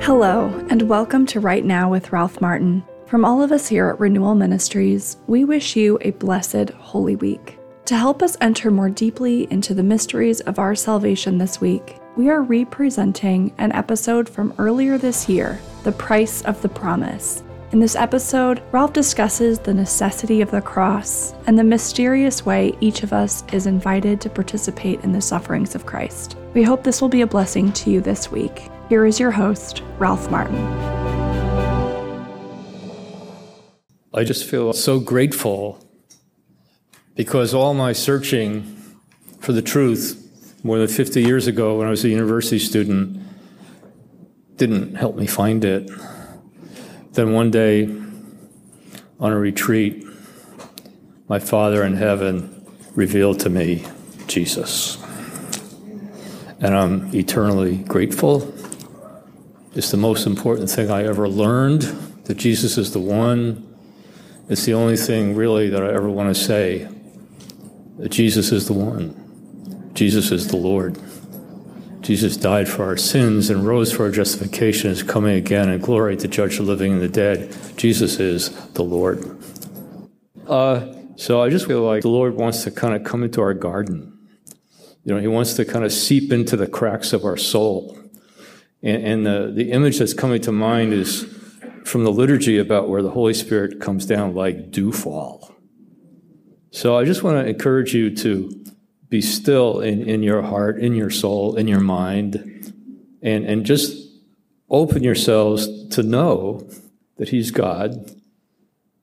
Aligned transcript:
Hello, 0.00 0.48
and 0.68 0.82
welcome 0.82 1.24
to 1.26 1.40
Right 1.40 1.64
Now 1.64 1.90
with 1.90 2.12
Ralph 2.12 2.40
Martin. 2.40 2.84
From 3.06 3.24
all 3.24 3.42
of 3.42 3.52
us 3.52 3.68
here 3.68 3.88
at 3.88 3.98
Renewal 3.98 4.34
Ministries, 4.34 5.16
we 5.26 5.44
wish 5.44 5.76
you 5.76 5.98
a 6.02 6.10
blessed 6.10 6.70
Holy 6.70 7.16
Week. 7.16 7.58
To 7.86 7.96
help 7.96 8.22
us 8.22 8.36
enter 8.40 8.70
more 8.70 8.90
deeply 8.90 9.50
into 9.50 9.72
the 9.72 9.82
mysteries 9.82 10.40
of 10.42 10.58
our 10.58 10.74
salvation 10.74 11.38
this 11.38 11.60
week, 11.60 11.98
we 12.16 12.28
are 12.28 12.42
representing 12.42 13.54
an 13.58 13.72
episode 13.72 14.28
from 14.28 14.52
earlier 14.58 14.98
this 14.98 15.28
year, 15.28 15.60
The 15.84 15.92
Price 15.92 16.42
of 16.42 16.60
the 16.60 16.68
Promise. 16.68 17.42
In 17.72 17.80
this 17.80 17.96
episode, 17.96 18.62
Ralph 18.70 18.92
discusses 18.92 19.58
the 19.58 19.74
necessity 19.74 20.42
of 20.42 20.50
the 20.50 20.60
cross 20.60 21.34
and 21.46 21.58
the 21.58 21.64
mysterious 21.64 22.46
way 22.46 22.76
each 22.80 23.02
of 23.02 23.12
us 23.12 23.42
is 23.52 23.66
invited 23.66 24.20
to 24.20 24.30
participate 24.30 25.00
in 25.00 25.12
the 25.12 25.20
sufferings 25.20 25.74
of 25.74 25.86
Christ. 25.86 26.36
We 26.52 26.62
hope 26.62 26.84
this 26.84 27.02
will 27.02 27.08
be 27.08 27.22
a 27.22 27.26
blessing 27.26 27.72
to 27.72 27.90
you 27.90 28.00
this 28.00 28.30
week. 28.30 28.70
Here 28.90 29.06
is 29.06 29.18
your 29.18 29.30
host, 29.30 29.82
Ralph 29.98 30.30
Martin. 30.30 30.56
I 34.12 34.24
just 34.24 34.44
feel 34.44 34.74
so 34.74 35.00
grateful 35.00 35.82
because 37.14 37.54
all 37.54 37.72
my 37.72 37.94
searching 37.94 38.76
for 39.40 39.52
the 39.52 39.62
truth 39.62 40.20
more 40.62 40.78
than 40.78 40.88
50 40.88 41.22
years 41.22 41.46
ago 41.46 41.78
when 41.78 41.86
I 41.86 41.90
was 41.90 42.04
a 42.04 42.10
university 42.10 42.58
student 42.58 43.22
didn't 44.56 44.96
help 44.96 45.16
me 45.16 45.26
find 45.26 45.64
it. 45.64 45.90
Then 47.12 47.32
one 47.32 47.50
day 47.50 47.84
on 49.18 49.32
a 49.32 49.38
retreat, 49.38 50.06
my 51.26 51.38
Father 51.38 51.84
in 51.84 51.94
heaven 51.94 52.66
revealed 52.94 53.40
to 53.40 53.48
me 53.48 53.86
Jesus. 54.26 55.02
And 56.60 56.76
I'm 56.76 57.14
eternally 57.14 57.78
grateful 57.78 58.54
it's 59.74 59.90
the 59.90 59.96
most 59.96 60.26
important 60.26 60.70
thing 60.70 60.90
I 60.90 61.04
ever 61.04 61.28
learned 61.28 61.82
that 62.24 62.36
Jesus 62.36 62.78
is 62.78 62.92
the 62.92 63.00
one. 63.00 63.66
It's 64.48 64.64
the 64.64 64.74
only 64.74 64.96
thing 64.96 65.34
really 65.34 65.68
that 65.70 65.82
I 65.82 65.92
ever 65.92 66.08
want 66.08 66.34
to 66.34 66.40
say 66.40 66.88
that 67.98 68.10
Jesus 68.10 68.52
is 68.52 68.66
the 68.66 68.72
one. 68.72 69.92
Jesus 69.94 70.30
is 70.30 70.48
the 70.48 70.56
Lord. 70.56 70.98
Jesus 72.02 72.36
died 72.36 72.68
for 72.68 72.84
our 72.84 72.96
sins 72.96 73.48
and 73.50 73.66
rose 73.66 73.90
for 73.90 74.04
our 74.04 74.10
justification, 74.10 74.90
is 74.90 75.02
coming 75.02 75.36
again 75.36 75.70
in 75.70 75.80
glory 75.80 76.16
to 76.18 76.28
judge 76.28 76.58
the 76.58 76.62
living 76.62 76.92
and 76.92 77.00
the 77.00 77.08
dead. 77.08 77.56
Jesus 77.76 78.20
is 78.20 78.50
the 78.72 78.82
Lord. 78.82 79.38
Uh, 80.46 80.92
so 81.16 81.40
I 81.40 81.48
just 81.48 81.66
feel 81.66 81.82
like 81.82 82.02
the 82.02 82.08
Lord 82.08 82.34
wants 82.34 82.64
to 82.64 82.70
kind 82.70 82.94
of 82.94 83.04
come 83.04 83.22
into 83.22 83.40
our 83.40 83.54
garden. 83.54 84.18
You 85.04 85.14
know, 85.14 85.20
He 85.20 85.28
wants 85.28 85.54
to 85.54 85.64
kind 85.64 85.84
of 85.84 85.92
seep 85.92 86.30
into 86.30 86.56
the 86.56 86.66
cracks 86.66 87.12
of 87.12 87.24
our 87.24 87.36
soul. 87.36 87.98
And, 88.84 89.04
and 89.04 89.26
the, 89.26 89.50
the 89.52 89.72
image 89.72 89.98
that's 89.98 90.12
coming 90.12 90.40
to 90.42 90.52
mind 90.52 90.92
is 90.92 91.26
from 91.84 92.04
the 92.04 92.12
liturgy 92.12 92.58
about 92.58 92.88
where 92.88 93.02
the 93.02 93.10
Holy 93.10 93.34
Spirit 93.34 93.80
comes 93.80 94.06
down 94.06 94.34
like 94.34 94.70
dewfall. 94.70 95.54
So 96.70 96.96
I 96.96 97.04
just 97.04 97.22
want 97.22 97.44
to 97.44 97.48
encourage 97.48 97.94
you 97.94 98.14
to 98.16 98.64
be 99.08 99.20
still 99.20 99.80
in, 99.80 100.08
in 100.08 100.22
your 100.22 100.42
heart, 100.42 100.78
in 100.78 100.94
your 100.94 101.10
soul, 101.10 101.56
in 101.56 101.66
your 101.66 101.80
mind, 101.80 102.72
and, 103.22 103.44
and 103.46 103.64
just 103.64 103.96
open 104.68 105.02
yourselves 105.02 105.88
to 105.88 106.02
know 106.02 106.68
that 107.16 107.28
He's 107.28 107.50
God, 107.50 108.10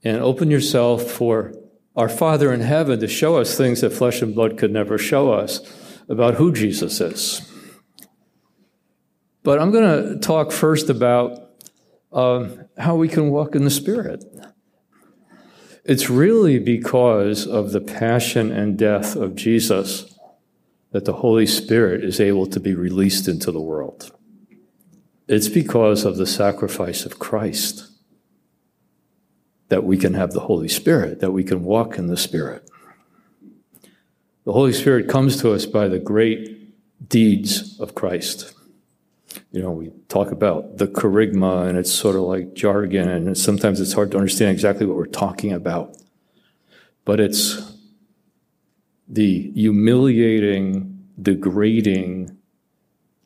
and 0.03 0.21
open 0.21 0.51
yourself 0.51 1.03
for 1.03 1.53
our 1.95 2.09
Father 2.09 2.51
in 2.51 2.61
heaven 2.61 2.99
to 2.99 3.07
show 3.07 3.37
us 3.37 3.57
things 3.57 3.81
that 3.81 3.91
flesh 3.91 4.21
and 4.21 4.35
blood 4.35 4.57
could 4.57 4.71
never 4.71 4.97
show 4.97 5.31
us 5.31 5.61
about 6.09 6.35
who 6.35 6.51
Jesus 6.51 6.99
is. 6.99 7.50
But 9.43 9.59
I'm 9.59 9.71
going 9.71 10.13
to 10.13 10.19
talk 10.19 10.51
first 10.51 10.89
about 10.89 11.49
uh, 12.11 12.47
how 12.77 12.95
we 12.95 13.07
can 13.07 13.29
walk 13.29 13.55
in 13.55 13.63
the 13.63 13.71
Spirit. 13.71 14.23
It's 15.83 16.09
really 16.09 16.59
because 16.59 17.47
of 17.47 17.71
the 17.71 17.81
passion 17.81 18.51
and 18.51 18.77
death 18.77 19.15
of 19.15 19.35
Jesus 19.35 20.15
that 20.91 21.05
the 21.05 21.13
Holy 21.13 21.47
Spirit 21.47 22.03
is 22.03 22.19
able 22.19 22.45
to 22.47 22.59
be 22.59 22.75
released 22.75 23.27
into 23.27 23.51
the 23.51 23.61
world. 23.61 24.11
It's 25.27 25.47
because 25.47 26.05
of 26.05 26.17
the 26.17 26.27
sacrifice 26.27 27.05
of 27.05 27.17
Christ 27.17 27.87
that 29.69 29.85
we 29.85 29.97
can 29.97 30.13
have 30.13 30.33
the 30.33 30.41
Holy 30.41 30.67
Spirit, 30.67 31.21
that 31.21 31.31
we 31.31 31.43
can 31.43 31.63
walk 31.63 31.97
in 31.97 32.07
the 32.07 32.17
Spirit. 32.17 32.69
The 34.43 34.53
Holy 34.53 34.73
Spirit 34.73 35.07
comes 35.07 35.41
to 35.41 35.53
us 35.53 35.65
by 35.65 35.87
the 35.87 35.99
great 35.99 37.09
deeds 37.09 37.79
of 37.79 37.95
Christ 37.95 38.53
you 39.51 39.61
know, 39.61 39.71
we 39.71 39.91
talk 40.07 40.31
about 40.31 40.77
the 40.77 40.87
kerygma 40.87 41.67
and 41.67 41.77
it's 41.77 41.91
sort 41.91 42.15
of 42.15 42.21
like 42.21 42.53
jargon 42.53 43.09
and 43.09 43.37
sometimes 43.37 43.81
it's 43.81 43.93
hard 43.93 44.11
to 44.11 44.17
understand 44.17 44.51
exactly 44.51 44.85
what 44.85 44.95
we're 44.95 45.05
talking 45.05 45.51
about. 45.51 45.97
But 47.03 47.19
it's 47.19 47.73
the 49.07 49.51
humiliating, 49.51 51.05
degrading 51.21 52.37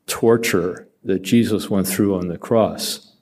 torture 0.08 0.88
that 1.04 1.22
Jesus 1.22 1.70
went 1.70 1.88
through 1.88 2.16
on 2.16 2.28
the 2.28 2.40
cross 2.40 3.14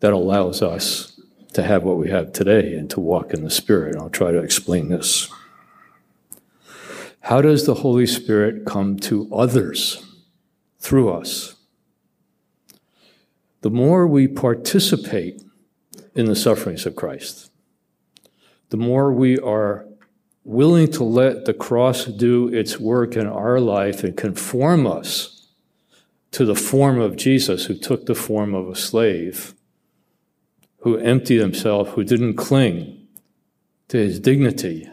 that 0.00 0.12
allows 0.12 0.62
us 0.62 1.20
to 1.52 1.62
have 1.62 1.84
what 1.84 1.96
we 1.96 2.10
have 2.10 2.32
today 2.32 2.74
and 2.74 2.90
to 2.90 2.98
walk 2.98 3.32
in 3.32 3.44
the 3.44 3.50
Spirit. 3.50 3.94
I'll 3.94 4.10
try 4.10 4.32
to 4.32 4.38
explain 4.38 4.88
this. 4.88 5.30
How 7.20 7.40
does 7.40 7.64
the 7.64 7.74
Holy 7.74 8.06
Spirit 8.06 8.66
come 8.66 8.98
to 8.98 9.32
others 9.32 10.13
through 10.84 11.10
us? 11.10 11.54
The 13.62 13.70
more 13.70 14.06
we 14.06 14.28
participate 14.28 15.42
in 16.14 16.26
the 16.26 16.36
sufferings 16.36 16.84
of 16.84 16.94
Christ, 16.94 17.50
the 18.68 18.76
more 18.76 19.10
we 19.10 19.38
are 19.38 19.86
willing 20.44 20.90
to 20.92 21.02
let 21.02 21.46
the 21.46 21.54
cross 21.54 22.04
do 22.04 22.48
its 22.48 22.78
work 22.78 23.16
in 23.16 23.26
our 23.26 23.58
life 23.58 24.04
and 24.04 24.14
conform 24.14 24.86
us 24.86 25.48
to 26.32 26.44
the 26.44 26.54
form 26.54 27.00
of 27.00 27.16
Jesus, 27.16 27.64
who 27.64 27.74
took 27.74 28.04
the 28.04 28.14
form 28.14 28.54
of 28.54 28.68
a 28.68 28.76
slave, 28.76 29.54
who 30.80 30.98
emptied 30.98 31.40
himself, 31.40 31.90
who 31.90 32.04
didn't 32.04 32.34
cling 32.34 33.06
to 33.88 33.96
his 33.96 34.20
dignity 34.20 34.86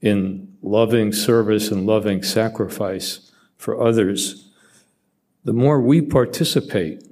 in 0.00 0.56
loving 0.62 1.12
service 1.12 1.70
and 1.70 1.84
loving 1.84 2.22
sacrifice 2.22 3.27
for 3.58 3.80
others, 3.80 4.48
the 5.44 5.52
more 5.52 5.80
we 5.80 6.00
participate 6.00 7.02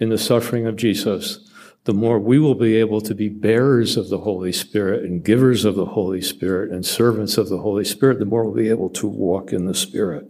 in 0.00 0.08
the 0.08 0.18
suffering 0.18 0.66
of 0.66 0.76
Jesus, 0.76 1.50
the 1.84 1.94
more 1.94 2.18
we 2.18 2.38
will 2.38 2.56
be 2.56 2.76
able 2.76 3.00
to 3.00 3.14
be 3.14 3.28
bearers 3.28 3.96
of 3.96 4.08
the 4.08 4.18
Holy 4.18 4.52
Spirit 4.52 5.04
and 5.04 5.24
givers 5.24 5.64
of 5.64 5.76
the 5.76 5.86
Holy 5.86 6.20
Spirit 6.20 6.72
and 6.72 6.84
servants 6.84 7.38
of 7.38 7.48
the 7.48 7.58
Holy 7.58 7.84
Spirit, 7.84 8.18
the 8.18 8.24
more 8.24 8.44
we'll 8.44 8.54
be 8.54 8.68
able 8.68 8.90
to 8.90 9.06
walk 9.06 9.52
in 9.52 9.66
the 9.66 9.74
Spirit. 9.74 10.28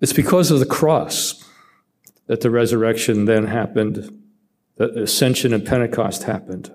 It's 0.00 0.12
because 0.12 0.50
of 0.50 0.58
the 0.58 0.66
cross 0.66 1.42
that 2.26 2.42
the 2.42 2.50
resurrection 2.50 3.24
then 3.24 3.46
happened, 3.46 4.22
that 4.76 4.96
ascension 4.96 5.52
and 5.52 5.66
Pentecost 5.66 6.24
happened. 6.24 6.72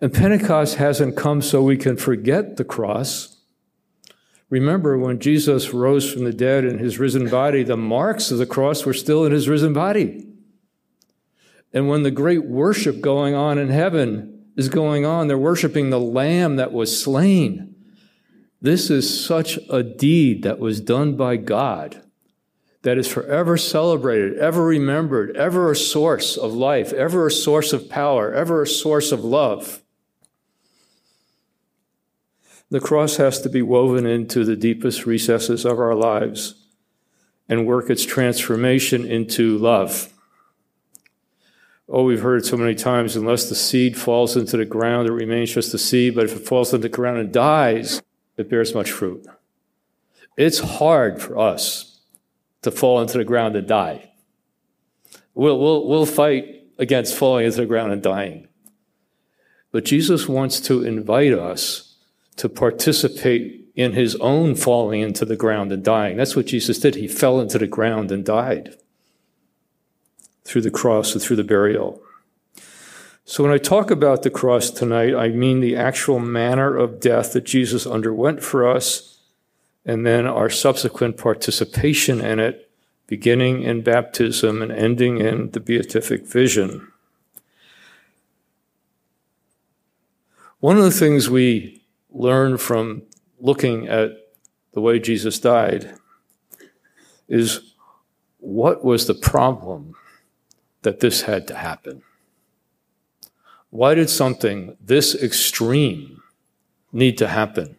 And 0.00 0.12
Pentecost 0.12 0.76
hasn't 0.76 1.16
come 1.16 1.40
so 1.40 1.62
we 1.62 1.76
can 1.76 1.96
forget 1.96 2.56
the 2.56 2.64
cross. 2.64 3.33
Remember, 4.50 4.98
when 4.98 5.18
Jesus 5.18 5.72
rose 5.72 6.10
from 6.10 6.24
the 6.24 6.32
dead 6.32 6.64
in 6.64 6.78
his 6.78 6.98
risen 6.98 7.28
body, 7.28 7.62
the 7.62 7.76
marks 7.76 8.30
of 8.30 8.38
the 8.38 8.46
cross 8.46 8.84
were 8.84 8.94
still 8.94 9.24
in 9.24 9.32
his 9.32 9.48
risen 9.48 9.72
body. 9.72 10.26
And 11.72 11.88
when 11.88 12.02
the 12.02 12.10
great 12.10 12.44
worship 12.44 13.00
going 13.00 13.34
on 13.34 13.58
in 13.58 13.68
heaven 13.68 14.44
is 14.56 14.68
going 14.68 15.04
on, 15.04 15.26
they're 15.26 15.38
worshiping 15.38 15.90
the 15.90 15.98
Lamb 15.98 16.56
that 16.56 16.72
was 16.72 17.02
slain. 17.02 17.74
This 18.60 18.90
is 18.90 19.24
such 19.24 19.58
a 19.68 19.82
deed 19.82 20.42
that 20.44 20.58
was 20.58 20.80
done 20.80 21.16
by 21.16 21.36
God 21.36 22.02
that 22.84 22.98
is 22.98 23.08
forever 23.08 23.56
celebrated, 23.56 24.38
ever 24.38 24.64
remembered, 24.64 25.36
ever 25.36 25.70
a 25.70 25.76
source 25.76 26.36
of 26.36 26.52
life, 26.52 26.92
ever 26.92 27.26
a 27.26 27.30
source 27.30 27.72
of 27.72 27.88
power, 27.88 28.32
ever 28.32 28.62
a 28.62 28.66
source 28.66 29.10
of 29.10 29.24
love. 29.24 29.82
The 32.74 32.80
cross 32.80 33.18
has 33.18 33.40
to 33.42 33.48
be 33.48 33.62
woven 33.62 34.04
into 34.04 34.44
the 34.44 34.56
deepest 34.56 35.06
recesses 35.06 35.64
of 35.64 35.78
our 35.78 35.94
lives 35.94 36.54
and 37.48 37.68
work 37.68 37.88
its 37.88 38.04
transformation 38.04 39.04
into 39.04 39.56
love. 39.58 40.12
Oh, 41.88 42.02
we've 42.02 42.22
heard 42.22 42.44
so 42.44 42.56
many 42.56 42.74
times 42.74 43.14
unless 43.14 43.48
the 43.48 43.54
seed 43.54 43.96
falls 43.96 44.36
into 44.36 44.56
the 44.56 44.64
ground, 44.64 45.08
it 45.08 45.12
remains 45.12 45.54
just 45.54 45.72
a 45.72 45.78
seed, 45.78 46.16
but 46.16 46.24
if 46.24 46.34
it 46.34 46.48
falls 46.48 46.74
into 46.74 46.88
the 46.88 46.96
ground 46.96 47.18
and 47.18 47.32
dies, 47.32 48.02
it 48.36 48.50
bears 48.50 48.74
much 48.74 48.90
fruit. 48.90 49.24
It's 50.36 50.58
hard 50.58 51.22
for 51.22 51.38
us 51.38 52.00
to 52.62 52.72
fall 52.72 53.00
into 53.00 53.18
the 53.18 53.24
ground 53.24 53.54
and 53.54 53.68
die. 53.68 54.10
We'll, 55.32 55.60
we'll, 55.60 55.86
we'll 55.86 56.06
fight 56.06 56.64
against 56.76 57.14
falling 57.14 57.46
into 57.46 57.58
the 57.58 57.66
ground 57.66 57.92
and 57.92 58.02
dying. 58.02 58.48
But 59.70 59.84
Jesus 59.84 60.28
wants 60.28 60.58
to 60.62 60.82
invite 60.82 61.34
us 61.34 61.83
to 62.36 62.48
participate 62.48 63.64
in 63.74 63.92
his 63.92 64.14
own 64.16 64.54
falling 64.54 65.00
into 65.00 65.24
the 65.24 65.36
ground 65.36 65.72
and 65.72 65.84
dying. 65.84 66.16
That's 66.16 66.36
what 66.36 66.46
Jesus 66.46 66.78
did. 66.78 66.94
He 66.94 67.08
fell 67.08 67.40
into 67.40 67.58
the 67.58 67.66
ground 67.66 68.12
and 68.12 68.24
died 68.24 68.76
through 70.44 70.62
the 70.62 70.70
cross 70.70 71.12
and 71.12 71.22
through 71.22 71.36
the 71.36 71.44
burial. 71.44 72.00
So 73.24 73.42
when 73.42 73.52
I 73.52 73.58
talk 73.58 73.90
about 73.90 74.22
the 74.22 74.30
cross 74.30 74.70
tonight, 74.70 75.14
I 75.14 75.28
mean 75.28 75.60
the 75.60 75.76
actual 75.76 76.18
manner 76.18 76.76
of 76.76 77.00
death 77.00 77.32
that 77.32 77.44
Jesus 77.44 77.86
underwent 77.86 78.42
for 78.42 78.68
us, 78.68 79.18
and 79.86 80.06
then 80.06 80.26
our 80.26 80.50
subsequent 80.50 81.16
participation 81.16 82.20
in 82.20 82.38
it, 82.38 82.70
beginning 83.06 83.62
in 83.62 83.82
baptism 83.82 84.60
and 84.62 84.70
ending 84.70 85.18
in 85.18 85.50
the 85.50 85.60
beatific 85.60 86.26
vision. 86.26 86.90
One 90.60 90.76
of 90.76 90.84
the 90.84 90.90
things 90.90 91.28
we 91.28 91.83
learn 92.14 92.56
from 92.56 93.02
looking 93.38 93.88
at 93.88 94.12
the 94.72 94.80
way 94.80 94.98
Jesus 94.98 95.38
died 95.38 95.94
is 97.28 97.74
what 98.38 98.84
was 98.84 99.06
the 99.06 99.14
problem 99.14 99.94
that 100.82 101.00
this 101.00 101.22
had 101.22 101.46
to 101.48 101.54
happen? 101.54 102.02
Why 103.70 103.94
did 103.94 104.08
something 104.08 104.76
this 104.80 105.14
extreme 105.14 106.22
need 106.92 107.18
to 107.18 107.28
happen 107.28 107.76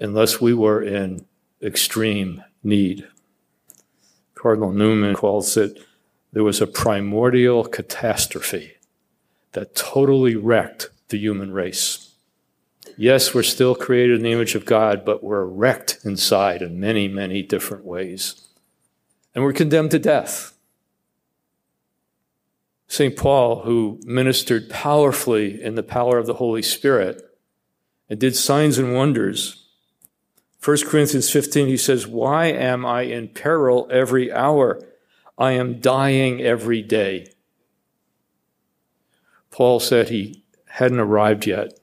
unless 0.00 0.40
we 0.40 0.52
were 0.52 0.82
in 0.82 1.24
extreme 1.62 2.42
need? 2.64 3.06
Cardinal 4.34 4.72
Newman 4.72 5.14
calls 5.14 5.56
it 5.56 5.78
there 6.32 6.44
was 6.44 6.60
a 6.60 6.66
primordial 6.66 7.64
catastrophe 7.64 8.72
that 9.52 9.74
totally 9.74 10.36
wrecked 10.36 10.90
the 11.08 11.18
human 11.18 11.52
race. 11.52 12.05
Yes, 12.96 13.34
we're 13.34 13.42
still 13.42 13.74
created 13.74 14.16
in 14.16 14.22
the 14.22 14.32
image 14.32 14.54
of 14.54 14.64
God, 14.64 15.04
but 15.04 15.22
we're 15.22 15.44
wrecked 15.44 15.98
inside 16.04 16.62
in 16.62 16.80
many, 16.80 17.08
many 17.08 17.42
different 17.42 17.84
ways. 17.84 18.48
And 19.34 19.44
we're 19.44 19.52
condemned 19.52 19.90
to 19.90 19.98
death. 19.98 20.56
St. 22.88 23.16
Paul, 23.16 23.62
who 23.62 24.00
ministered 24.04 24.70
powerfully 24.70 25.62
in 25.62 25.74
the 25.74 25.82
power 25.82 26.18
of 26.18 26.26
the 26.26 26.34
Holy 26.34 26.62
Spirit 26.62 27.22
and 28.08 28.18
did 28.18 28.36
signs 28.36 28.78
and 28.78 28.94
wonders. 28.94 29.66
1 30.64 30.78
Corinthians 30.86 31.30
15, 31.30 31.66
he 31.66 31.76
says, 31.76 32.06
Why 32.06 32.46
am 32.46 32.86
I 32.86 33.02
in 33.02 33.28
peril 33.28 33.88
every 33.90 34.32
hour? 34.32 34.80
I 35.36 35.52
am 35.52 35.80
dying 35.80 36.40
every 36.40 36.80
day. 36.80 37.32
Paul 39.50 39.80
said 39.80 40.08
he 40.08 40.44
hadn't 40.66 41.00
arrived 41.00 41.46
yet, 41.46 41.78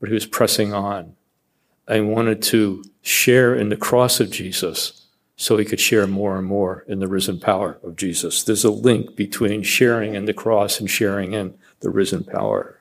but 0.00 0.08
he 0.08 0.14
was 0.14 0.26
pressing 0.26 0.72
on 0.72 1.14
and 1.86 2.10
wanted 2.10 2.42
to 2.42 2.82
share 3.02 3.54
in 3.54 3.68
the 3.68 3.76
cross 3.76 4.18
of 4.18 4.30
Jesus 4.30 5.06
so 5.36 5.56
he 5.56 5.64
could 5.64 5.80
share 5.80 6.06
more 6.06 6.36
and 6.36 6.46
more 6.46 6.84
in 6.86 6.98
the 6.98 7.08
risen 7.08 7.38
power 7.40 7.78
of 7.82 7.96
Jesus. 7.96 8.42
There's 8.42 8.64
a 8.64 8.70
link 8.70 9.16
between 9.16 9.62
sharing 9.62 10.14
in 10.14 10.24
the 10.24 10.34
cross 10.34 10.80
and 10.80 10.90
sharing 10.90 11.32
in 11.32 11.54
the 11.80 11.90
risen 11.90 12.24
power. 12.24 12.80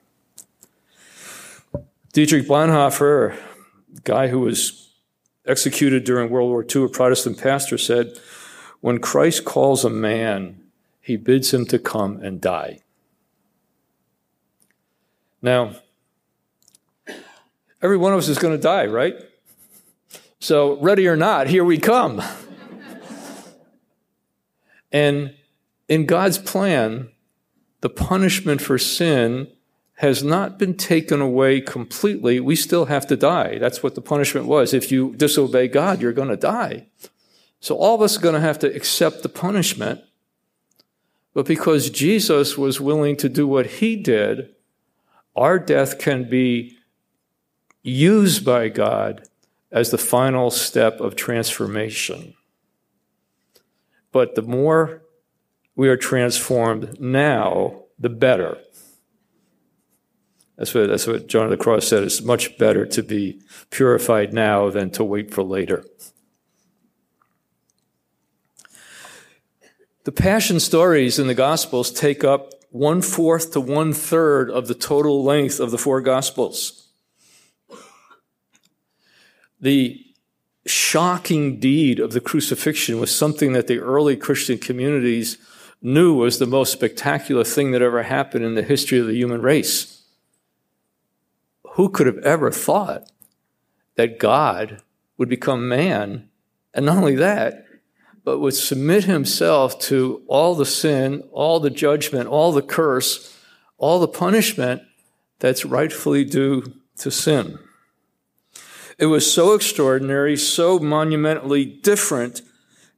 Dietrich 2.12 2.48
Bonhoeffer, 2.48 3.38
guy 4.04 4.27
who 4.27 4.39
was 4.39 4.89
executed 5.45 6.04
during 6.04 6.30
World 6.30 6.50
War 6.50 6.65
II, 6.65 6.86
a 6.86 6.89
Protestant 6.89 7.38
pastor, 7.38 7.77
said, 7.77 8.19
When 8.81 9.00
Christ 9.00 9.45
calls 9.45 9.86
a 9.86 9.89
man, 9.89 10.62
he 11.01 11.15
bids 11.15 11.54
him 11.54 11.65
to 11.68 11.80
come 11.80 12.18
and 12.22 12.42
die. 12.42 12.80
Now, 15.42 15.75
every 17.81 17.97
one 17.97 18.13
of 18.13 18.19
us 18.19 18.27
is 18.27 18.37
going 18.37 18.55
to 18.55 18.61
die, 18.61 18.85
right? 18.85 19.15
So, 20.39 20.79
ready 20.79 21.07
or 21.07 21.15
not, 21.15 21.47
here 21.47 21.65
we 21.65 21.77
come. 21.77 22.21
And 24.91 25.35
in 25.87 26.05
God's 26.05 26.37
plan, 26.37 27.09
the 27.81 27.89
punishment 27.89 28.61
for 28.61 28.77
sin 28.77 29.47
has 29.95 30.23
not 30.23 30.57
been 30.57 30.75
taken 30.75 31.21
away 31.21 31.59
completely. 31.59 32.39
We 32.39 32.55
still 32.55 32.85
have 32.85 33.05
to 33.07 33.17
die. 33.17 33.57
That's 33.57 33.83
what 33.83 33.95
the 33.95 34.01
punishment 34.01 34.47
was. 34.47 34.73
If 34.73 34.91
you 34.91 35.13
disobey 35.15 35.67
God, 35.67 36.01
you're 36.01 36.13
going 36.13 36.29
to 36.29 36.37
die. 36.37 36.87
So 37.59 37.75
all 37.75 37.95
of 37.95 38.01
us 38.01 38.17
are 38.17 38.21
going 38.21 38.35
to 38.35 38.41
have 38.41 38.59
to 38.59 38.73
accept 38.73 39.23
the 39.23 39.29
punishment. 39.29 40.01
But 41.33 41.45
because 41.45 41.89
Jesus 41.89 42.57
was 42.57 42.79
willing 42.79 43.17
to 43.17 43.29
do 43.29 43.45
what 43.45 43.65
he 43.65 43.97
did, 43.97 44.55
our 45.35 45.59
death 45.59 45.99
can 45.99 46.29
be 46.29 46.77
used 47.81 48.45
by 48.45 48.69
God 48.69 49.27
as 49.71 49.91
the 49.91 49.97
final 49.97 50.51
step 50.51 50.99
of 50.99 51.15
transformation. 51.15 52.33
But 54.11 54.35
the 54.35 54.41
more 54.41 55.03
we 55.75 55.89
are 55.89 55.97
transformed 55.97 56.99
now, 56.99 57.83
the 57.97 58.09
better. 58.09 58.57
That's 60.57 60.73
what, 60.73 60.87
that's 60.87 61.07
what 61.07 61.27
John 61.27 61.45
of 61.45 61.51
the 61.51 61.57
Cross 61.57 61.87
said. 61.87 62.03
It's 62.03 62.21
much 62.21 62.57
better 62.57 62.85
to 62.85 63.03
be 63.03 63.41
purified 63.69 64.33
now 64.33 64.69
than 64.69 64.89
to 64.91 65.03
wait 65.03 65.31
for 65.33 65.43
later. 65.43 65.85
The 70.03 70.11
passion 70.11 70.59
stories 70.59 71.19
in 71.19 71.27
the 71.27 71.33
Gospels 71.33 71.91
take 71.91 72.23
up 72.23 72.53
one 72.71 73.01
fourth 73.01 73.53
to 73.53 73.61
one 73.61 73.93
third 73.93 74.49
of 74.49 74.67
the 74.67 74.75
total 74.75 75.23
length 75.23 75.59
of 75.59 75.71
the 75.71 75.77
four 75.77 76.01
Gospels. 76.01 76.78
The 79.59 80.06
shocking 80.65 81.59
deed 81.59 82.00
of 82.00 82.13
the 82.13 82.21
crucifixion 82.21 83.00
was 83.00 83.15
something 83.15 83.53
that 83.53 83.67
the 83.67 83.79
early 83.79 84.15
Christian 84.15 84.57
communities 84.57 85.38
knew 85.81 86.13
was 86.13 86.39
the 86.39 86.45
most 86.45 86.71
spectacular 86.71 87.44
thing 87.44 87.71
that 87.71 87.81
ever 87.81 88.03
happened 88.03 88.45
in 88.45 88.56
the 88.56 88.63
history 88.63 89.00
of 89.00 89.07
the 89.07 89.15
human 89.15 89.41
race. 89.41 90.03
Who 91.73 91.89
could 91.89 92.07
have 92.07 92.17
ever 92.19 92.51
thought 92.51 93.09
that 93.95 94.19
God 94.19 94.81
would 95.17 95.29
become 95.29 95.67
man, 95.67 96.29
and 96.73 96.85
not 96.85 96.97
only 96.97 97.15
that, 97.15 97.65
but 98.23 98.39
would 98.39 98.53
submit 98.53 99.05
himself 99.05 99.79
to 99.79 100.21
all 100.27 100.55
the 100.55 100.65
sin, 100.65 101.23
all 101.31 101.59
the 101.59 101.69
judgment, 101.69 102.27
all 102.27 102.51
the 102.51 102.62
curse, 102.62 103.35
all 103.77 104.00
the 104.00 104.07
punishment 104.07 104.83
that's 105.39 105.65
rightfully 105.65 106.23
due 106.25 106.63
to 106.97 107.09
sin? 107.09 107.57
It 109.00 109.06
was 109.06 109.31
so 109.31 109.54
extraordinary, 109.54 110.36
so 110.36 110.78
monumentally 110.78 111.63
different 111.63 112.42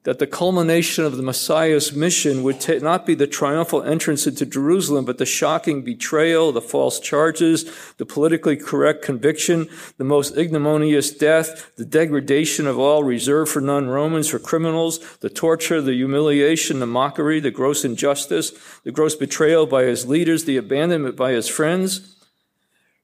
that 0.04 0.18
the 0.18 0.26
culmination 0.26 1.06
of 1.06 1.16
the 1.16 1.22
Messiah's 1.22 1.94
mission 1.94 2.42
would 2.42 2.60
t- 2.60 2.80
not 2.80 3.06
be 3.06 3.14
the 3.14 3.28
triumphal 3.28 3.84
entrance 3.84 4.26
into 4.26 4.48
Jerusalem, 4.48 5.06
but 5.06 5.20
the 5.20 5.28
shocking 5.28 5.84
betrayal, 5.84 6.52
the 6.52 6.60
false 6.60 7.00
charges, 7.00 7.72
the 7.98 8.06
politically 8.06 8.58
correct 8.58 9.04
conviction, 9.04 9.70
the 10.00 10.04
most 10.04 10.36
ignominious 10.36 11.12
death, 11.12 11.72
the 11.76 11.86
degradation 11.86 12.66
of 12.66 12.80
all 12.80 13.04
reserved 13.04 13.52
for 13.52 13.62
non-Romans, 13.62 14.28
for 14.28 14.40
criminals, 14.40 15.00
the 15.20 15.30
torture, 15.30 15.82
the 15.82 15.94
humiliation, 15.94 16.80
the 16.80 16.88
mockery, 16.88 17.40
the 17.40 17.52
gross 17.52 17.86
injustice, 17.86 18.54
the 18.84 18.92
gross 18.92 19.14
betrayal 19.14 19.68
by 19.68 19.84
his 19.84 20.08
leaders, 20.08 20.46
the 20.46 20.58
abandonment 20.58 21.16
by 21.16 21.32
his 21.32 21.48
friends. 21.48 22.16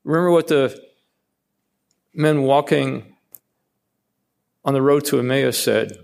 Remember 0.03 0.31
what 0.31 0.47
the 0.47 0.86
men 2.13 2.43
walking 2.43 3.15
on 4.65 4.73
the 4.73 4.81
road 4.81 5.05
to 5.05 5.19
Emmaus 5.19 5.57
said, 5.57 5.97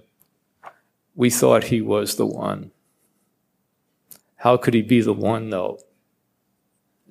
We 1.15 1.29
thought 1.29 1.65
he 1.65 1.81
was 1.81 2.15
the 2.15 2.25
one. 2.25 2.71
How 4.37 4.57
could 4.57 4.73
he 4.73 4.81
be 4.81 5.01
the 5.01 5.13
one, 5.13 5.49
though? 5.49 5.79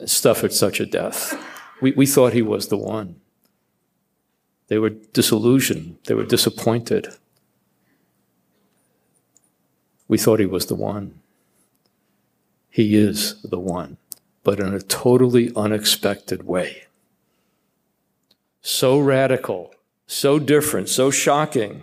Suffered 0.05 0.53
such 0.53 0.81
a 0.81 0.87
death. 0.87 1.35
We, 1.81 1.93
we 1.93 2.07
thought 2.07 2.33
he 2.33 2.43
was 2.43 2.69
the 2.69 2.79
one. 2.79 3.17
They 4.69 4.79
were 4.79 4.91
disillusioned, 4.91 5.99
they 6.07 6.15
were 6.15 6.25
disappointed. 6.25 7.09
We 10.09 10.19
thought 10.19 10.41
he 10.41 10.47
was 10.47 10.67
the 10.67 10.75
one. 10.75 11.21
He 12.71 12.97
is 12.97 13.41
the 13.43 13.59
one, 13.59 13.99
but 14.43 14.61
in 14.61 14.75
a 14.75 14.81
totally 14.81 15.53
unexpected 15.55 16.45
way 16.47 16.85
so 18.63 18.99
radical, 18.99 19.75
so 20.07 20.39
different, 20.39 20.89
so 20.89 21.11
shocking 21.11 21.83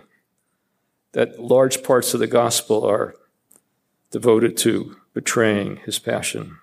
that 1.12 1.38
large 1.38 1.82
parts 1.82 2.14
of 2.14 2.20
the 2.20 2.26
gospel 2.26 2.84
are 2.84 3.14
devoted 4.10 4.56
to 4.56 4.96
betraying 5.12 5.76
his 5.84 5.98
passion. 5.98 6.56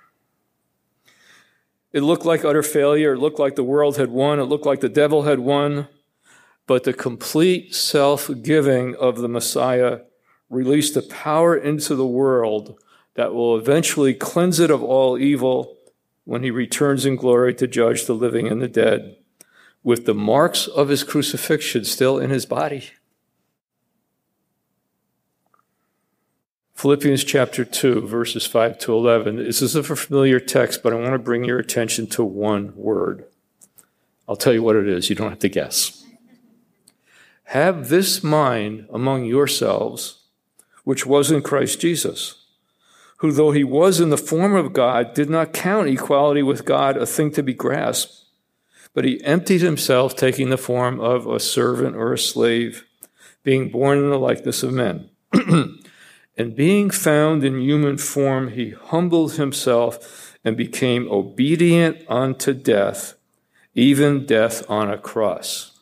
It 1.93 2.01
looked 2.01 2.25
like 2.25 2.43
utter 2.43 2.63
failure. 2.63 3.13
It 3.13 3.19
looked 3.19 3.39
like 3.39 3.55
the 3.55 3.63
world 3.63 3.97
had 3.97 4.09
won. 4.09 4.39
It 4.39 4.43
looked 4.43 4.65
like 4.65 4.81
the 4.81 4.89
devil 4.89 5.24
had 5.24 5.39
won. 5.39 5.88
But 6.65 6.83
the 6.83 6.93
complete 6.93 7.74
self 7.74 8.29
giving 8.41 8.95
of 8.95 9.19
the 9.19 9.29
Messiah 9.29 10.01
released 10.50 10.97
a 10.97 11.01
power 11.01 11.55
into 11.55 11.95
the 11.95 12.07
world 12.07 12.77
that 13.15 13.33
will 13.33 13.57
eventually 13.57 14.13
cleanse 14.13 14.59
it 14.59 14.69
of 14.69 14.83
all 14.83 15.17
evil 15.17 15.77
when 16.25 16.43
he 16.43 16.51
returns 16.51 17.05
in 17.05 17.15
glory 17.15 17.53
to 17.55 17.67
judge 17.67 18.05
the 18.05 18.13
living 18.13 18.47
and 18.47 18.62
the 18.62 18.67
dead 18.67 19.15
with 19.84 20.05
the 20.05 20.13
marks 20.13 20.67
of 20.67 20.89
his 20.89 21.03
crucifixion 21.03 21.86
still 21.86 22.17
in 22.17 22.29
his 22.29 22.46
body. 22.46 22.91
Philippians 26.77 27.24
chapter 27.24 27.65
2, 27.65 28.01
verses 28.05 28.46
5 28.46 28.77
to 28.79 28.93
11. 28.93 29.38
This 29.38 29.63
is 29.63 29.75
a 29.75 29.81
familiar 29.81 30.39
text, 30.39 30.84
but 30.84 30.93
I 30.93 30.98
want 30.98 31.13
to 31.13 31.19
bring 31.19 31.43
your 31.43 31.57
attention 31.57 32.05
to 32.07 32.24
one 32.24 32.72
word. 32.75 33.25
I'll 34.29 34.36
tell 34.36 34.53
you 34.53 34.62
what 34.62 34.75
it 34.75 34.88
is. 34.88 35.10
You 35.10 35.15
don't 35.15 35.31
have 35.31 35.39
to 35.39 35.50
guess. 35.50 36.05
Have 37.46 37.89
this 37.89 38.24
mind 38.24 38.88
among 38.93 39.25
yourselves, 39.25 40.25
which 40.84 41.03
was 41.03 41.31
in 41.31 41.41
Christ 41.41 41.79
Jesus, 41.79 42.46
who, 43.17 43.31
though 43.31 43.51
he 43.51 43.63
was 43.63 44.00
in 44.00 44.12
the 44.12 44.17
form 44.17 44.53
of 44.53 44.74
God, 44.74 45.15
did 45.15 45.31
not 45.31 45.53
count 45.53 45.88
equality 45.88 46.43
with 46.43 46.63
God 46.63 46.96
a 46.96 47.07
thing 47.07 47.31
to 47.31 47.41
be 47.41 47.55
grasped, 47.55 48.26
but 48.98 49.06
he 49.06 49.24
emptied 49.24 49.62
himself, 49.62 50.16
taking 50.16 50.50
the 50.50 50.58
form 50.58 51.00
of 51.00 51.27
a 51.27 51.39
servant 51.39 51.96
or 51.96 52.13
a 52.13 52.18
slave, 52.18 52.84
being 53.44 53.70
born 53.70 54.00
in 54.00 54.10
the 54.10 54.18
likeness 54.18 54.63
of 54.63 54.74
men. 54.74 55.12
And 56.36 56.56
being 56.56 56.89
found 56.89 57.44
in 57.44 57.62
human 57.62 58.00
form, 58.00 58.50
he 58.50 58.72
humbled 58.72 59.34
himself 59.34 60.36
and 60.44 60.58
became 60.58 61.12
obedient 61.12 62.00
unto 62.10 62.56
death, 62.56 63.13
even 63.75 64.25
death 64.25 64.68
on 64.68 64.89
a 64.89 64.98
cross. 64.98 65.80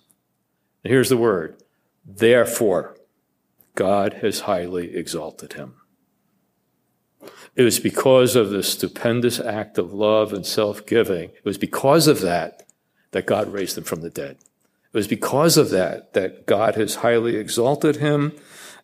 And 0.84 0.92
here's 0.92 1.08
the 1.08 1.16
word 1.16 1.56
therefore, 2.06 2.98
God 3.76 4.16
has 4.16 4.42
highly 4.42 4.94
exalted 4.94 5.54
him. 5.54 5.76
It 7.56 7.64
was 7.64 7.80
because 7.80 8.36
of 8.36 8.50
this 8.50 8.74
stupendous 8.74 9.40
act 9.40 9.78
of 9.78 9.94
love 9.94 10.34
and 10.34 10.46
self 10.46 10.86
giving, 10.86 11.30
it 11.30 11.46
was 11.46 11.58
because 11.58 12.08
of 12.08 12.20
that 12.20 12.65
that 13.12 13.26
God 13.26 13.52
raised 13.52 13.78
him 13.78 13.84
from 13.84 14.02
the 14.02 14.10
dead. 14.10 14.38
It 14.94 14.98
was 14.98 15.08
because 15.08 15.58
of 15.58 15.70
that 15.72 16.14
that 16.14 16.46
God 16.46 16.76
has 16.76 16.96
highly 16.96 17.36
exalted 17.36 17.98
him 17.98 18.34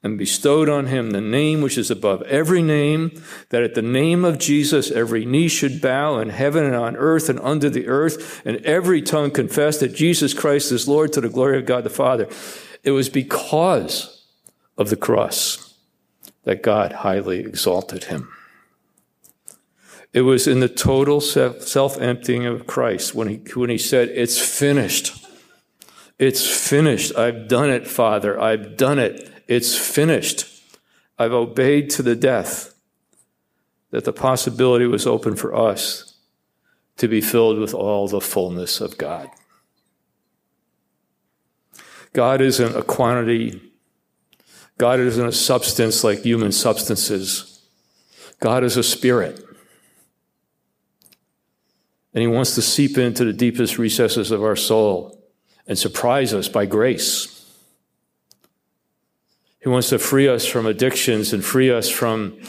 and 0.03 0.17
bestowed 0.17 0.67
on 0.67 0.87
him 0.87 1.11
the 1.11 1.21
name 1.21 1.61
which 1.61 1.77
is 1.77 1.91
above 1.91 2.23
every 2.23 2.63
name, 2.63 3.11
that 3.49 3.63
at 3.63 3.75
the 3.75 3.81
name 3.81 4.25
of 4.25 4.39
Jesus 4.39 4.89
every 4.89 5.25
knee 5.25 5.47
should 5.47 5.79
bow 5.79 6.17
in 6.17 6.29
heaven 6.29 6.63
and 6.63 6.75
on 6.75 6.95
earth 6.95 7.29
and 7.29 7.39
under 7.41 7.69
the 7.69 7.87
earth, 7.87 8.41
and 8.45 8.57
every 8.65 9.01
tongue 9.01 9.31
confess 9.31 9.77
that 9.79 9.95
Jesus 9.95 10.33
Christ 10.33 10.71
is 10.71 10.87
Lord 10.87 11.13
to 11.13 11.21
the 11.21 11.29
glory 11.29 11.59
of 11.59 11.65
God 11.65 11.83
the 11.83 11.89
Father. 11.89 12.27
It 12.83 12.91
was 12.91 13.09
because 13.09 14.25
of 14.77 14.89
the 14.89 14.95
cross 14.95 15.75
that 16.43 16.63
God 16.63 16.91
highly 16.91 17.39
exalted 17.39 18.05
him. 18.05 18.31
It 20.13 20.21
was 20.21 20.47
in 20.47 20.59
the 20.59 20.67
total 20.67 21.21
self 21.21 21.99
emptying 21.99 22.45
of 22.45 22.67
Christ 22.67 23.15
when 23.15 23.27
he, 23.29 23.35
when 23.55 23.69
he 23.69 23.77
said, 23.77 24.09
It's 24.09 24.39
finished. 24.39 25.25
It's 26.19 26.45
finished. 26.45 27.15
I've 27.17 27.47
done 27.47 27.69
it, 27.69 27.87
Father. 27.87 28.39
I've 28.39 28.77
done 28.77 28.99
it. 28.99 29.31
It's 29.47 29.75
finished. 29.75 30.45
I've 31.17 31.33
obeyed 31.33 31.89
to 31.91 32.03
the 32.03 32.15
death 32.15 32.73
that 33.91 34.05
the 34.05 34.13
possibility 34.13 34.85
was 34.85 35.07
open 35.07 35.35
for 35.35 35.55
us 35.55 36.15
to 36.97 37.07
be 37.07 37.21
filled 37.21 37.57
with 37.57 37.73
all 37.73 38.07
the 38.07 38.21
fullness 38.21 38.81
of 38.81 38.97
God. 38.97 39.29
God 42.13 42.41
isn't 42.41 42.75
a 42.75 42.83
quantity. 42.83 43.61
God 44.77 44.99
isn't 44.99 45.25
a 45.25 45.31
substance 45.31 46.03
like 46.03 46.19
human 46.19 46.51
substances. 46.51 47.65
God 48.39 48.63
is 48.63 48.77
a 48.77 48.83
spirit. 48.83 49.43
And 52.13 52.21
He 52.21 52.27
wants 52.27 52.55
to 52.55 52.61
seep 52.61 52.97
into 52.97 53.23
the 53.23 53.33
deepest 53.33 53.77
recesses 53.77 54.31
of 54.31 54.43
our 54.43 54.55
soul 54.55 55.17
and 55.67 55.77
surprise 55.77 56.33
us 56.33 56.47
by 56.47 56.65
grace. 56.65 57.37
He 59.61 59.69
wants 59.69 59.89
to 59.89 59.99
free 59.99 60.27
us 60.27 60.45
from 60.45 60.65
addictions 60.65 61.33
and 61.33 61.45
free 61.45 61.71
us 61.71 61.89
from 61.89 62.39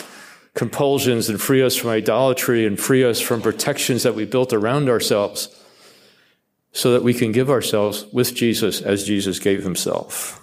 compulsions 0.54 1.28
and 1.28 1.40
free 1.40 1.62
us 1.62 1.76
from 1.76 1.90
idolatry 1.90 2.66
and 2.66 2.78
free 2.78 3.04
us 3.04 3.20
from 3.20 3.42
protections 3.42 4.02
that 4.02 4.14
we 4.14 4.24
built 4.24 4.52
around 4.52 4.88
ourselves 4.88 5.48
so 6.72 6.92
that 6.92 7.02
we 7.02 7.12
can 7.12 7.32
give 7.32 7.50
ourselves 7.50 8.06
with 8.12 8.34
Jesus 8.34 8.80
as 8.80 9.04
Jesus 9.04 9.38
gave 9.38 9.62
himself. 9.62 10.40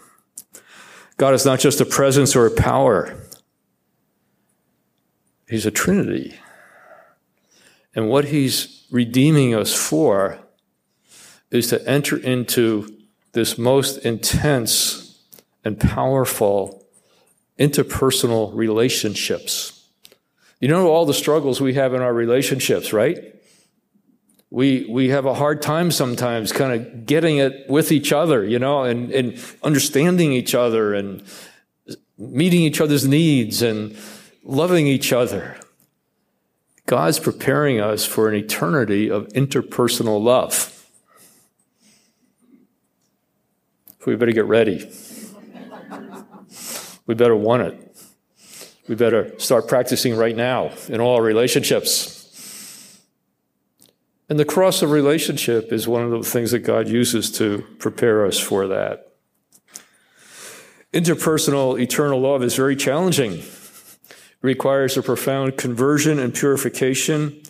God 1.18 1.34
is 1.34 1.46
not 1.46 1.60
just 1.60 1.82
a 1.82 1.86
presence 1.86 2.36
or 2.36 2.46
a 2.46 2.52
power. 2.52 3.20
He's 5.50 5.66
a 5.66 5.72
trinity. 5.72 6.40
And 7.96 8.08
what 8.08 8.26
he's 8.26 8.79
redeeming 8.92 9.54
us 9.56 9.74
for 9.74 10.40
is 11.52 11.68
to 11.68 11.88
enter 11.88 12.18
into 12.18 12.96
this 13.34 13.58
most 13.58 13.98
intense 14.00 15.20
and 15.64 15.80
powerful 15.80 16.86
interpersonal 17.58 18.56
relationships. 18.56 19.88
You 20.60 20.68
know 20.68 20.88
all 20.88 21.06
the 21.06 21.14
struggles 21.14 21.62
we 21.62 21.74
have 21.76 21.94
in 21.94 22.02
our 22.02 22.14
relationships, 22.14 22.92
right? 22.92 23.36
We, 24.52 24.88
we 24.90 25.10
have 25.10 25.26
a 25.26 25.34
hard 25.34 25.62
time 25.62 25.92
sometimes 25.92 26.52
kind 26.52 26.74
of 26.74 27.06
getting 27.06 27.38
it 27.38 27.70
with 27.70 27.92
each 27.92 28.12
other, 28.12 28.44
you 28.44 28.58
know, 28.58 28.84
and, 28.84 29.12
and 29.12 29.40
understanding 29.62 30.34
each 30.34 30.56
other 30.56 30.94
and 30.94 31.24
meeting 32.18 32.62
each 32.62 32.82
other's 32.82 33.08
needs 33.08 33.62
and 33.62 33.96
loving 34.44 34.88
each 34.88 35.14
other. 35.14 35.58
God's 36.90 37.20
preparing 37.20 37.80
us 37.80 38.04
for 38.04 38.28
an 38.30 38.34
eternity 38.34 39.12
of 39.12 39.28
interpersonal 39.30 40.22
love. 40.22 40.76
we 44.06 44.16
better 44.16 44.32
get 44.32 44.46
ready 44.46 44.92
we 47.06 47.16
better 47.16 47.36
want 47.36 47.64
it. 47.64 47.96
We 48.88 48.96
better 48.96 49.38
start 49.40 49.68
practicing 49.68 50.16
right 50.16 50.36
now 50.36 50.72
in 50.88 51.02
all 51.02 51.16
our 51.16 51.24
relationships. 51.24 53.04
And 54.30 54.40
the 54.40 54.46
cross 54.46 54.84
of 54.84 54.92
relationship 54.92 55.74
is 55.74 55.88
one 55.88 56.04
of 56.04 56.12
the 56.12 56.22
things 56.22 56.52
that 56.52 56.60
God 56.60 56.88
uses 56.88 57.32
to 57.34 57.66
prepare 57.80 58.28
us 58.28 58.40
for 58.40 58.68
that. 58.68 59.12
Interpersonal 60.94 61.80
eternal 61.80 62.22
love 62.22 62.44
is 62.44 62.56
very 62.56 62.76
challenging. 62.76 63.42
Requires 64.42 64.96
a 64.96 65.04
profound 65.04 65.58
conversion 65.58 66.20
and 66.20 66.34
purification 66.34 67.42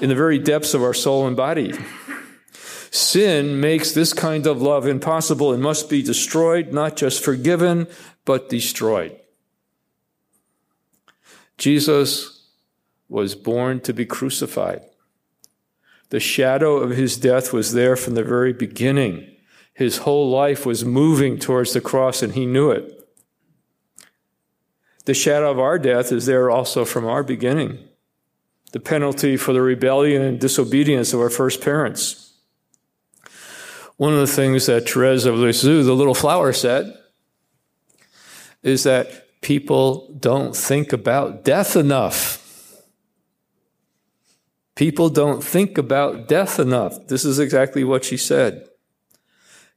in 0.00 0.08
the 0.08 0.14
very 0.14 0.38
depths 0.38 0.74
of 0.74 0.82
our 0.82 0.94
soul 0.94 1.26
and 1.26 1.36
body. 1.36 1.74
Sin 2.90 3.60
makes 3.60 3.92
this 3.92 4.12
kind 4.12 4.46
of 4.46 4.60
love 4.60 4.86
impossible 4.86 5.52
and 5.52 5.62
must 5.62 5.88
be 5.88 6.02
destroyed, 6.02 6.72
not 6.72 6.96
just 6.96 7.22
forgiven, 7.22 7.86
but 8.24 8.48
destroyed. 8.48 9.16
Jesus 11.58 12.48
was 13.08 13.34
born 13.34 13.80
to 13.80 13.92
be 13.92 14.06
crucified. 14.06 14.82
The 16.10 16.20
shadow 16.20 16.76
of 16.76 16.90
his 16.90 17.16
death 17.16 17.52
was 17.52 17.72
there 17.72 17.96
from 17.96 18.14
the 18.14 18.24
very 18.24 18.52
beginning. 18.52 19.36
His 19.72 19.98
whole 19.98 20.30
life 20.30 20.66
was 20.66 20.84
moving 20.84 21.38
towards 21.38 21.72
the 21.72 21.80
cross, 21.80 22.22
and 22.22 22.34
he 22.34 22.46
knew 22.46 22.70
it. 22.70 22.99
The 25.10 25.14
shadow 25.14 25.50
of 25.50 25.58
our 25.58 25.76
death 25.76 26.12
is 26.12 26.26
there 26.26 26.52
also 26.52 26.84
from 26.84 27.04
our 27.04 27.24
beginning. 27.24 27.80
The 28.70 28.78
penalty 28.78 29.36
for 29.36 29.52
the 29.52 29.60
rebellion 29.60 30.22
and 30.22 30.38
disobedience 30.38 31.12
of 31.12 31.18
our 31.18 31.30
first 31.30 31.60
parents. 31.60 32.34
One 33.96 34.12
of 34.12 34.20
the 34.20 34.28
things 34.28 34.66
that 34.66 34.88
Therese 34.88 35.24
of 35.24 35.34
Lisieux, 35.34 35.82
the 35.82 35.94
little 35.94 36.14
flower, 36.14 36.52
said 36.52 36.96
is 38.62 38.84
that 38.84 39.40
people 39.40 40.14
don't 40.16 40.54
think 40.54 40.92
about 40.92 41.42
death 41.42 41.74
enough. 41.74 42.80
People 44.76 45.08
don't 45.08 45.42
think 45.42 45.76
about 45.76 46.28
death 46.28 46.60
enough. 46.60 47.08
This 47.08 47.24
is 47.24 47.40
exactly 47.40 47.82
what 47.82 48.04
she 48.04 48.16
said. 48.16 48.64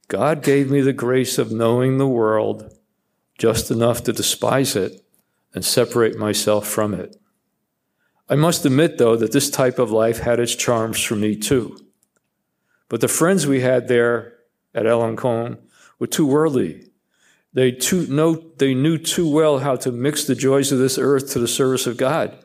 God 0.06 0.44
gave 0.44 0.70
me 0.70 0.80
the 0.80 0.92
grace 0.92 1.38
of 1.38 1.50
knowing 1.50 1.98
the 1.98 2.06
world 2.06 2.72
just 3.36 3.72
enough 3.72 4.04
to 4.04 4.12
despise 4.12 4.76
it 4.76 5.03
and 5.54 5.64
separate 5.64 6.18
myself 6.18 6.66
from 6.66 6.94
it. 6.94 7.16
I 8.28 8.34
must 8.34 8.64
admit, 8.64 8.98
though, 8.98 9.16
that 9.16 9.32
this 9.32 9.50
type 9.50 9.78
of 9.78 9.90
life 9.90 10.18
had 10.18 10.40
its 10.40 10.54
charms 10.54 11.02
for 11.02 11.14
me 11.14 11.36
too. 11.36 11.78
But 12.88 13.00
the 13.00 13.08
friends 13.08 13.46
we 13.46 13.60
had 13.60 13.88
there 13.88 14.34
at 14.74 14.86
Alencon 14.86 15.58
were 15.98 16.06
too 16.06 16.26
worldly 16.26 16.90
they, 17.54 17.70
too, 17.70 18.06
know, 18.08 18.34
they 18.58 18.74
knew 18.74 18.98
too 18.98 19.28
well 19.28 19.60
how 19.60 19.76
to 19.76 19.92
mix 19.92 20.24
the 20.24 20.34
joys 20.34 20.72
of 20.72 20.80
this 20.80 20.98
earth 20.98 21.30
to 21.32 21.38
the 21.38 21.48
service 21.48 21.86
of 21.86 21.96
God. 21.96 22.36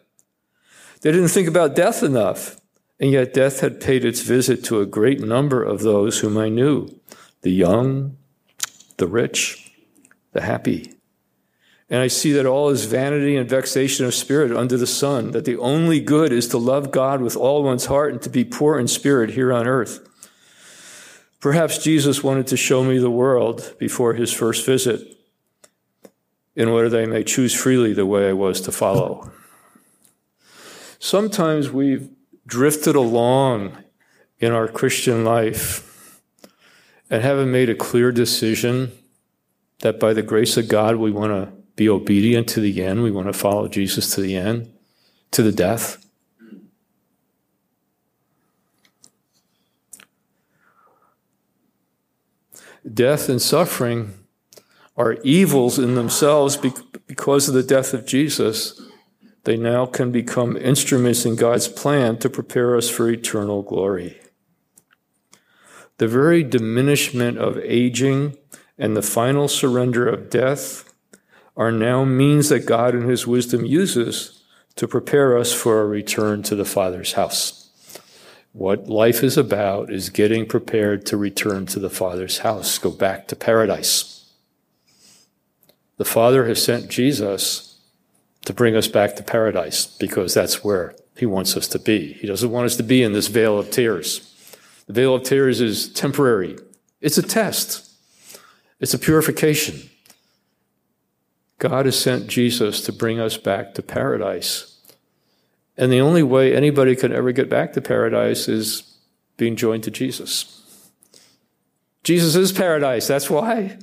They 1.01 1.11
didn't 1.11 1.29
think 1.29 1.47
about 1.47 1.75
death 1.75 2.03
enough, 2.03 2.61
and 2.99 3.11
yet 3.11 3.33
death 3.33 3.61
had 3.61 3.81
paid 3.81 4.05
its 4.05 4.21
visit 4.21 4.63
to 4.65 4.79
a 4.79 4.85
great 4.85 5.19
number 5.19 5.63
of 5.63 5.81
those 5.81 6.19
whom 6.19 6.37
I 6.37 6.49
knew 6.49 6.99
the 7.41 7.51
young, 7.51 8.17
the 8.97 9.07
rich, 9.07 9.71
the 10.33 10.41
happy. 10.41 10.93
And 11.89 12.01
I 12.01 12.07
see 12.07 12.31
that 12.33 12.45
all 12.45 12.69
is 12.69 12.85
vanity 12.85 13.35
and 13.35 13.49
vexation 13.49 14.05
of 14.05 14.13
spirit 14.13 14.55
under 14.55 14.77
the 14.77 14.85
sun, 14.85 15.31
that 15.31 15.45
the 15.45 15.57
only 15.57 15.99
good 15.99 16.31
is 16.31 16.47
to 16.49 16.57
love 16.57 16.91
God 16.91 17.21
with 17.21 17.35
all 17.35 17.63
one's 17.63 17.87
heart 17.87 18.13
and 18.13 18.21
to 18.21 18.29
be 18.29 18.43
poor 18.43 18.77
in 18.77 18.87
spirit 18.87 19.31
here 19.31 19.51
on 19.51 19.67
earth. 19.67 20.07
Perhaps 21.39 21.79
Jesus 21.79 22.23
wanted 22.23 22.45
to 22.47 22.57
show 22.57 22.83
me 22.83 22.99
the 22.99 23.09
world 23.09 23.73
before 23.79 24.13
his 24.13 24.31
first 24.31 24.65
visit 24.65 25.17
in 26.55 26.67
order 26.67 26.89
that 26.89 27.01
I 27.01 27.05
may 27.05 27.23
choose 27.23 27.55
freely 27.55 27.93
the 27.93 28.05
way 28.05 28.29
I 28.29 28.33
was 28.33 28.61
to 28.61 28.71
follow. 28.71 29.31
Sometimes 30.99 31.71
we've 31.71 32.09
drifted 32.45 32.95
along 32.95 33.77
in 34.39 34.51
our 34.51 34.67
Christian 34.67 35.23
life 35.23 36.21
and 37.09 37.23
haven't 37.23 37.51
made 37.51 37.69
a 37.69 37.75
clear 37.75 38.11
decision 38.11 38.91
that 39.79 39.99
by 39.99 40.13
the 40.13 40.21
grace 40.21 40.57
of 40.57 40.67
God 40.67 40.97
we 40.97 41.11
want 41.11 41.31
to 41.31 41.58
be 41.79 41.87
obedient 41.87 42.45
to 42.49 42.59
the 42.59 42.83
end, 42.83 43.03
we 43.03 43.09
want 43.09 43.27
to 43.27 43.31
follow 43.33 43.69
Jesus 43.69 44.13
to 44.13 44.19
the 44.19 44.35
end, 44.35 44.69
to 45.31 45.41
the 45.41 45.53
death. 45.53 46.05
Death 52.93 53.29
and 53.29 53.41
suffering 53.41 54.13
are 54.97 55.13
evils 55.23 55.79
in 55.79 55.95
themselves 55.95 56.57
because 56.57 57.47
of 57.47 57.53
the 57.53 57.63
death 57.63 57.93
of 57.93 58.05
Jesus. 58.05 58.81
They 59.45 59.55
now 59.55 59.85
can 59.85 60.11
become 60.11 60.57
instruments 60.57 61.25
in 61.25 61.37
God's 61.37 61.69
plan 61.69 62.17
to 62.17 62.29
prepare 62.29 62.75
us 62.75 62.89
for 62.89 63.09
eternal 63.09 63.61
glory. 63.61 64.19
The 65.97 66.09
very 66.09 66.43
diminishment 66.43 67.37
of 67.37 67.57
aging 67.59 68.37
and 68.77 68.97
the 68.97 69.01
final 69.01 69.47
surrender 69.47 70.05
of 70.05 70.29
death 70.29 70.88
are 71.59 71.73
now 71.73 72.05
means 72.05 72.47
that 72.47 72.65
God 72.65 72.95
in 72.95 73.01
His 73.01 73.27
wisdom 73.27 73.65
uses 73.65 74.41
to 74.77 74.87
prepare 74.87 75.37
us 75.37 75.51
for 75.51 75.81
a 75.81 75.85
return 75.85 76.41
to 76.43 76.55
the 76.55 76.63
Father's 76.63 77.13
house. 77.13 77.69
What 78.53 78.87
life 78.87 79.23
is 79.23 79.37
about 79.37 79.91
is 79.91 80.09
getting 80.09 80.45
prepared 80.45 81.05
to 81.07 81.17
return 81.17 81.65
to 81.67 81.79
the 81.79 81.89
Father's 81.89 82.39
house, 82.39 82.77
go 82.77 82.89
back 82.89 83.27
to 83.27 83.35
paradise. 83.35 84.31
The 85.97 86.05
Father 86.05 86.47
has 86.47 86.63
sent 86.63 86.89
Jesus 86.89 87.77
to 88.45 88.53
bring 88.53 88.77
us 88.77 88.87
back 88.87 89.17
to 89.17 89.23
paradise 89.23 89.85
because 89.85 90.33
that's 90.33 90.63
where 90.63 90.95
He 91.17 91.25
wants 91.25 91.57
us 91.57 91.67
to 91.67 91.79
be. 91.79 92.13
He 92.13 92.25
doesn't 92.25 92.51
want 92.51 92.67
us 92.67 92.77
to 92.77 92.83
be 92.83 93.03
in 93.03 93.11
this 93.11 93.27
vale 93.27 93.59
of 93.59 93.69
tears. 93.69 94.25
The 94.87 94.93
vale 94.93 95.15
of 95.15 95.23
tears 95.23 95.59
is 95.59 95.91
temporary, 95.91 96.57
it's 97.01 97.17
a 97.17 97.21
test, 97.21 97.91
it's 98.79 98.93
a 98.93 98.99
purification. 98.99 99.89
God 101.59 101.85
has 101.85 101.99
sent 101.99 102.27
Jesus 102.27 102.81
to 102.81 102.93
bring 102.93 103.19
us 103.19 103.37
back 103.37 103.73
to 103.75 103.81
paradise. 103.81 104.77
And 105.77 105.91
the 105.91 106.01
only 106.01 106.23
way 106.23 106.55
anybody 106.55 106.95
can 106.95 107.13
ever 107.13 107.31
get 107.31 107.49
back 107.49 107.73
to 107.73 107.81
paradise 107.81 108.47
is 108.47 108.97
being 109.37 109.55
joined 109.55 109.83
to 109.83 109.91
Jesus. 109.91 110.55
Jesus 112.03 112.35
is 112.35 112.51
paradise, 112.51 113.07
that's 113.07 113.29
why. 113.29 113.77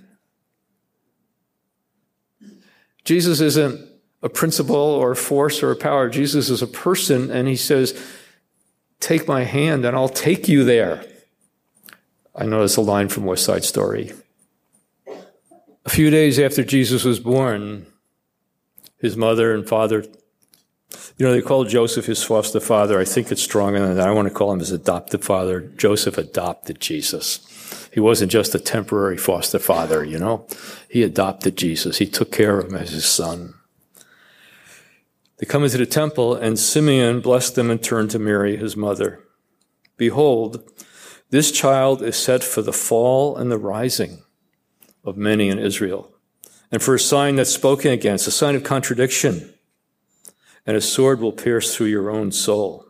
Jesus 3.04 3.40
isn't 3.40 3.88
a 4.22 4.28
principle 4.28 4.76
or 4.76 5.12
a 5.12 5.16
force 5.16 5.62
or 5.62 5.70
a 5.70 5.76
power. 5.76 6.08
Jesus 6.08 6.50
is 6.50 6.60
a 6.60 6.66
person, 6.66 7.30
and 7.30 7.46
he 7.46 7.56
says, 7.56 7.98
Take 8.98 9.28
my 9.28 9.44
hand 9.44 9.84
and 9.84 9.94
I'll 9.94 10.08
take 10.08 10.48
you 10.48 10.64
there. 10.64 11.04
I 12.34 12.46
know 12.46 12.62
it's 12.62 12.76
a 12.76 12.80
line 12.80 13.08
from 13.08 13.24
West 13.24 13.44
Side 13.44 13.64
Story. 13.64 14.12
A 15.86 15.88
few 15.88 16.10
days 16.10 16.40
after 16.40 16.64
Jesus 16.64 17.04
was 17.04 17.20
born, 17.20 17.86
his 18.98 19.16
mother 19.16 19.54
and 19.54 19.68
father, 19.68 20.04
you 21.16 21.24
know, 21.24 21.32
they 21.32 21.40
call 21.40 21.62
Joseph 21.62 22.06
his 22.06 22.24
foster 22.24 22.58
father. 22.58 22.98
I 22.98 23.04
think 23.04 23.30
it's 23.30 23.42
stronger 23.42 23.78
than 23.78 23.94
that. 23.94 24.08
I 24.08 24.12
want 24.12 24.26
to 24.26 24.34
call 24.34 24.52
him 24.52 24.58
his 24.58 24.72
adopted 24.72 25.24
father. 25.24 25.60
Joseph 25.60 26.18
adopted 26.18 26.80
Jesus. 26.80 27.88
He 27.94 28.00
wasn't 28.00 28.32
just 28.32 28.52
a 28.56 28.58
temporary 28.58 29.16
foster 29.16 29.60
father, 29.60 30.04
you 30.04 30.18
know. 30.18 30.44
He 30.90 31.04
adopted 31.04 31.56
Jesus. 31.56 31.98
He 31.98 32.06
took 32.06 32.32
care 32.32 32.58
of 32.58 32.68
him 32.68 32.74
as 32.74 32.90
his 32.90 33.06
son. 33.06 33.54
They 35.38 35.46
come 35.46 35.62
into 35.62 35.78
the 35.78 35.86
temple, 35.86 36.34
and 36.34 36.58
Simeon 36.58 37.20
blessed 37.20 37.54
them 37.54 37.70
and 37.70 37.80
turned 37.80 38.10
to 38.10 38.18
Mary, 38.18 38.56
his 38.56 38.76
mother. 38.76 39.20
Behold, 39.96 40.68
this 41.30 41.52
child 41.52 42.02
is 42.02 42.16
set 42.16 42.42
for 42.42 42.60
the 42.60 42.72
fall 42.72 43.36
and 43.36 43.52
the 43.52 43.58
rising 43.58 44.22
of 45.06 45.16
many 45.16 45.48
in 45.48 45.58
Israel, 45.58 46.12
and 46.70 46.82
for 46.82 46.94
a 46.94 47.00
sign 47.00 47.36
that's 47.36 47.54
spoken 47.54 47.92
against, 47.92 48.26
a 48.26 48.30
sign 48.30 48.54
of 48.54 48.64
contradiction. 48.64 49.54
And 50.66 50.76
a 50.76 50.80
sword 50.80 51.20
will 51.20 51.32
pierce 51.32 51.76
through 51.76 51.86
your 51.86 52.10
own 52.10 52.32
soul, 52.32 52.86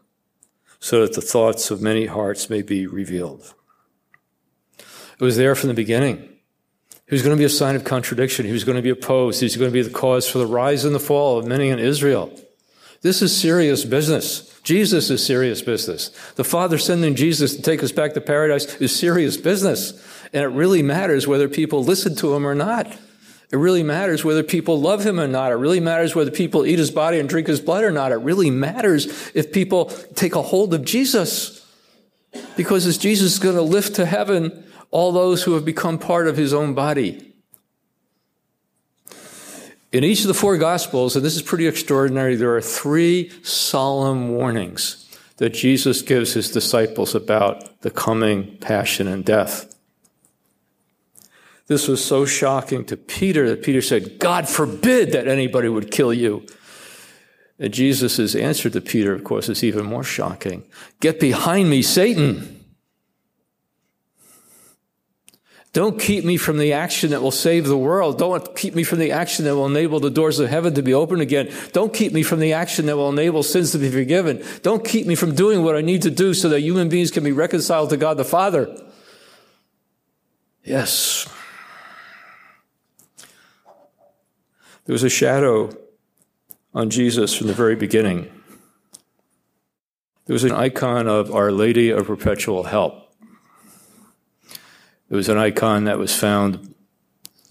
so 0.80 1.02
that 1.02 1.12
the 1.12 1.20
thoughts 1.20 1.70
of 1.70 1.82
many 1.82 2.06
hearts 2.06 2.48
may 2.48 2.62
be 2.62 2.86
revealed. 2.86 3.54
It 4.78 5.24
was 5.24 5.36
there 5.36 5.54
from 5.54 5.68
the 5.68 5.74
beginning. 5.74 6.26
He 7.06 7.14
was 7.14 7.22
going 7.22 7.36
to 7.36 7.40
be 7.40 7.44
a 7.44 7.50
sign 7.50 7.76
of 7.76 7.84
contradiction. 7.84 8.46
He 8.46 8.52
was 8.52 8.64
going 8.64 8.76
to 8.76 8.82
be 8.82 8.90
opposed. 8.90 9.40
He's 9.40 9.56
going 9.56 9.70
to 9.70 9.74
be 9.74 9.82
the 9.82 9.90
cause 9.90 10.28
for 10.28 10.38
the 10.38 10.46
rise 10.46 10.84
and 10.84 10.94
the 10.94 10.98
fall 10.98 11.38
of 11.38 11.46
many 11.46 11.68
in 11.68 11.78
Israel. 11.78 12.32
This 13.02 13.22
is 13.22 13.36
serious 13.36 13.84
business. 13.84 14.58
Jesus 14.64 15.10
is 15.10 15.24
serious 15.24 15.62
business. 15.62 16.10
The 16.34 16.44
Father 16.44 16.78
sending 16.78 17.14
Jesus 17.14 17.54
to 17.54 17.62
take 17.62 17.82
us 17.84 17.92
back 17.92 18.14
to 18.14 18.20
paradise 18.20 18.74
is 18.76 18.94
serious 18.96 19.36
business. 19.36 20.02
And 20.32 20.42
it 20.42 20.48
really 20.48 20.82
matters 20.82 21.26
whether 21.26 21.48
people 21.48 21.84
listen 21.84 22.14
to 22.16 22.34
him 22.34 22.46
or 22.46 22.54
not. 22.54 22.86
It 23.52 23.56
really 23.56 23.82
matters 23.82 24.24
whether 24.24 24.42
people 24.42 24.80
love 24.80 25.06
him 25.06 25.20
or 25.20 25.28
not. 25.28 25.52
It 25.52 25.56
really 25.56 25.78
matters 25.78 26.14
whether 26.14 26.30
people 26.32 26.66
eat 26.66 26.78
his 26.78 26.90
body 26.90 27.20
and 27.20 27.28
drink 27.28 27.46
his 27.46 27.60
blood 27.60 27.84
or 27.84 27.92
not. 27.92 28.10
It 28.10 28.16
really 28.16 28.50
matters 28.50 29.30
if 29.34 29.52
people 29.52 29.86
take 29.86 30.34
a 30.34 30.42
hold 30.42 30.74
of 30.74 30.84
Jesus. 30.84 31.64
Because 32.56 32.86
as 32.86 32.98
Jesus 32.98 33.34
is 33.34 33.38
going 33.38 33.54
to 33.54 33.62
lift 33.62 33.94
to 33.96 34.06
heaven 34.06 34.64
all 34.90 35.12
those 35.12 35.44
who 35.44 35.54
have 35.54 35.64
become 35.64 35.98
part 35.98 36.26
of 36.26 36.36
his 36.36 36.52
own 36.52 36.74
body. 36.74 37.34
In 39.92 40.02
each 40.04 40.22
of 40.22 40.28
the 40.28 40.34
four 40.34 40.58
Gospels, 40.58 41.14
and 41.14 41.24
this 41.24 41.36
is 41.36 41.42
pretty 41.42 41.66
extraordinary, 41.66 42.34
there 42.34 42.54
are 42.54 42.60
three 42.60 43.30
solemn 43.42 44.30
warnings 44.30 45.02
that 45.36 45.50
Jesus 45.50 46.02
gives 46.02 46.32
his 46.32 46.50
disciples 46.50 47.14
about 47.14 47.80
the 47.82 47.90
coming 47.90 48.56
passion 48.58 49.06
and 49.06 49.24
death. 49.24 49.75
This 51.66 51.88
was 51.88 52.04
so 52.04 52.24
shocking 52.24 52.84
to 52.86 52.96
Peter 52.96 53.48
that 53.48 53.62
Peter 53.62 53.82
said, 53.82 54.18
God 54.18 54.48
forbid 54.48 55.12
that 55.12 55.26
anybody 55.26 55.68
would 55.68 55.90
kill 55.90 56.14
you. 56.14 56.46
And 57.58 57.72
Jesus' 57.72 58.34
answer 58.34 58.70
to 58.70 58.80
Peter, 58.80 59.14
of 59.14 59.24
course, 59.24 59.48
is 59.48 59.64
even 59.64 59.84
more 59.84 60.04
shocking. 60.04 60.64
Get 61.00 61.18
behind 61.18 61.70
me, 61.70 61.82
Satan. 61.82 62.52
Don't 65.72 66.00
keep 66.00 66.24
me 66.24 66.38
from 66.38 66.56
the 66.56 66.72
action 66.72 67.10
that 67.10 67.20
will 67.20 67.30
save 67.30 67.66
the 67.66 67.76
world. 67.76 68.18
Don't 68.18 68.56
keep 68.56 68.74
me 68.74 68.82
from 68.82 68.98
the 68.98 69.12
action 69.12 69.44
that 69.44 69.54
will 69.54 69.66
enable 69.66 70.00
the 70.00 70.10
doors 70.10 70.38
of 70.38 70.48
heaven 70.48 70.72
to 70.74 70.82
be 70.82 70.94
opened 70.94 71.20
again. 71.20 71.52
Don't 71.72 71.92
keep 71.92 72.12
me 72.12 72.22
from 72.22 72.40
the 72.40 72.54
action 72.54 72.86
that 72.86 72.96
will 72.96 73.10
enable 73.10 73.42
sins 73.42 73.72
to 73.72 73.78
be 73.78 73.90
forgiven. 73.90 74.42
Don't 74.62 74.84
keep 74.84 75.06
me 75.06 75.14
from 75.14 75.34
doing 75.34 75.64
what 75.64 75.76
I 75.76 75.82
need 75.82 76.02
to 76.02 76.10
do 76.10 76.32
so 76.32 76.48
that 76.48 76.60
human 76.60 76.88
beings 76.88 77.10
can 77.10 77.24
be 77.24 77.32
reconciled 77.32 77.90
to 77.90 77.98
God 77.98 78.16
the 78.16 78.24
Father. 78.24 78.74
Yes. 80.64 81.28
There 84.86 84.92
was 84.92 85.02
a 85.02 85.08
shadow 85.10 85.76
on 86.72 86.90
Jesus 86.90 87.34
from 87.34 87.48
the 87.48 87.52
very 87.52 87.74
beginning. 87.74 88.30
There 90.26 90.34
was 90.34 90.44
an 90.44 90.52
icon 90.52 91.08
of 91.08 91.34
Our 91.34 91.50
Lady 91.50 91.90
of 91.90 92.06
Perpetual 92.06 92.64
Help. 92.64 93.12
It 95.10 95.14
was 95.16 95.28
an 95.28 95.38
icon 95.38 95.84
that 95.84 95.98
was 95.98 96.16
found 96.16 96.72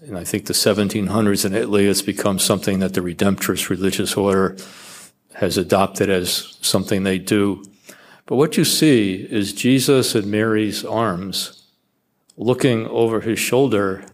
in, 0.00 0.16
I 0.16 0.24
think, 0.24 0.46
the 0.46 0.54
1700s 0.54 1.44
in 1.44 1.54
Italy. 1.54 1.86
It's 1.86 2.00
become 2.00 2.38
something 2.38 2.78
that 2.78 2.94
the 2.94 3.02
Redemptorist 3.02 3.68
religious 3.68 4.16
order 4.16 4.56
has 5.34 5.58
adopted 5.58 6.08
as 6.08 6.56
something 6.62 7.02
they 7.02 7.18
do. 7.18 7.62
But 8.24 8.36
what 8.36 8.56
you 8.56 8.64
see 8.64 9.26
is 9.30 9.52
Jesus 9.52 10.14
in 10.14 10.30
Mary's 10.30 10.86
arms 10.86 11.64
looking 12.38 12.86
over 12.86 13.20
his 13.20 13.38
shoulder 13.38 14.06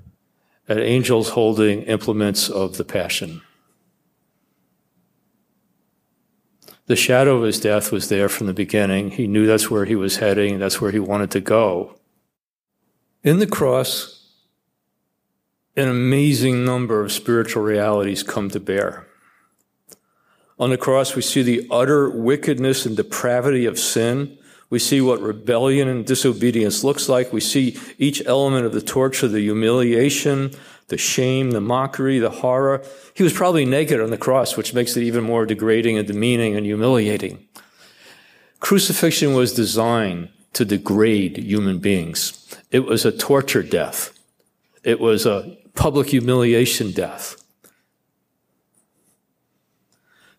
at 0.69 0.79
angels 0.79 1.31
holding 1.31 1.83
implements 1.83 2.49
of 2.49 2.77
the 2.77 2.85
Passion. 2.85 3.43
The 6.87 6.97
shadow 6.97 7.37
of 7.37 7.45
his 7.45 7.61
death 7.61 7.93
was 7.93 8.09
there 8.09 8.29
from 8.29 8.49
the 8.49 8.53
beginning. 8.53 9.13
He 9.13 9.27
knew 9.27 9.47
that's 9.47 9.71
where 9.71 9.85
he 9.85 9.95
was 9.95 10.17
heading, 10.17 10.59
that's 10.59 10.81
where 10.81 10.91
he 10.91 10.99
wanted 10.99 11.31
to 11.33 11.41
go. 11.41 11.99
In 13.23 13.39
the 13.39 13.47
cross, 13.47 14.27
an 15.77 15.89
amazing 15.89 16.65
number 16.65 17.01
of 17.01 17.13
spiritual 17.13 17.63
realities 17.63 18.23
come 18.23 18.51
to 18.51 18.61
bear. 18.61 19.07
On 20.59 20.71
the 20.71 20.77
cross, 20.77 21.17
we 21.17 21.23
see 21.23 21.43
the 21.43 21.67
utter 21.71 22.11
wickedness 22.11 22.85
and 22.85 22.97
depravity 22.97 23.65
of 23.65 23.79
sin. 23.79 24.39
We 24.73 24.79
see 24.79 25.03
what 25.03 25.21
rebellion 25.21 25.87
and 25.87 26.07
disobedience 26.07 26.83
looks 26.83 27.07
like. 27.07 27.31
We 27.31 27.43
see 27.43 27.79
each 27.99 28.25
element 28.25 28.65
of 28.65 28.73
the 28.73 28.81
torture, 28.81 29.29
the 29.29 29.41
humiliation, 29.41 30.53
the 30.89 30.97
shame, 30.97 31.51
the 31.51 31.61
mockery, 31.61 32.19
the 32.19 32.31
horror. 32.31 32.83
He 33.13 33.23
was 33.23 33.35
probably 33.35 33.67
naked 33.67 34.01
on 34.01 34.09
the 34.09 34.17
cross, 34.17 34.57
which 34.57 34.73
makes 34.73 34.97
it 34.97 35.03
even 35.03 35.25
more 35.25 35.45
degrading 35.45 35.99
and 35.99 36.09
demeaning 36.09 36.57
and 36.57 36.65
humiliating. 36.65 37.47
Crucifixion 38.61 39.35
was 39.35 39.53
designed 39.53 40.31
to 40.55 40.65
degrade 40.65 41.37
human 41.37 41.79
beings. 41.79 42.57
It 42.71 42.87
was 42.87 43.05
a 43.05 43.13
torture 43.13 43.63
death. 43.63 44.19
It 44.85 45.01
was 45.01 45.27
a 45.27 45.55
public 45.75 46.09
humiliation 46.09 46.93
death. 46.93 47.37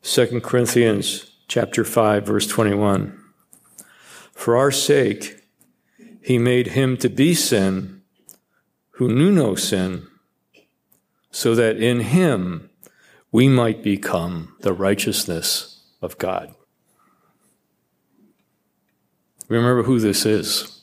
2 0.01 0.41
Corinthians 0.41 1.29
chapter 1.47 1.85
5 1.85 2.25
verse 2.25 2.47
21. 2.47 3.19
For 4.33 4.57
our 4.57 4.71
sake 4.71 5.43
he 6.21 6.37
made 6.37 6.67
him 6.67 6.97
to 6.97 7.09
be 7.09 7.33
sin 7.33 8.01
who 8.91 9.07
knew 9.07 9.31
no 9.31 9.55
sin 9.55 10.07
so 11.31 11.55
that 11.55 11.77
in 11.77 12.01
him 12.01 12.69
we 13.31 13.47
might 13.47 13.81
become 13.81 14.55
the 14.61 14.73
righteousness 14.73 15.81
of 16.01 16.17
God. 16.17 16.53
Remember 19.49 19.83
who 19.83 19.99
this 19.99 20.25
is 20.25 20.81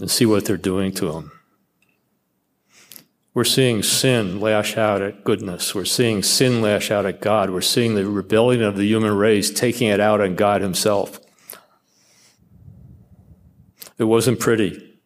and 0.00 0.10
see 0.10 0.26
what 0.26 0.44
they're 0.44 0.56
doing 0.56 0.92
to 0.92 1.12
him. 1.12 1.32
We're 3.34 3.44
seeing 3.44 3.84
sin 3.84 4.40
lash 4.40 4.76
out 4.76 5.00
at 5.00 5.22
goodness. 5.22 5.74
We're 5.74 5.84
seeing 5.84 6.24
sin 6.24 6.60
lash 6.60 6.90
out 6.90 7.06
at 7.06 7.20
God. 7.20 7.50
We're 7.50 7.60
seeing 7.60 7.94
the 7.94 8.04
rebellion 8.04 8.62
of 8.62 8.76
the 8.76 8.84
human 8.84 9.16
race 9.16 9.50
taking 9.50 9.86
it 9.86 10.00
out 10.00 10.20
on 10.20 10.34
God 10.34 10.60
Himself. 10.60 11.20
It 13.98 14.04
wasn't 14.04 14.38
pretty. 14.38 15.00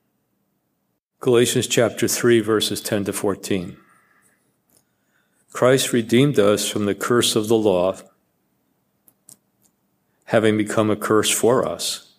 Galatians 1.21 1.67
chapter 1.67 2.07
3, 2.07 2.41
verses 2.41 2.83
10 2.83 3.07
to 3.07 3.13
14. 3.15 3.79
Christ 5.51 5.95
redeemed 5.95 6.39
us 6.39 6.69
from 6.69 6.85
the 6.85 6.95
curse 6.95 7.35
of 7.35 7.49
the 7.49 7.57
law, 7.57 7.97
having 10.27 10.59
become 10.59 10.91
a 10.91 10.97
curse 10.97 11.31
for 11.31 11.67
us. 11.67 12.17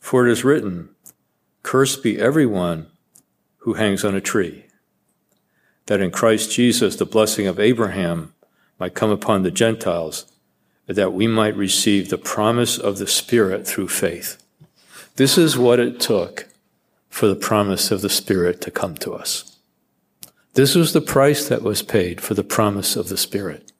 For 0.00 0.26
it 0.26 0.32
is 0.32 0.42
written, 0.42 0.88
Cursed 1.62 2.02
be 2.02 2.18
everyone 2.18 2.88
who 3.58 3.74
hangs 3.74 4.04
on 4.04 4.16
a 4.16 4.20
tree, 4.20 4.64
that 5.86 6.00
in 6.00 6.10
Christ 6.10 6.50
Jesus 6.50 6.96
the 6.96 7.06
blessing 7.06 7.46
of 7.46 7.60
Abraham 7.60 8.34
might 8.80 8.94
come 8.94 9.10
upon 9.10 9.42
the 9.44 9.52
Gentiles, 9.52 10.26
that 10.86 11.12
we 11.12 11.28
might 11.28 11.56
receive 11.56 12.08
the 12.08 12.18
promise 12.18 12.78
of 12.78 12.98
the 12.98 13.06
Spirit 13.06 13.64
through 13.64 13.88
faith. 13.88 14.43
This 15.16 15.38
is 15.38 15.56
what 15.56 15.78
it 15.78 16.00
took 16.00 16.48
for 17.08 17.28
the 17.28 17.36
promise 17.36 17.92
of 17.92 18.00
the 18.00 18.08
Spirit 18.08 18.60
to 18.62 18.70
come 18.72 18.96
to 18.96 19.14
us. 19.14 19.58
This 20.54 20.74
was 20.74 20.92
the 20.92 21.00
price 21.00 21.48
that 21.48 21.62
was 21.62 21.82
paid 21.82 22.20
for 22.20 22.34
the 22.34 22.42
promise 22.42 22.96
of 22.96 23.08
the 23.08 23.16
Spirit. 23.16 23.70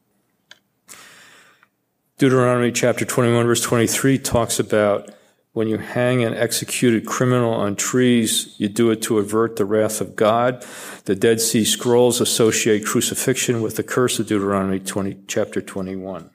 Deuteronomy 2.18 2.70
chapter 2.70 3.04
21, 3.04 3.46
verse 3.46 3.60
23 3.62 4.18
talks 4.18 4.60
about 4.60 5.10
when 5.52 5.66
you 5.66 5.78
hang 5.78 6.22
an 6.22 6.34
executed 6.34 7.06
criminal 7.06 7.52
on 7.52 7.74
trees, 7.74 8.54
you 8.58 8.68
do 8.68 8.90
it 8.90 9.02
to 9.02 9.18
avert 9.18 9.56
the 9.56 9.64
wrath 9.64 10.00
of 10.00 10.14
God. 10.14 10.64
The 11.04 11.14
Dead 11.16 11.40
Sea 11.40 11.64
Scrolls 11.64 12.20
associate 12.20 12.84
crucifixion 12.84 13.60
with 13.60 13.74
the 13.76 13.84
curse 13.84 14.20
of 14.20 14.28
Deuteronomy 14.28 14.80
20, 14.80 15.18
chapter 15.26 15.60
21. 15.60 16.30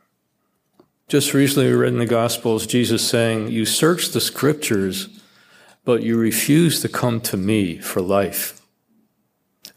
Just 1.10 1.34
recently, 1.34 1.67
we 1.67 1.76
read 1.76 1.91
in 1.91 2.00
the 2.00 2.06
Gospels 2.06 2.65
Jesus 2.65 3.06
saying, 3.06 3.50
You 3.50 3.65
search 3.65 4.10
the 4.10 4.22
scriptures, 4.22 5.10
but 5.84 6.04
you 6.04 6.17
refuse 6.17 6.82
to 6.82 6.88
come 6.88 7.19
to 7.22 7.36
me 7.36 7.80
for 7.80 8.02
life 8.02 8.60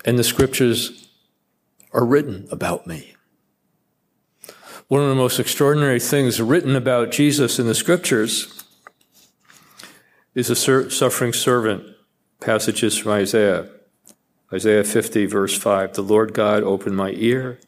and 0.04 0.18
the 0.18 0.24
scriptures 0.24 1.08
are 1.92 2.04
written 2.04 2.46
about 2.50 2.86
me. 2.86 3.14
One 4.88 5.02
of 5.02 5.08
the 5.08 5.14
most 5.14 5.38
extraordinary 5.38 6.00
things 6.00 6.40
written 6.40 6.76
about 6.76 7.12
Jesus 7.12 7.58
in 7.58 7.66
the 7.66 7.74
scriptures 7.74 8.64
is 10.34 10.50
a 10.50 10.90
suffering 10.90 11.32
servant 11.32 11.84
passages 12.40 12.98
from 12.98 13.12
Isaiah. 13.12 13.68
Isaiah 14.52 14.84
50, 14.84 15.26
verse 15.26 15.56
5 15.56 15.94
The 15.94 16.02
Lord 16.02 16.34
God 16.34 16.62
opened 16.62 16.96
my 16.96 17.10
ear. 17.12 17.58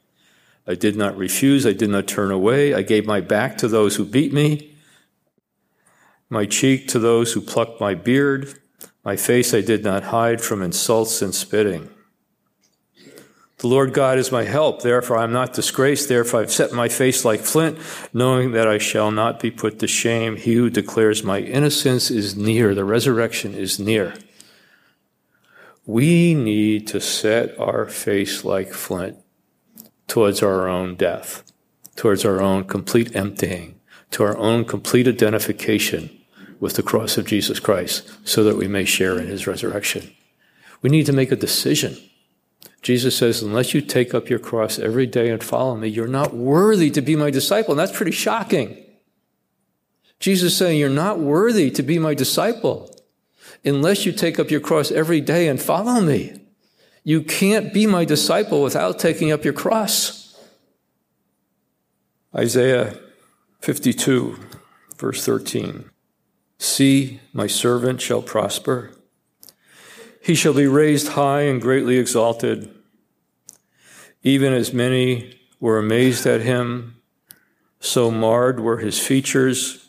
I 0.66 0.74
did 0.74 0.96
not 0.96 1.16
refuse. 1.16 1.66
I 1.66 1.72
did 1.72 1.90
not 1.90 2.07
turn 2.07 2.31
away. 2.31 2.74
I 2.74 2.83
gave 2.83 3.07
my 3.07 3.20
back 3.20 3.59
to 3.59 3.68
those 3.68 3.96
who 3.96 4.05
beat 4.05 4.33
me, 4.33 4.74
my 6.31 6.46
cheek 6.46 6.88
to 6.88 6.98
those 6.98 7.33
who 7.33 7.40
plucked 7.40 7.81
my 7.81 7.94
beard. 7.94 8.55
My 9.05 9.16
face 9.16 9.53
I 9.53 9.61
did 9.61 9.85
not 9.85 10.05
hide 10.05 10.40
from 10.40 10.62
insults 10.62 11.20
and 11.20 11.35
spitting. 11.35 11.90
The 13.59 13.68
Lord 13.68 13.92
God 13.92 14.18
is 14.18 14.33
my 14.33 14.44
help, 14.44 14.83
therefore 14.83 15.18
I 15.18 15.24
am 15.24 15.33
not 15.33 15.53
disgraced, 15.53 16.09
therefore 16.09 16.40
I've 16.40 16.53
set 16.53 16.72
my 16.72 16.88
face 16.88 17.24
like 17.24 17.40
flint, 17.40 17.79
knowing 18.12 18.53
that 18.53 18.66
I 18.66 18.79
shall 18.79 19.11
not 19.11 19.40
be 19.40 19.50
put 19.50 19.79
to 19.79 19.87
shame. 19.87 20.37
He 20.37 20.55
who 20.55 20.70
declares 20.70 21.22
my 21.22 21.38
innocence 21.38 22.11
is 22.11 22.37
near, 22.37 22.74
the 22.74 22.85
resurrection 22.85 23.55
is 23.55 23.79
near. 23.79 24.14
We 25.87 26.35
need 26.35 26.87
to 26.88 27.00
set 27.00 27.59
our 27.59 27.87
face 27.87 28.44
like 28.44 28.72
flint 28.72 29.23
towards 30.06 30.42
our 30.42 30.68
own 30.68 30.96
death, 30.96 31.42
towards 31.96 32.24
our 32.24 32.40
own 32.40 32.64
complete 32.64 33.14
emptying, 33.14 33.80
to 34.10 34.22
our 34.24 34.36
own 34.36 34.64
complete 34.64 35.08
identification 35.08 36.10
with 36.60 36.74
the 36.74 36.82
cross 36.82 37.18
of 37.18 37.26
Jesus 37.26 37.60
Christ, 37.60 38.10
so 38.24 38.44
that 38.44 38.56
we 38.56 38.68
may 38.68 38.84
share 38.84 39.18
in 39.18 39.26
his 39.26 39.46
resurrection. 39.46 40.12
We 40.82 40.90
need 40.90 41.06
to 41.06 41.12
make 41.12 41.32
a 41.32 41.36
decision 41.36 41.96
Jesus 42.84 43.16
says, 43.16 43.42
unless 43.42 43.72
you 43.72 43.80
take 43.80 44.12
up 44.12 44.28
your 44.28 44.38
cross 44.38 44.78
every 44.78 45.06
day 45.06 45.30
and 45.30 45.42
follow 45.42 45.74
me, 45.74 45.88
you're 45.88 46.06
not 46.06 46.34
worthy 46.34 46.90
to 46.90 47.00
be 47.00 47.16
my 47.16 47.30
disciple. 47.30 47.72
And 47.72 47.80
that's 47.80 47.96
pretty 47.96 48.12
shocking. 48.12 48.76
Jesus 50.20 50.52
is 50.52 50.58
saying, 50.58 50.78
you're 50.78 50.90
not 50.90 51.18
worthy 51.18 51.70
to 51.70 51.82
be 51.82 51.98
my 51.98 52.12
disciple 52.12 52.94
unless 53.64 54.04
you 54.04 54.12
take 54.12 54.38
up 54.38 54.50
your 54.50 54.60
cross 54.60 54.92
every 54.92 55.22
day 55.22 55.48
and 55.48 55.60
follow 55.60 56.02
me. 56.02 56.43
You 57.04 57.22
can't 57.22 57.72
be 57.74 57.86
my 57.86 58.06
disciple 58.06 58.62
without 58.62 58.98
taking 58.98 59.30
up 59.30 59.44
your 59.44 59.52
cross. 59.52 60.40
Isaiah 62.34 62.98
52, 63.60 64.38
verse 64.96 65.24
13. 65.24 65.90
See, 66.58 67.20
my 67.34 67.46
servant 67.46 68.00
shall 68.00 68.22
prosper. 68.22 68.90
He 70.22 70.34
shall 70.34 70.54
be 70.54 70.66
raised 70.66 71.08
high 71.08 71.42
and 71.42 71.60
greatly 71.60 71.98
exalted. 71.98 72.74
Even 74.22 74.54
as 74.54 74.72
many 74.72 75.38
were 75.60 75.78
amazed 75.78 76.26
at 76.26 76.40
him, 76.40 76.96
so 77.80 78.10
marred 78.10 78.58
were 78.60 78.78
his 78.78 78.98
features 78.98 79.88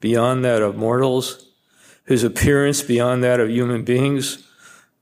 beyond 0.00 0.44
that 0.44 0.62
of 0.62 0.76
mortals, 0.76 1.52
his 2.04 2.24
appearance 2.24 2.82
beyond 2.82 3.22
that 3.22 3.38
of 3.38 3.48
human 3.48 3.84
beings, 3.84 4.45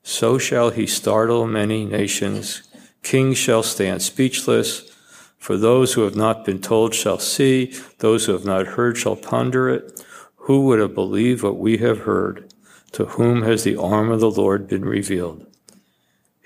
so 0.04 0.36
shall 0.36 0.68
he 0.68 0.86
startle 0.86 1.46
many 1.46 1.86
nations. 1.86 2.62
Kings 3.02 3.38
shall 3.38 3.62
stand 3.62 4.02
speechless, 4.02 4.90
for 5.38 5.56
those 5.56 5.94
who 5.94 6.02
have 6.02 6.14
not 6.14 6.44
been 6.44 6.60
told 6.60 6.94
shall 6.94 7.18
see, 7.18 7.74
those 7.98 8.26
who 8.26 8.32
have 8.32 8.44
not 8.44 8.66
heard 8.66 8.96
shall 8.96 9.16
ponder 9.16 9.68
it. 9.68 10.04
Who 10.36 10.66
would 10.66 10.78
have 10.78 10.94
believed 10.94 11.42
what 11.42 11.58
we 11.58 11.78
have 11.78 12.00
heard? 12.00 12.52
To 12.92 13.06
whom 13.06 13.42
has 13.42 13.64
the 13.64 13.76
arm 13.76 14.10
of 14.10 14.20
the 14.20 14.30
Lord 14.30 14.68
been 14.68 14.84
revealed? 14.84 15.46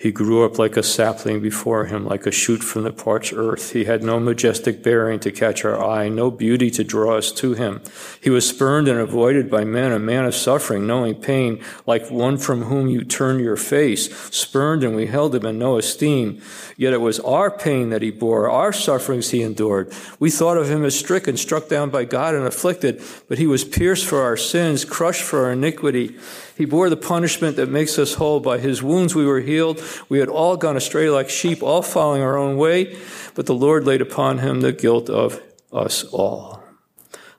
He 0.01 0.13
grew 0.13 0.45
up 0.45 0.61
like 0.61 0.77
a 0.77 0.83
sapling 0.85 1.41
before 1.41 1.87
him, 1.87 2.07
like 2.07 2.25
a 2.25 2.31
shoot 2.31 2.63
from 2.63 2.85
the 2.85 2.93
parched 2.93 3.33
earth. 3.35 3.73
He 3.73 3.83
had 3.83 4.05
no 4.05 4.21
majestic 4.21 4.81
bearing 4.81 5.19
to 5.19 5.33
catch 5.33 5.65
our 5.65 5.85
eye, 5.85 6.09
no 6.09 6.31
beauty 6.31 6.71
to 6.71 6.85
draw 6.85 7.17
us 7.17 7.33
to 7.33 7.55
him. 7.55 7.81
He 8.21 8.31
was 8.31 8.49
spurned 8.49 8.87
and 8.87 9.01
avoided 9.01 9.51
by 9.51 9.65
men, 9.65 9.91
a 9.91 9.99
man 9.99 10.25
of 10.25 10.37
suffering, 10.37 10.87
knowing 10.87 11.17
pain, 11.17 11.61
like 11.85 12.13
one 12.13 12.39
from 12.39 12.63
whom 12.65 12.87
you 12.87 13.03
turn 13.03 13.41
your 13.41 13.57
face. 13.57 14.15
Spurned 14.31 14.85
and 14.85 14.95
we 14.95 15.07
held 15.07 15.35
him 15.35 15.45
in 15.45 15.59
no 15.59 15.79
esteem. 15.79 16.41
Yet 16.77 16.93
it 16.93 17.01
was 17.01 17.19
our 17.19 17.51
pain 17.51 17.91
that 17.91 18.03
he 18.03 18.13
bore, 18.13 18.49
our 18.49 18.73
sufferings 18.73 19.31
he 19.31 19.43
endured. 19.43 19.93
We 20.21 20.31
thought 20.31 20.59
of 20.59 20.71
him 20.71 20.85
as 20.85 20.97
stricken, 20.97 21.37
struck 21.37 21.69
down 21.69 21.91
by 21.91 22.05
God 22.05 22.37
and 22.37 22.47
afflicted, 22.47 23.03
but 23.29 23.39
he 23.39 23.49
was 23.49 23.65
pierced 23.65 24.07
for 24.07 24.23
our 24.23 24.37
sins, 24.37 24.85
crushed 24.85 25.25
for 25.25 25.47
our 25.47 25.53
iniquity. 25.53 26.17
He 26.59 26.65
bore 26.65 26.91
the 26.91 26.97
punishment 26.97 27.55
that 27.55 27.69
makes 27.69 28.01
us 28.01 28.15
whole. 28.15 28.41
By 28.41 28.59
his 28.59 28.83
wounds 28.83 29.15
we 29.15 29.25
were 29.25 29.39
healed. 29.39 29.81
We 30.09 30.19
had 30.19 30.29
all 30.29 30.57
gone 30.57 30.77
astray 30.77 31.09
like 31.09 31.31
sheep, 31.31 31.63
all 31.63 31.83
following 31.83 32.21
our 32.21 32.37
own 32.37 32.57
way, 32.57 32.99
but 33.37 33.47
the 33.47 33.55
Lord 33.55 33.87
laid 33.87 34.03
upon 34.03 34.39
him 34.39 34.61
the 34.61 34.73
guilt 34.73 35.09
of 35.09 35.41
us 35.73 36.03
all. 36.07 36.65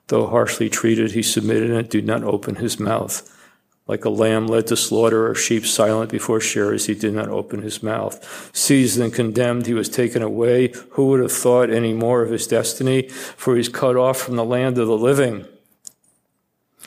Though 0.06 0.26
harshly 0.26 0.70
treated, 0.70 1.12
he 1.12 1.22
submitted 1.22 1.70
and 1.70 1.86
did 1.86 2.06
not 2.06 2.24
open 2.24 2.54
his 2.54 2.80
mouth. 2.80 3.30
Like 3.86 4.06
a 4.06 4.10
lamb 4.10 4.46
led 4.46 4.68
to 4.68 4.76
slaughter, 4.76 5.28
or 5.28 5.34
sheep 5.34 5.66
silent 5.66 6.10
before 6.10 6.40
shearers, 6.40 6.86
he 6.86 6.94
did 6.94 7.12
not 7.12 7.28
open 7.28 7.60
his 7.60 7.82
mouth. 7.82 8.50
Seized 8.56 8.98
and 8.98 9.12
condemned, 9.12 9.66
he 9.66 9.74
was 9.74 9.90
taken 9.90 10.22
away. 10.22 10.72
Who 10.92 11.08
would 11.08 11.20
have 11.20 11.30
thought 11.30 11.68
any 11.68 11.92
more 11.92 12.22
of 12.22 12.30
his 12.30 12.46
destiny? 12.46 13.08
For 13.08 13.54
he's 13.54 13.68
cut 13.68 13.96
off 13.96 14.16
from 14.16 14.36
the 14.36 14.44
land 14.46 14.78
of 14.78 14.86
the 14.86 14.96
living. 14.96 15.44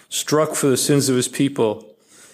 Struck 0.10 0.56
for 0.56 0.66
the 0.66 0.78
sins 0.78 1.10
of 1.10 1.16
his 1.16 1.28
people 1.28 1.93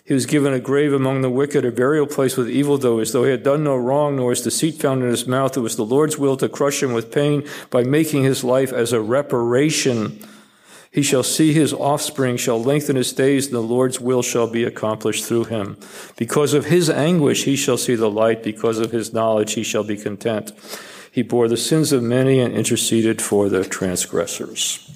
he 0.09 0.15
was 0.15 0.25
given 0.25 0.53
a 0.53 0.59
grave 0.59 0.91
among 0.91 1.21
the 1.21 1.29
wicked, 1.29 1.63
a 1.63 1.71
burial 1.71 2.07
place 2.07 2.35
with 2.35 2.49
evildoers, 2.49 3.11
though 3.11 3.25
he 3.25 3.29
had 3.29 3.43
done 3.43 3.63
no 3.63 3.75
wrong, 3.77 4.15
nor 4.15 4.29
was 4.29 4.41
deceit 4.41 4.81
found 4.81 5.03
in 5.03 5.09
his 5.09 5.27
mouth. 5.27 5.55
It 5.55 5.59
was 5.59 5.75
the 5.75 5.85
Lord's 5.85 6.17
will 6.17 6.35
to 6.37 6.49
crush 6.49 6.81
him 6.81 6.93
with 6.93 7.11
pain 7.11 7.47
by 7.69 7.83
making 7.83 8.23
his 8.23 8.43
life 8.43 8.73
as 8.73 8.91
a 8.91 9.01
reparation. 9.01 10.19
He 10.89 11.03
shall 11.03 11.21
see 11.21 11.53
his 11.53 11.73
offspring, 11.73 12.37
shall 12.37 12.59
lengthen 12.59 12.95
his 12.95 13.13
days, 13.13 13.45
and 13.45 13.55
the 13.55 13.61
Lord's 13.61 14.01
will 14.01 14.23
shall 14.23 14.49
be 14.49 14.63
accomplished 14.63 15.25
through 15.25 15.43
him. 15.43 15.77
Because 16.17 16.55
of 16.55 16.65
his 16.65 16.89
anguish 16.89 17.43
he 17.43 17.55
shall 17.55 17.77
see 17.77 17.93
the 17.93 18.09
light, 18.09 18.41
because 18.41 18.79
of 18.79 18.91
his 18.91 19.13
knowledge 19.13 19.53
he 19.53 19.61
shall 19.61 19.83
be 19.83 19.95
content. 19.95 20.51
He 21.11 21.21
bore 21.21 21.47
the 21.47 21.55
sins 21.55 21.91
of 21.91 22.01
many 22.01 22.39
and 22.39 22.55
interceded 22.55 23.21
for 23.21 23.47
the 23.47 23.63
transgressors. 23.63 24.89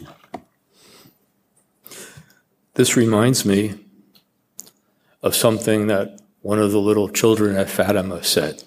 This 2.74 2.98
reminds 2.98 3.46
me 3.46 3.76
of 5.24 5.36
something 5.36 5.88
that 5.88 6.20
one 6.42 6.60
of 6.60 6.72
the 6.72 6.80
little 6.80 7.10
children 7.10 7.56
at 7.56 7.70
Fatima 7.70 8.24
said 8.24 8.64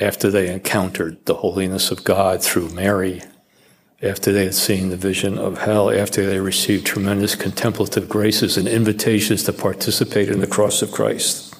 after 0.00 0.30
they 0.30 0.52
encountered 0.52 1.24
the 1.26 1.34
holiness 1.34 1.92
of 1.92 2.02
God 2.02 2.42
through 2.42 2.70
Mary 2.70 3.22
after 4.04 4.32
they 4.32 4.44
had 4.44 4.54
seen 4.54 4.90
the 4.90 4.96
vision 4.96 5.38
of 5.38 5.58
hell, 5.58 5.90
after 5.90 6.26
they 6.26 6.38
received 6.38 6.84
tremendous 6.84 7.34
contemplative 7.34 8.08
graces 8.08 8.58
and 8.58 8.68
invitations 8.68 9.44
to 9.44 9.52
participate 9.52 10.28
in 10.28 10.40
the 10.40 10.46
cross 10.46 10.82
of 10.82 10.92
Christ. 10.92 11.54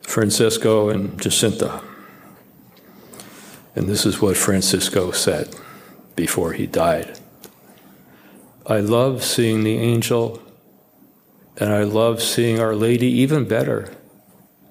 Francisco 0.00 0.88
and 0.88 1.20
Jacinta. 1.20 1.82
And 3.74 3.88
this 3.88 4.06
is 4.06 4.22
what 4.22 4.36
Francisco 4.36 5.10
said 5.10 5.54
before 6.14 6.52
he 6.52 6.66
died 6.66 7.18
I 8.66 8.78
love 8.78 9.24
seeing 9.24 9.64
the 9.64 9.76
angel, 9.76 10.40
and 11.56 11.72
I 11.72 11.84
love 11.84 12.22
seeing 12.22 12.60
Our 12.60 12.74
Lady 12.74 13.06
even 13.06 13.44
better. 13.44 13.92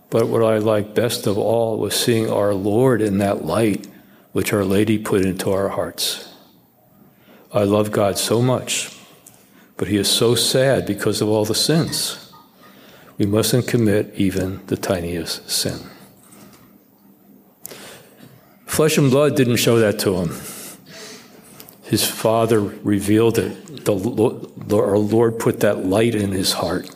But 0.09 0.27
what 0.27 0.43
I 0.43 0.57
liked 0.57 0.93
best 0.93 1.25
of 1.27 1.37
all 1.37 1.77
was 1.77 1.95
seeing 1.95 2.29
our 2.29 2.53
Lord 2.53 3.01
in 3.01 3.19
that 3.19 3.45
light 3.45 3.87
which 4.33 4.53
Our 4.53 4.65
Lady 4.65 4.97
put 4.97 5.25
into 5.25 5.51
our 5.51 5.69
hearts. 5.69 6.33
I 7.53 7.63
love 7.63 7.91
God 7.91 8.17
so 8.17 8.41
much, 8.41 8.97
but 9.77 9.87
He 9.87 9.97
is 9.97 10.09
so 10.09 10.35
sad 10.35 10.85
because 10.85 11.21
of 11.21 11.29
all 11.29 11.45
the 11.45 11.55
sins. 11.55 12.33
We 13.17 13.25
mustn't 13.25 13.67
commit 13.67 14.13
even 14.15 14.65
the 14.67 14.77
tiniest 14.77 15.49
sin. 15.49 15.79
Flesh 18.65 18.97
and 18.97 19.11
blood 19.11 19.35
didn't 19.35 19.57
show 19.57 19.79
that 19.79 19.99
to 19.99 20.15
him. 20.15 20.29
His 21.91 22.09
Father 22.09 22.61
revealed 22.61 23.37
it. 23.37 23.83
The, 23.83 24.77
our 24.77 24.97
Lord 24.97 25.39
put 25.39 25.59
that 25.59 25.85
light 25.85 26.15
in 26.15 26.31
his 26.31 26.53
heart. 26.53 26.89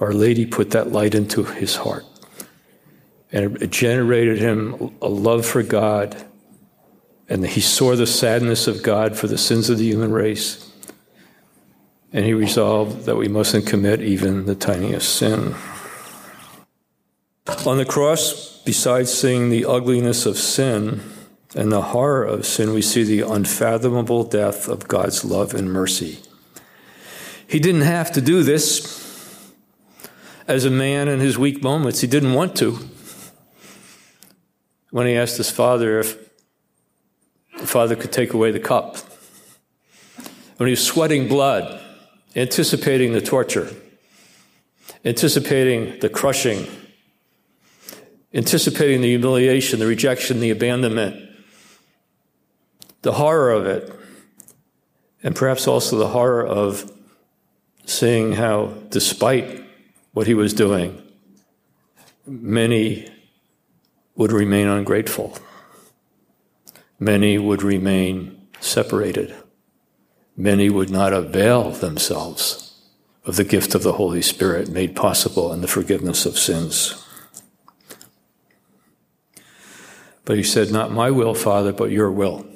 Our 0.00 0.12
Lady 0.12 0.44
put 0.44 0.70
that 0.72 0.90
light 0.90 1.14
into 1.14 1.44
his 1.44 1.76
heart. 1.76 2.04
And 3.30 3.62
it 3.62 3.70
generated 3.70 4.38
him 4.38 4.92
a 5.00 5.08
love 5.08 5.46
for 5.46 5.62
God 5.62 6.26
and 7.28 7.46
he 7.46 7.60
saw 7.60 7.94
the 7.94 8.08
sadness 8.08 8.66
of 8.66 8.82
God 8.82 9.16
for 9.16 9.28
the 9.28 9.38
sins 9.38 9.70
of 9.70 9.78
the 9.78 9.86
human 9.86 10.10
race. 10.10 10.68
And 12.12 12.24
he 12.24 12.34
resolved 12.34 13.06
that 13.06 13.16
we 13.16 13.28
mustn't 13.28 13.68
commit 13.68 14.02
even 14.02 14.46
the 14.46 14.56
tiniest 14.56 15.14
sin. 15.14 15.54
On 17.64 17.78
the 17.78 17.84
cross, 17.84 18.60
besides 18.64 19.14
seeing 19.14 19.48
the 19.48 19.64
ugliness 19.64 20.26
of 20.26 20.36
sin 20.36 21.02
and 21.54 21.70
the 21.70 21.82
horror 21.82 22.24
of 22.24 22.46
sin, 22.46 22.72
we 22.72 22.82
see 22.82 23.02
the 23.02 23.20
unfathomable 23.20 24.24
depth 24.24 24.68
of 24.68 24.88
God's 24.88 25.24
love 25.24 25.54
and 25.54 25.72
mercy. 25.72 26.20
He 27.46 27.58
didn't 27.58 27.82
have 27.82 28.10
to 28.12 28.20
do 28.20 28.42
this 28.42 29.52
as 30.48 30.64
a 30.64 30.70
man 30.70 31.08
in 31.08 31.20
his 31.20 31.36
weak 31.36 31.62
moments. 31.62 32.00
He 32.00 32.06
didn't 32.06 32.32
want 32.32 32.56
to. 32.56 32.78
When 34.90 35.06
he 35.06 35.16
asked 35.16 35.36
his 35.36 35.50
father 35.50 36.00
if 36.00 36.18
the 37.58 37.66
Father 37.66 37.94
could 37.94 38.12
take 38.12 38.32
away 38.32 38.50
the 38.50 38.60
cup. 38.60 38.96
When 40.56 40.66
he 40.66 40.72
was 40.72 40.84
sweating 40.84 41.28
blood, 41.28 41.80
anticipating 42.34 43.12
the 43.12 43.20
torture, 43.20 43.70
anticipating 45.04 45.98
the 46.00 46.08
crushing, 46.08 46.66
anticipating 48.34 49.00
the 49.00 49.08
humiliation, 49.08 49.78
the 49.78 49.86
rejection, 49.86 50.40
the 50.40 50.50
abandonment, 50.50 51.31
the 53.02 53.12
horror 53.12 53.50
of 53.50 53.66
it, 53.66 53.92
and 55.22 55.36
perhaps 55.36 55.68
also 55.68 55.96
the 55.96 56.08
horror 56.08 56.46
of 56.46 56.90
seeing 57.84 58.32
how, 58.32 58.74
despite 58.88 59.64
what 60.12 60.26
he 60.26 60.34
was 60.34 60.54
doing, 60.54 61.00
many 62.26 63.08
would 64.14 64.32
remain 64.32 64.68
ungrateful 64.68 65.36
many 67.02 67.36
would 67.36 67.64
remain 67.64 68.46
separated. 68.60 69.34
Many 70.36 70.70
would 70.70 70.88
not 70.88 71.12
avail 71.12 71.70
themselves 71.70 72.80
of 73.24 73.34
the 73.34 73.44
gift 73.44 73.74
of 73.74 73.82
the 73.82 73.94
Holy 73.94 74.22
Spirit 74.22 74.68
made 74.68 74.94
possible 74.94 75.52
in 75.52 75.62
the 75.62 75.68
forgiveness 75.68 76.24
of 76.26 76.38
sins. 76.38 77.04
But 80.24 80.36
he 80.36 80.44
said, 80.44 80.70
Not 80.70 80.92
my 80.92 81.10
will, 81.10 81.34
Father, 81.34 81.72
but 81.72 81.90
your 81.90 82.10
will. 82.10 82.46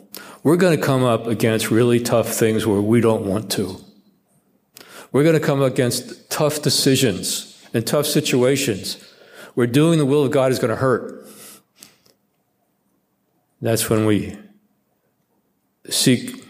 We're 0.47 0.57
going 0.57 0.79
to 0.79 0.81
come 0.81 1.03
up 1.03 1.27
against 1.27 1.73
really 1.73 1.99
tough 1.99 2.29
things 2.29 2.69
where 2.69 2.81
we 2.81 3.01
don't 3.01 3.27
want 3.27 3.51
to. 3.51 3.81
We're 5.11 5.25
going 5.25 5.35
to 5.35 5.45
come 5.45 5.61
up 5.61 5.73
against 5.73 6.31
tough 6.31 6.63
decisions 6.63 7.67
and 7.75 7.85
tough 7.85 8.07
situations 8.07 9.03
where 9.55 9.67
doing 9.67 9.99
the 9.99 10.07
will 10.07 10.25
of 10.25 10.31
God 10.31 10.53
is 10.53 10.61
going 10.61 10.71
to 10.71 10.77
hurt. 10.77 11.29
That's 13.61 13.91
when 13.91 14.07
we 14.07 14.39
seek 15.91 16.45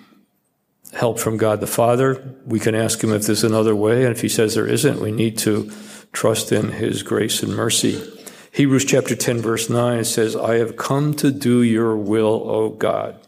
help 0.92 1.18
from 1.18 1.38
God 1.38 1.60
the 1.60 1.66
Father. 1.66 2.22
We 2.44 2.60
can 2.60 2.74
ask 2.74 3.02
Him 3.02 3.14
if 3.14 3.24
there's 3.24 3.44
another 3.44 3.74
way, 3.74 4.04
and 4.04 4.14
if 4.14 4.20
He 4.20 4.28
says 4.28 4.56
there 4.56 4.66
isn't, 4.66 5.00
we 5.00 5.10
need 5.10 5.38
to 5.38 5.72
trust 6.12 6.52
in 6.52 6.72
His 6.72 7.02
grace 7.02 7.42
and 7.42 7.56
mercy. 7.56 8.06
Hebrews 8.52 8.84
chapter 8.84 9.16
10, 9.16 9.38
verse 9.38 9.70
9 9.70 10.04
says, 10.04 10.36
I 10.36 10.56
have 10.56 10.76
come 10.76 11.14
to 11.14 11.30
do 11.30 11.62
your 11.62 11.96
will, 11.96 12.42
O 12.44 12.68
God. 12.68 13.25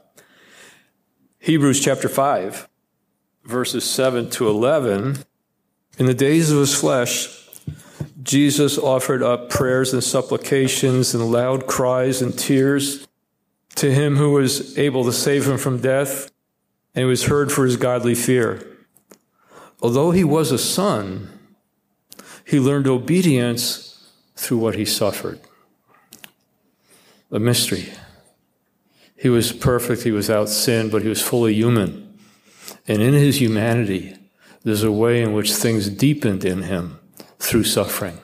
Hebrews 1.40 1.80
chapter 1.80 2.08
5, 2.08 2.68
verses 3.44 3.84
7 3.84 4.28
to 4.30 4.48
11. 4.48 5.18
In 5.96 6.06
the 6.06 6.12
days 6.12 6.50
of 6.50 6.58
his 6.58 6.74
flesh, 6.74 7.48
Jesus 8.22 8.76
offered 8.76 9.22
up 9.22 9.48
prayers 9.48 9.92
and 9.92 10.02
supplications 10.02 11.14
and 11.14 11.30
loud 11.30 11.66
cries 11.66 12.20
and 12.20 12.36
tears 12.36 13.06
to 13.76 13.94
him 13.94 14.16
who 14.16 14.32
was 14.32 14.76
able 14.76 15.04
to 15.04 15.12
save 15.12 15.46
him 15.46 15.58
from 15.58 15.80
death, 15.80 16.30
and 16.94 17.04
he 17.04 17.08
was 17.08 17.26
heard 17.26 17.52
for 17.52 17.64
his 17.64 17.76
godly 17.76 18.16
fear. 18.16 18.66
Although 19.80 20.10
he 20.10 20.24
was 20.24 20.50
a 20.50 20.58
son, 20.58 21.30
he 22.44 22.58
learned 22.58 22.88
obedience 22.88 24.10
through 24.34 24.58
what 24.58 24.74
he 24.74 24.84
suffered. 24.84 25.40
A 27.30 27.38
mystery. 27.38 27.92
He 29.18 29.28
was 29.28 29.52
perfect, 29.52 30.02
he 30.02 30.12
was 30.12 30.28
without 30.28 30.48
sin, 30.48 30.90
but 30.90 31.02
he 31.02 31.08
was 31.08 31.20
fully 31.20 31.54
human. 31.54 32.18
And 32.86 33.02
in 33.02 33.14
his 33.14 33.40
humanity, 33.40 34.16
there's 34.62 34.84
a 34.84 34.92
way 34.92 35.22
in 35.22 35.32
which 35.32 35.52
things 35.52 35.88
deepened 35.88 36.44
in 36.44 36.62
him 36.62 37.00
through 37.38 37.64
suffering. 37.64 38.18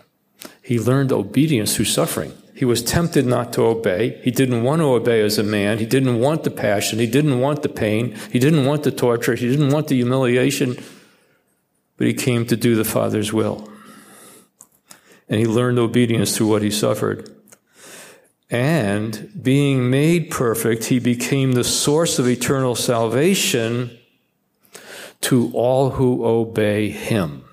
He 0.63 0.79
learned 0.79 1.13
obedience 1.13 1.75
through 1.75 1.87
suffering. 1.87 2.33
He 2.55 2.65
was 2.65 2.83
tempted 2.83 3.27
not 3.27 3.53
to 3.55 3.63
obey. 3.63 4.21
He 4.23 4.31
didn't 4.31 4.63
want 4.63 4.81
to 4.81 4.87
obey 4.87 5.21
as 5.23 5.39
a 5.39 5.43
man. 5.43 5.79
He 5.79 5.87
didn't 5.87 6.21
want 6.21 6.45
the 6.45 6.51
passion. 6.51 7.01
He 7.01 7.07
didn't 7.09 7.41
want 7.41 7.63
the 7.63 7.69
pain. 7.69 8.17
He 8.31 8.39
didn't 8.39 8.65
want 8.65 8.85
the 8.85 8.93
torture. 8.93 9.35
He 9.35 9.49
didn't 9.49 9.71
want 9.71 9.89
the 9.89 9.97
humiliation. 9.97 10.77
But 11.97 12.07
he 12.07 12.15
came 12.15 12.47
to 12.47 12.57
do 12.57 12.77
the 12.77 12.85
Father's 12.85 13.33
will. 13.33 13.69
And 15.29 15.41
he 15.41 15.47
learned 15.47 15.79
obedience 15.79 16.37
through 16.37 16.49
what 16.49 16.63
he 16.63 16.71
suffered. 16.71 17.34
And 18.51 19.31
being 19.43 19.91
made 19.91 20.31
perfect, 20.31 20.85
he 20.85 20.99
became 20.99 21.53
the 21.53 21.65
source 21.65 22.19
of 22.19 22.29
eternal 22.29 22.75
salvation 22.75 23.99
to 25.23 25.51
all 25.55 25.91
who 25.91 26.25
obey 26.25 26.91
him. 26.91 27.45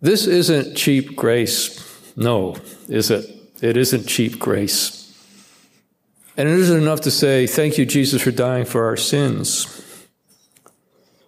This 0.00 0.26
isn't 0.26 0.76
cheap 0.76 1.16
grace. 1.16 1.80
No, 2.16 2.56
is 2.88 3.10
it? 3.10 3.26
It 3.60 3.76
isn't 3.76 4.06
cheap 4.06 4.38
grace. 4.38 5.00
And 6.36 6.48
it 6.48 6.58
isn't 6.58 6.82
enough 6.82 7.00
to 7.02 7.10
say, 7.10 7.46
Thank 7.46 7.78
you, 7.78 7.86
Jesus, 7.86 8.22
for 8.22 8.30
dying 8.30 8.64
for 8.64 8.84
our 8.84 8.96
sins. 8.96 10.06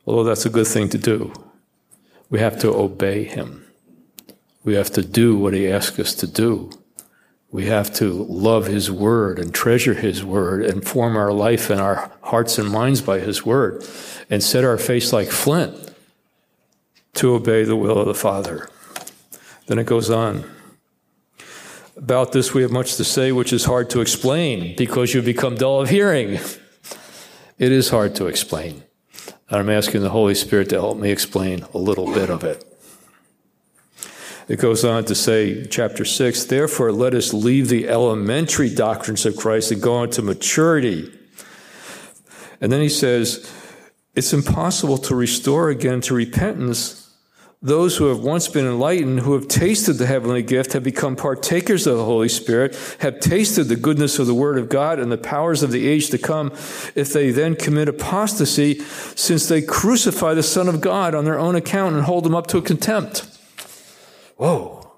Although 0.06 0.24
that's 0.24 0.46
a 0.46 0.50
good 0.50 0.66
thing 0.66 0.88
to 0.90 0.98
do. 0.98 1.32
We 2.30 2.38
have 2.40 2.58
to 2.60 2.72
obey 2.72 3.24
him. 3.24 3.66
We 4.64 4.74
have 4.74 4.90
to 4.92 5.02
do 5.02 5.36
what 5.36 5.54
he 5.54 5.70
asks 5.70 5.98
us 5.98 6.14
to 6.16 6.26
do. 6.26 6.70
We 7.50 7.66
have 7.66 7.92
to 7.94 8.12
love 8.12 8.66
his 8.66 8.90
word 8.90 9.38
and 9.38 9.54
treasure 9.54 9.94
his 9.94 10.24
word 10.24 10.64
and 10.64 10.86
form 10.86 11.16
our 11.16 11.32
life 11.32 11.70
and 11.70 11.80
our 11.80 12.10
hearts 12.22 12.58
and 12.58 12.70
minds 12.70 13.00
by 13.00 13.20
his 13.20 13.46
word 13.46 13.84
and 14.28 14.42
set 14.42 14.64
our 14.64 14.78
face 14.78 15.12
like 15.12 15.28
flint 15.28 15.94
to 17.14 17.34
obey 17.34 17.64
the 17.64 17.76
will 17.76 17.98
of 17.98 18.06
the 18.06 18.14
Father. 18.14 18.68
Then 19.66 19.78
it 19.78 19.86
goes 19.86 20.10
on. 20.10 20.44
About 21.96 22.32
this, 22.32 22.52
we 22.52 22.60
have 22.60 22.70
much 22.70 22.96
to 22.96 23.04
say, 23.04 23.32
which 23.32 23.52
is 23.52 23.64
hard 23.64 23.88
to 23.90 24.00
explain 24.00 24.76
because 24.76 25.14
you 25.14 25.22
become 25.22 25.56
dull 25.56 25.80
of 25.80 25.88
hearing. 25.88 26.38
It 27.58 27.72
is 27.72 27.88
hard 27.88 28.14
to 28.16 28.26
explain. 28.26 28.82
I'm 29.48 29.70
asking 29.70 30.02
the 30.02 30.10
Holy 30.10 30.34
Spirit 30.34 30.68
to 30.70 30.74
help 30.76 30.98
me 30.98 31.10
explain 31.10 31.64
a 31.72 31.78
little 31.78 32.12
bit 32.12 32.28
of 32.28 32.44
it. 32.44 32.75
It 34.48 34.60
goes 34.60 34.84
on 34.84 35.04
to 35.06 35.14
say, 35.14 35.66
chapter 35.66 36.04
6, 36.04 36.44
therefore 36.44 36.92
let 36.92 37.14
us 37.14 37.34
leave 37.34 37.68
the 37.68 37.88
elementary 37.88 38.72
doctrines 38.72 39.26
of 39.26 39.36
Christ 39.36 39.72
and 39.72 39.82
go 39.82 39.96
on 39.96 40.10
to 40.10 40.22
maturity. 40.22 41.12
And 42.60 42.70
then 42.70 42.80
he 42.80 42.88
says, 42.88 43.52
it's 44.14 44.32
impossible 44.32 44.98
to 44.98 45.16
restore 45.16 45.68
again 45.68 46.00
to 46.02 46.14
repentance 46.14 47.02
those 47.62 47.96
who 47.96 48.06
have 48.06 48.20
once 48.20 48.46
been 48.46 48.66
enlightened, 48.66 49.20
who 49.20 49.32
have 49.32 49.48
tasted 49.48 49.94
the 49.94 50.06
heavenly 50.06 50.42
gift, 50.42 50.74
have 50.74 50.84
become 50.84 51.16
partakers 51.16 51.86
of 51.86 51.96
the 51.96 52.04
Holy 52.04 52.28
Spirit, 52.28 52.76
have 53.00 53.18
tasted 53.18 53.64
the 53.64 53.76
goodness 53.76 54.18
of 54.18 54.26
the 54.26 54.34
Word 54.34 54.58
of 54.58 54.68
God 54.68 55.00
and 55.00 55.10
the 55.10 55.18
powers 55.18 55.62
of 55.62 55.72
the 55.72 55.88
age 55.88 56.10
to 56.10 56.18
come, 56.18 56.52
if 56.94 57.12
they 57.12 57.30
then 57.30 57.56
commit 57.56 57.88
apostasy, 57.88 58.78
since 59.16 59.48
they 59.48 59.62
crucify 59.62 60.34
the 60.34 60.42
Son 60.42 60.68
of 60.68 60.80
God 60.80 61.14
on 61.14 61.24
their 61.24 61.38
own 61.38 61.56
account 61.56 61.96
and 61.96 62.04
hold 62.04 62.24
him 62.26 62.34
up 62.34 62.46
to 62.48 62.62
contempt. 62.62 63.35
Whoa. 64.36 64.92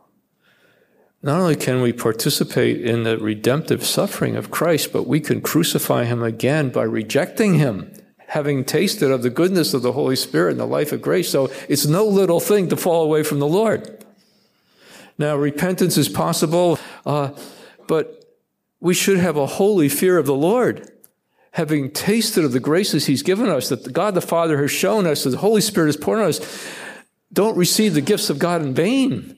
Not 1.22 1.40
only 1.40 1.56
can 1.56 1.80
we 1.80 1.92
participate 1.92 2.80
in 2.80 3.02
the 3.02 3.18
redemptive 3.18 3.84
suffering 3.84 4.36
of 4.36 4.50
Christ, 4.50 4.92
but 4.92 5.06
we 5.06 5.20
can 5.20 5.40
crucify 5.40 6.04
him 6.04 6.22
again 6.22 6.70
by 6.70 6.84
rejecting 6.84 7.54
him, 7.54 7.92
having 8.28 8.64
tasted 8.64 9.10
of 9.10 9.22
the 9.22 9.30
goodness 9.30 9.74
of 9.74 9.82
the 9.82 9.92
Holy 9.92 10.14
Spirit 10.14 10.52
and 10.52 10.60
the 10.60 10.66
life 10.66 10.92
of 10.92 11.02
grace. 11.02 11.28
So 11.28 11.50
it's 11.68 11.86
no 11.86 12.06
little 12.06 12.40
thing 12.40 12.68
to 12.68 12.76
fall 12.76 13.02
away 13.02 13.24
from 13.24 13.40
the 13.40 13.48
Lord. 13.48 14.04
Now, 15.18 15.34
repentance 15.34 15.96
is 15.96 16.08
possible, 16.08 16.78
uh, 17.04 17.30
but 17.88 18.24
we 18.80 18.94
should 18.94 19.18
have 19.18 19.36
a 19.36 19.46
holy 19.46 19.88
fear 19.88 20.18
of 20.18 20.26
the 20.26 20.34
Lord. 20.34 20.88
Having 21.52 21.90
tasted 21.90 22.44
of 22.44 22.52
the 22.52 22.60
graces 22.60 23.06
He's 23.06 23.24
given 23.24 23.48
us, 23.48 23.68
that 23.70 23.92
God 23.92 24.14
the 24.14 24.20
Father 24.20 24.62
has 24.62 24.70
shown 24.70 25.06
us, 25.06 25.24
that 25.24 25.30
the 25.30 25.38
Holy 25.38 25.60
Spirit 25.60 25.88
has 25.88 25.96
poured 25.96 26.20
on 26.20 26.26
us, 26.26 26.68
don't 27.32 27.56
receive 27.56 27.94
the 27.94 28.00
gifts 28.00 28.30
of 28.30 28.38
God 28.38 28.62
in 28.62 28.74
vain. 28.74 29.36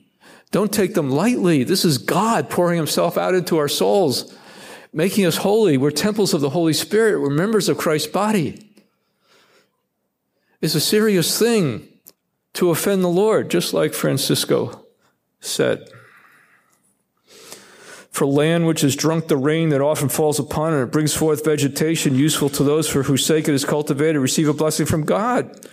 Don't 0.51 0.71
take 0.71 0.93
them 0.93 1.09
lightly. 1.09 1.63
This 1.63 1.85
is 1.85 1.97
God 1.97 2.49
pouring 2.49 2.77
himself 2.77 3.17
out 3.17 3.35
into 3.35 3.57
our 3.57 3.69
souls, 3.69 4.37
making 4.91 5.25
us 5.25 5.37
holy. 5.37 5.77
We're 5.77 5.91
temples 5.91 6.33
of 6.33 6.41
the 6.41 6.49
Holy 6.49 6.73
Spirit. 6.73 7.21
We're 7.21 7.29
members 7.29 7.69
of 7.69 7.77
Christ's 7.77 8.11
body. 8.11 8.67
It's 10.61 10.75
a 10.75 10.81
serious 10.81 11.39
thing 11.39 11.87
to 12.53 12.69
offend 12.69 13.03
the 13.03 13.09
Lord, 13.09 13.49
just 13.49 13.73
like 13.73 13.93
Francisco 13.93 14.85
said. 15.39 15.87
For 18.11 18.27
land 18.27 18.67
which 18.67 18.81
has 18.81 18.95
drunk 18.95 19.29
the 19.29 19.37
rain 19.37 19.69
that 19.69 19.81
often 19.81 20.09
falls 20.09 20.37
upon 20.37 20.73
it, 20.73 20.83
it 20.83 20.91
brings 20.91 21.13
forth 21.13 21.45
vegetation 21.45 22.13
useful 22.13 22.49
to 22.49 22.63
those 22.63 22.89
for 22.89 23.03
whose 23.03 23.25
sake 23.25 23.47
it 23.47 23.55
is 23.55 23.63
cultivated, 23.63 24.19
receive 24.19 24.49
a 24.49 24.53
blessing 24.53 24.85
from 24.85 25.05
God. 25.05 25.65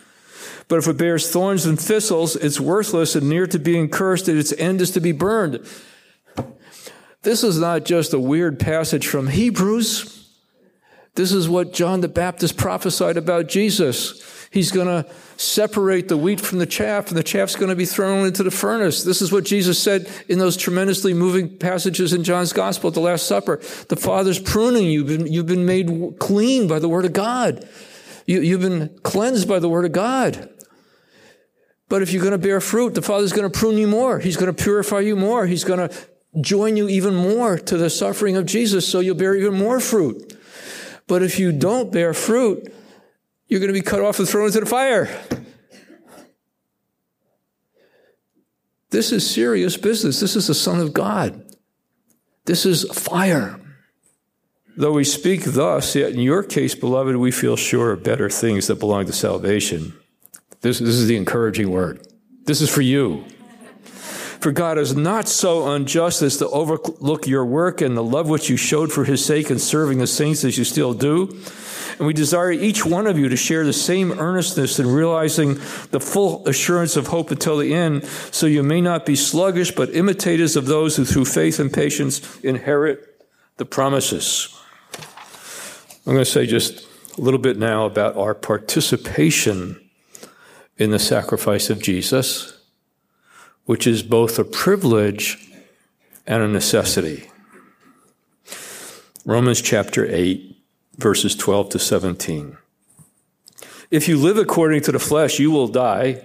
But 0.68 0.76
if 0.78 0.86
it 0.86 0.98
bears 0.98 1.30
thorns 1.30 1.64
and 1.64 1.80
thistles, 1.80 2.36
it's 2.36 2.60
worthless 2.60 3.14
and 3.16 3.28
near 3.28 3.46
to 3.46 3.58
being 3.58 3.88
cursed, 3.88 4.28
and 4.28 4.38
its 4.38 4.52
end 4.52 4.80
is 4.80 4.90
to 4.92 5.00
be 5.00 5.12
burned. 5.12 5.66
This 7.22 7.42
is 7.42 7.58
not 7.58 7.84
just 7.84 8.12
a 8.12 8.20
weird 8.20 8.60
passage 8.60 9.06
from 9.06 9.28
Hebrews. 9.28 10.14
This 11.14 11.32
is 11.32 11.48
what 11.48 11.72
John 11.72 12.00
the 12.00 12.08
Baptist 12.08 12.56
prophesied 12.56 13.16
about 13.16 13.48
Jesus. 13.48 14.24
He's 14.50 14.70
going 14.70 14.86
to 14.86 15.10
separate 15.36 16.08
the 16.08 16.16
wheat 16.16 16.40
from 16.40 16.58
the 16.58 16.66
chaff, 16.66 17.08
and 17.08 17.16
the 17.16 17.22
chaff's 17.22 17.56
going 17.56 17.70
to 17.70 17.76
be 17.76 17.84
thrown 17.84 18.26
into 18.26 18.42
the 18.42 18.50
furnace. 18.50 19.04
This 19.04 19.20
is 19.20 19.32
what 19.32 19.44
Jesus 19.44 19.82
said 19.82 20.08
in 20.28 20.38
those 20.38 20.56
tremendously 20.56 21.12
moving 21.14 21.58
passages 21.58 22.12
in 22.12 22.24
John's 22.24 22.52
Gospel 22.52 22.88
at 22.88 22.94
the 22.94 23.00
Last 23.00 23.26
Supper. 23.26 23.56
The 23.88 23.96
Father's 23.96 24.38
pruning 24.38 24.84
you. 24.84 25.00
You've 25.00 25.06
been, 25.06 25.26
you've 25.26 25.46
been 25.46 25.66
made 25.66 26.18
clean 26.18 26.68
by 26.68 26.78
the 26.78 26.88
Word 26.88 27.04
of 27.04 27.12
God. 27.12 27.68
You, 28.26 28.40
you've 28.40 28.60
been 28.60 28.88
cleansed 29.02 29.48
by 29.48 29.58
the 29.58 29.68
Word 29.68 29.84
of 29.84 29.92
God. 29.92 30.48
But 31.88 32.02
if 32.02 32.12
you're 32.12 32.22
going 32.22 32.32
to 32.32 32.38
bear 32.38 32.60
fruit, 32.60 32.94
the 32.94 33.02
Father's 33.02 33.32
going 33.32 33.50
to 33.50 33.58
prune 33.58 33.78
you 33.78 33.86
more. 33.86 34.18
He's 34.18 34.36
going 34.36 34.54
to 34.54 34.62
purify 34.62 35.00
you 35.00 35.16
more. 35.16 35.46
He's 35.46 35.64
going 35.64 35.88
to 35.88 35.94
join 36.40 36.76
you 36.76 36.88
even 36.88 37.14
more 37.14 37.58
to 37.58 37.76
the 37.76 37.88
suffering 37.88 38.36
of 38.36 38.46
Jesus 38.46 38.86
so 38.86 39.00
you'll 39.00 39.14
bear 39.14 39.34
even 39.34 39.54
more 39.54 39.80
fruit. 39.80 40.38
But 41.06 41.22
if 41.22 41.38
you 41.38 41.52
don't 41.52 41.90
bear 41.90 42.12
fruit, 42.12 42.72
you're 43.48 43.60
going 43.60 43.72
to 43.72 43.78
be 43.78 43.80
cut 43.80 44.02
off 44.02 44.18
and 44.18 44.28
thrown 44.28 44.46
into 44.46 44.60
the 44.60 44.66
fire. 44.66 45.08
This 48.90 49.12
is 49.12 49.28
serious 49.28 49.76
business. 49.76 50.20
This 50.20 50.36
is 50.36 50.46
the 50.46 50.54
Son 50.54 50.80
of 50.80 50.92
God. 50.92 51.44
This 52.44 52.64
is 52.64 52.84
fire. 52.92 53.60
Though 54.76 54.92
we 54.92 55.04
speak 55.04 55.44
thus, 55.44 55.96
yet 55.96 56.12
in 56.12 56.20
your 56.20 56.42
case, 56.42 56.74
beloved, 56.74 57.16
we 57.16 57.30
feel 57.30 57.56
sure 57.56 57.92
of 57.92 58.04
better 58.04 58.30
things 58.30 58.68
that 58.68 58.78
belong 58.78 59.06
to 59.06 59.12
salvation. 59.12 59.97
This, 60.60 60.78
this 60.78 60.94
is 60.94 61.06
the 61.06 61.16
encouraging 61.16 61.70
word. 61.70 62.06
This 62.44 62.60
is 62.60 62.70
for 62.70 62.82
you. 62.82 63.24
For 64.40 64.52
God 64.52 64.78
is 64.78 64.94
not 64.94 65.28
so 65.28 65.72
unjust 65.72 66.22
as 66.22 66.36
to 66.36 66.48
overlook 66.48 67.26
your 67.26 67.44
work 67.44 67.80
and 67.80 67.96
the 67.96 68.04
love 68.04 68.28
which 68.28 68.48
you 68.48 68.56
showed 68.56 68.92
for 68.92 69.04
his 69.04 69.24
sake 69.24 69.50
in 69.50 69.58
serving 69.58 69.98
the 69.98 70.06
saints 70.06 70.44
as 70.44 70.56
you 70.56 70.64
still 70.64 70.94
do. 70.94 71.36
And 71.98 72.06
we 72.06 72.12
desire 72.12 72.52
each 72.52 72.86
one 72.86 73.08
of 73.08 73.18
you 73.18 73.28
to 73.28 73.36
share 73.36 73.64
the 73.64 73.72
same 73.72 74.12
earnestness 74.12 74.78
in 74.78 74.86
realizing 74.86 75.54
the 75.90 75.98
full 75.98 76.46
assurance 76.46 76.96
of 76.96 77.08
hope 77.08 77.32
until 77.32 77.56
the 77.56 77.74
end, 77.74 78.04
so 78.06 78.46
you 78.46 78.62
may 78.62 78.80
not 78.80 79.04
be 79.04 79.16
sluggish, 79.16 79.72
but 79.72 79.90
imitators 79.90 80.54
of 80.54 80.66
those 80.66 80.94
who 80.94 81.04
through 81.04 81.24
faith 81.24 81.58
and 81.58 81.72
patience 81.72 82.38
inherit 82.40 83.26
the 83.56 83.64
promises. 83.64 84.56
I'm 86.06 86.14
going 86.14 86.18
to 86.18 86.24
say 86.24 86.46
just 86.46 86.86
a 87.18 87.20
little 87.20 87.40
bit 87.40 87.58
now 87.58 87.86
about 87.86 88.16
our 88.16 88.34
participation 88.34 89.87
in 90.78 90.90
the 90.90 90.98
sacrifice 90.98 91.68
of 91.70 91.82
Jesus, 91.82 92.60
which 93.64 93.86
is 93.86 94.02
both 94.02 94.38
a 94.38 94.44
privilege 94.44 95.50
and 96.26 96.42
a 96.42 96.48
necessity. 96.48 97.28
Romans 99.24 99.60
chapter 99.60 100.06
8, 100.06 100.56
verses 100.96 101.34
12 101.34 101.70
to 101.70 101.78
17. 101.78 102.56
If 103.90 104.08
you 104.08 104.16
live 104.16 104.38
according 104.38 104.82
to 104.82 104.92
the 104.92 104.98
flesh, 104.98 105.38
you 105.38 105.50
will 105.50 105.68
die. 105.68 106.22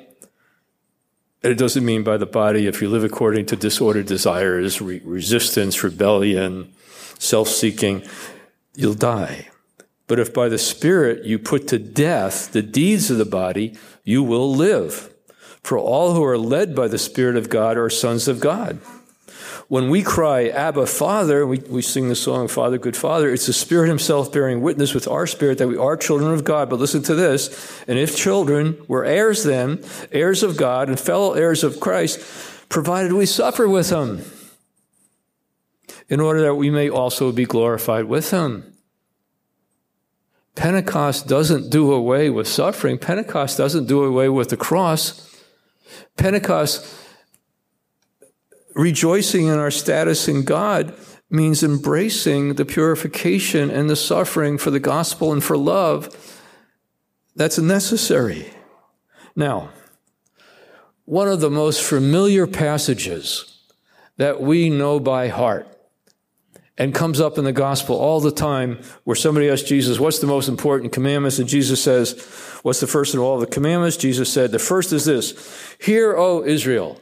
It 1.42 1.56
doesn't 1.56 1.84
mean 1.84 2.04
by 2.04 2.18
the 2.18 2.26
body. 2.26 2.68
If 2.68 2.82
you 2.82 2.89
live 2.89 3.04
according 3.04 3.48
to 3.48 3.56
disordered 3.56 4.06
desires, 4.06 4.80
re- 4.80 5.02
resistance, 5.04 5.84
rebellion, 5.84 6.74
self 7.20 7.50
seeking, 7.50 8.04
you'll 8.76 8.94
die. 8.94 9.50
But 10.08 10.20
if 10.20 10.34
by 10.34 10.50
the 10.50 10.58
Spirit 10.58 11.26
you 11.26 11.39
put 11.39 11.68
to 11.70 11.80
death 11.80 12.52
the 12.52 12.62
deeds 12.62 13.10
of 13.10 13.18
the 13.18 13.26
body, 13.26 13.78
you 14.04 14.22
will 14.22 14.54
live. 14.54 15.13
For 15.63 15.78
all 15.78 16.13
who 16.13 16.24
are 16.24 16.38
led 16.38 16.76
by 16.76 16.88
the 16.89 16.98
Spirit 16.98 17.38
of 17.38 17.50
God 17.50 17.78
are 17.78 17.89
sons 17.89 18.28
of 18.28 18.39
God. 18.39 18.80
When 19.70 19.89
we 19.89 20.04
cry, 20.04 20.50
Abba, 20.50 20.86
Father, 20.88 21.48
we, 21.48 21.60
we 21.60 21.82
sing 21.82 22.10
the 22.10 22.16
song, 22.16 22.50
Father, 22.50 22.78
Good 22.78 22.98
Father, 22.98 23.32
it's 23.32 23.46
the 23.46 23.54
Spirit 23.54 23.88
Himself 23.88 24.32
bearing 24.32 24.62
witness 24.62 24.94
with 24.94 25.08
our 25.08 25.26
spirit 25.26 25.58
that 25.58 25.70
we 25.70 25.78
are 25.78 25.96
children 25.96 26.34
of 26.34 26.44
God. 26.44 26.70
But 26.70 26.80
listen 26.80 27.02
to 27.04 27.16
this. 27.16 27.82
And 27.88 27.98
if 27.98 28.16
children, 28.16 28.78
we're 28.89 29.06
heirs 29.06 29.44
then, 29.44 29.84
heirs 30.12 30.44
of 30.44 30.58
God, 30.58 30.89
and 30.89 31.00
fellow 31.00 31.34
heirs 31.34 31.63
of 31.63 31.80
Christ, 31.80 32.20
provided 32.68 33.13
we 33.13 33.26
suffer 33.26 33.68
with 33.68 33.89
Him, 33.89 34.24
in 36.10 36.20
order 36.20 36.42
that 36.42 36.56
we 36.56 36.70
may 36.70 36.89
also 36.89 37.32
be 37.32 37.46
glorified 37.46 38.06
with 38.06 38.32
Him. 38.32 38.73
Pentecost 40.56 41.28
doesn't 41.28 41.70
do 41.70 41.92
away 41.92 42.30
with 42.30 42.48
suffering. 42.48 42.98
Pentecost 42.98 43.58
doesn't 43.58 43.88
do 43.88 44.04
away 44.04 44.30
with 44.30 44.50
the 44.50 44.58
cross. 44.58 45.30
Pentecost, 46.16 46.86
rejoicing 48.76 49.48
in 49.48 49.58
our 49.58 49.72
status 49.72 50.28
in 50.28 50.44
God, 50.44 50.94
means 51.30 51.63
embracing 51.63 52.54
the 52.54 52.66
purification 52.66 53.72
and 53.72 53.89
the 53.89 53.96
suffering 53.96 54.58
for 54.58 54.70
the 54.70 54.80
gospel 54.80 55.34
and 55.34 55.44
for 55.44 55.58
love 55.58 56.16
that's 57.36 57.58
necessary. 57.58 58.54
Now, 59.36 59.70
one 61.06 61.28
of 61.28 61.41
the 61.41 61.49
most 61.49 61.82
familiar 61.82 62.45
passages 62.45 63.60
that 64.18 64.39
we 64.39 64.70
know 64.70 64.99
by 64.99 65.30
heart 65.30 65.68
and 66.78 66.93
comes 66.93 67.21
up 67.21 67.38
in 67.38 67.43
the 67.43 67.53
gospel 67.53 67.95
all 67.95 68.19
the 68.19 68.32
time 68.32 68.80
where 69.03 69.15
somebody 69.15 69.49
asks 69.49 69.67
Jesus, 69.67 69.99
What's 69.99 70.19
the 70.19 70.28
most 70.28 70.49
important 70.49 70.91
commandments? 70.91 71.39
And 71.39 71.47
Jesus 71.47 71.84
says, 71.84 72.19
What's 72.63 72.80
the 72.80 72.88
first 72.88 73.13
of 73.13 73.21
all 73.21 73.39
the 73.39 73.45
commandments? 73.45 73.97
Jesus 73.97 74.32
said, 74.32 74.51
The 74.51 74.59
first 74.59 74.91
is 74.91 75.05
this 75.05 75.76
Hear, 75.80 76.15
O 76.15 76.43
Israel, 76.43 76.99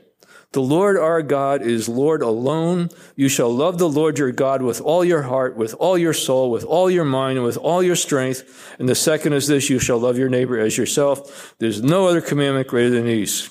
the 0.51 0.61
Lord 0.61 0.97
our 0.97 1.22
God 1.22 1.61
is 1.61 1.88
Lord 1.88 2.22
alone. 2.22 2.89
You 3.15 3.30
shall 3.30 3.53
love 3.53 3.78
the 3.78 3.88
Lord 3.88 4.19
your 4.19 4.34
God 4.34 4.61
with 4.61 4.82
all 4.82 5.05
your 5.05 5.22
heart, 5.22 5.55
with 5.55 5.74
all 5.76 5.97
your 5.97 6.13
soul, 6.13 6.51
with 6.51 6.65
all 6.65 6.91
your 6.91 7.05
mind, 7.05 7.38
and 7.38 7.45
with 7.45 7.57
all 7.57 7.82
your 7.82 7.95
strength. 7.95 8.76
And 8.78 8.89
the 8.89 8.95
second 8.95 9.32
is 9.32 9.47
this 9.47 9.69
You 9.69 9.80
shall 9.80 9.99
love 9.99 10.17
your 10.17 10.30
neighbor 10.30 10.59
as 10.59 10.78
yourself. 10.78 11.55
There's 11.59 11.82
no 11.82 12.07
other 12.07 12.19
commandment 12.19 12.67
greater 12.67 12.89
than 12.89 13.05
these. 13.05 13.49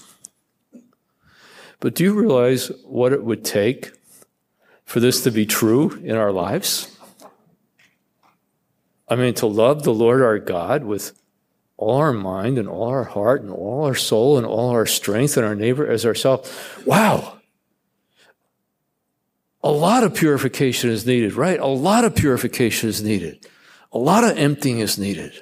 But 1.81 1.95
do 1.95 2.05
you 2.05 2.13
realize 2.13 2.71
what 2.85 3.15
it 3.15 3.25
would 3.25 3.43
take 3.43 3.93
for 4.91 4.99
this 4.99 5.23
to 5.23 5.31
be 5.31 5.47
true 5.47 5.93
in 6.03 6.17
our 6.17 6.33
lives? 6.33 6.99
I 9.07 9.15
mean, 9.15 9.35
to 9.35 9.47
love 9.47 9.85
the 9.85 9.95
Lord 9.95 10.21
our 10.21 10.41
God 10.41 10.83
with 10.83 11.13
all 11.77 11.99
our 11.99 12.13
mind 12.13 12.59
and 12.59 12.69
all 12.69 12.89
our 12.89 13.05
heart 13.05 13.41
and 13.41 13.53
all 13.53 13.85
our 13.85 13.95
soul 13.95 14.37
and 14.37 14.45
all 14.45 14.71
our 14.71 14.87
strength 14.87 15.37
and 15.37 15.47
our 15.47 15.55
neighbor 15.55 15.87
as 15.87 16.05
ourselves. 16.05 16.53
Wow. 16.85 17.39
A 19.63 19.71
lot 19.71 20.03
of 20.03 20.13
purification 20.13 20.91
is 20.91 21.07
needed, 21.07 21.35
right? 21.35 21.61
A 21.61 21.67
lot 21.67 22.05
of 22.05 22.17
purification 22.17 22.89
is 22.89 23.01
needed. 23.01 23.47
A 23.93 23.99
lot 23.99 24.25
of 24.25 24.37
emptying 24.37 24.81
is 24.81 24.99
needed. 24.99 25.41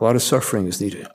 A 0.00 0.02
lot 0.02 0.16
of 0.16 0.22
suffering 0.24 0.66
is 0.66 0.80
needed. 0.80 1.06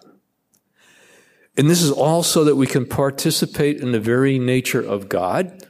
And 1.57 1.69
this 1.69 1.81
is 1.81 1.91
all 1.91 2.23
so 2.23 2.45
that 2.45 2.55
we 2.55 2.67
can 2.67 2.85
participate 2.85 3.81
in 3.81 3.91
the 3.91 3.99
very 3.99 4.39
nature 4.39 4.81
of 4.81 5.09
God. 5.09 5.65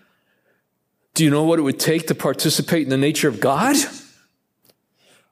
Do 1.15 1.23
you 1.23 1.29
know 1.29 1.43
what 1.43 1.59
it 1.59 1.63
would 1.63 1.79
take 1.79 2.07
to 2.07 2.15
participate 2.15 2.83
in 2.83 2.89
the 2.89 2.97
nature 2.97 3.29
of 3.29 3.39
God? 3.39 3.77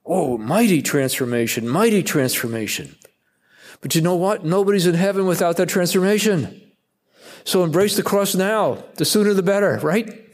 Oh, 0.05 0.37
mighty 0.37 0.81
transformation, 0.81 1.67
mighty 1.67 2.01
transformation. 2.03 2.95
But 3.81 3.95
you 3.95 4.01
know 4.01 4.15
what? 4.15 4.45
Nobody's 4.45 4.87
in 4.87 4.95
heaven 4.95 5.25
without 5.25 5.57
that 5.57 5.67
transformation. 5.67 6.61
So 7.43 7.63
embrace 7.63 7.97
the 7.97 8.03
cross 8.03 8.33
now. 8.33 8.83
The 8.95 9.05
sooner 9.05 9.33
the 9.33 9.43
better, 9.43 9.77
right? 9.83 10.25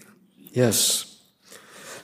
Yes. 0.52 1.09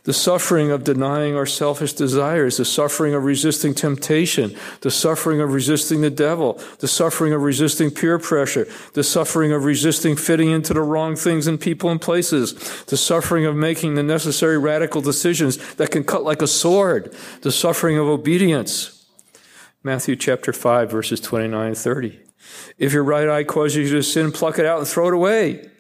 The 0.06 0.14
suffering 0.14 0.70
of 0.70 0.84
denying 0.84 1.36
our 1.36 1.47
selfish 1.47 1.93
desires, 1.93 2.58
the 2.58 2.66
suffering 2.66 3.16
of 3.16 3.24
resisting 3.24 3.74
temptation, 3.74 4.56
the 4.82 4.91
suffering 4.91 5.41
of 5.41 5.51
resisting 5.51 6.01
the 6.01 6.12
devil, 6.12 6.62
the 6.78 6.88
suffering 6.88 7.34
of 7.34 7.41
resisting 7.41 7.89
peer 7.89 8.20
pressure, 8.20 8.68
the 8.93 9.03
suffering 9.03 9.51
of 9.51 9.66
resisting 9.66 10.16
fitting 10.16 10.51
into 10.51 10.76
the 10.76 10.82
wrong 10.82 11.16
things 11.16 11.47
and 11.47 11.60
people 11.60 11.89
and 11.89 11.99
places, 11.99 12.53
the 12.86 12.97
suffering 12.97 13.47
of 13.47 13.56
making 13.56 13.95
the 13.95 14.03
necessary 14.03 14.60
radical 14.60 15.01
decisions 15.01 15.74
that 15.76 15.89
can 15.89 16.03
cut 16.03 16.24
like 16.24 16.43
a 16.43 16.47
sword, 16.47 17.12
the 17.41 17.51
suffering 17.51 17.97
of 17.97 18.06
obedience. 18.06 19.08
Matthew 19.82 20.16
chapter 20.16 20.53
5, 20.53 20.91
verses 20.91 21.20
29 21.20 21.68
and 21.68 21.78
30. 21.78 22.20
If 22.78 22.93
your 22.93 23.03
right 23.03 23.28
eye 23.28 23.43
causes 23.43 23.78
you 23.78 23.89
to 23.89 24.03
sin, 24.03 24.32
pluck 24.32 24.60
it 24.60 24.68
out 24.68 24.78
and 24.78 24.88
throw 24.88 25.08
it 25.08 25.16
away. 25.16 25.72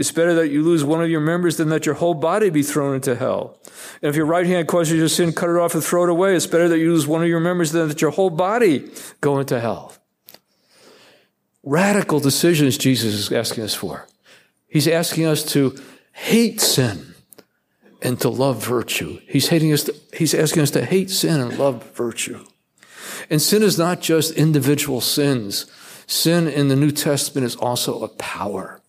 It's 0.00 0.10
better 0.10 0.32
that 0.36 0.48
you 0.48 0.62
lose 0.62 0.82
one 0.82 1.02
of 1.02 1.10
your 1.10 1.20
members 1.20 1.58
than 1.58 1.68
that 1.68 1.84
your 1.84 1.94
whole 1.94 2.14
body 2.14 2.48
be 2.48 2.62
thrown 2.62 2.94
into 2.94 3.14
hell. 3.14 3.58
And 4.00 4.08
if 4.08 4.16
your 4.16 4.24
right 4.24 4.46
hand 4.46 4.66
causes 4.66 4.94
you 4.94 5.00
to 5.00 5.10
sin, 5.10 5.34
cut 5.34 5.50
it 5.50 5.56
off 5.56 5.74
and 5.74 5.84
throw 5.84 6.04
it 6.04 6.08
away. 6.08 6.34
It's 6.34 6.46
better 6.46 6.70
that 6.70 6.78
you 6.78 6.90
lose 6.90 7.06
one 7.06 7.22
of 7.22 7.28
your 7.28 7.38
members 7.38 7.72
than 7.72 7.86
that 7.88 8.00
your 8.00 8.10
whole 8.10 8.30
body 8.30 8.90
go 9.20 9.38
into 9.38 9.60
hell. 9.60 9.92
Radical 11.62 12.18
decisions 12.18 12.78
Jesus 12.78 13.12
is 13.12 13.30
asking 13.30 13.62
us 13.62 13.74
for. 13.74 14.08
He's 14.68 14.88
asking 14.88 15.26
us 15.26 15.44
to 15.52 15.78
hate 16.12 16.62
sin 16.62 17.14
and 18.00 18.18
to 18.22 18.30
love 18.30 18.64
virtue. 18.64 19.20
He's 19.28 19.48
hating 19.48 19.70
us 19.70 19.84
to, 19.84 19.94
he's 20.14 20.32
asking 20.32 20.62
us 20.62 20.70
to 20.70 20.86
hate 20.86 21.10
sin 21.10 21.38
and 21.38 21.58
love 21.58 21.92
virtue. 21.92 22.46
And 23.28 23.42
sin 23.42 23.62
is 23.62 23.76
not 23.76 24.00
just 24.00 24.32
individual 24.32 25.02
sins. 25.02 25.70
Sin 26.06 26.48
in 26.48 26.68
the 26.68 26.76
New 26.76 26.90
Testament 26.90 27.44
is 27.44 27.54
also 27.54 28.02
a 28.02 28.08
power. 28.08 28.79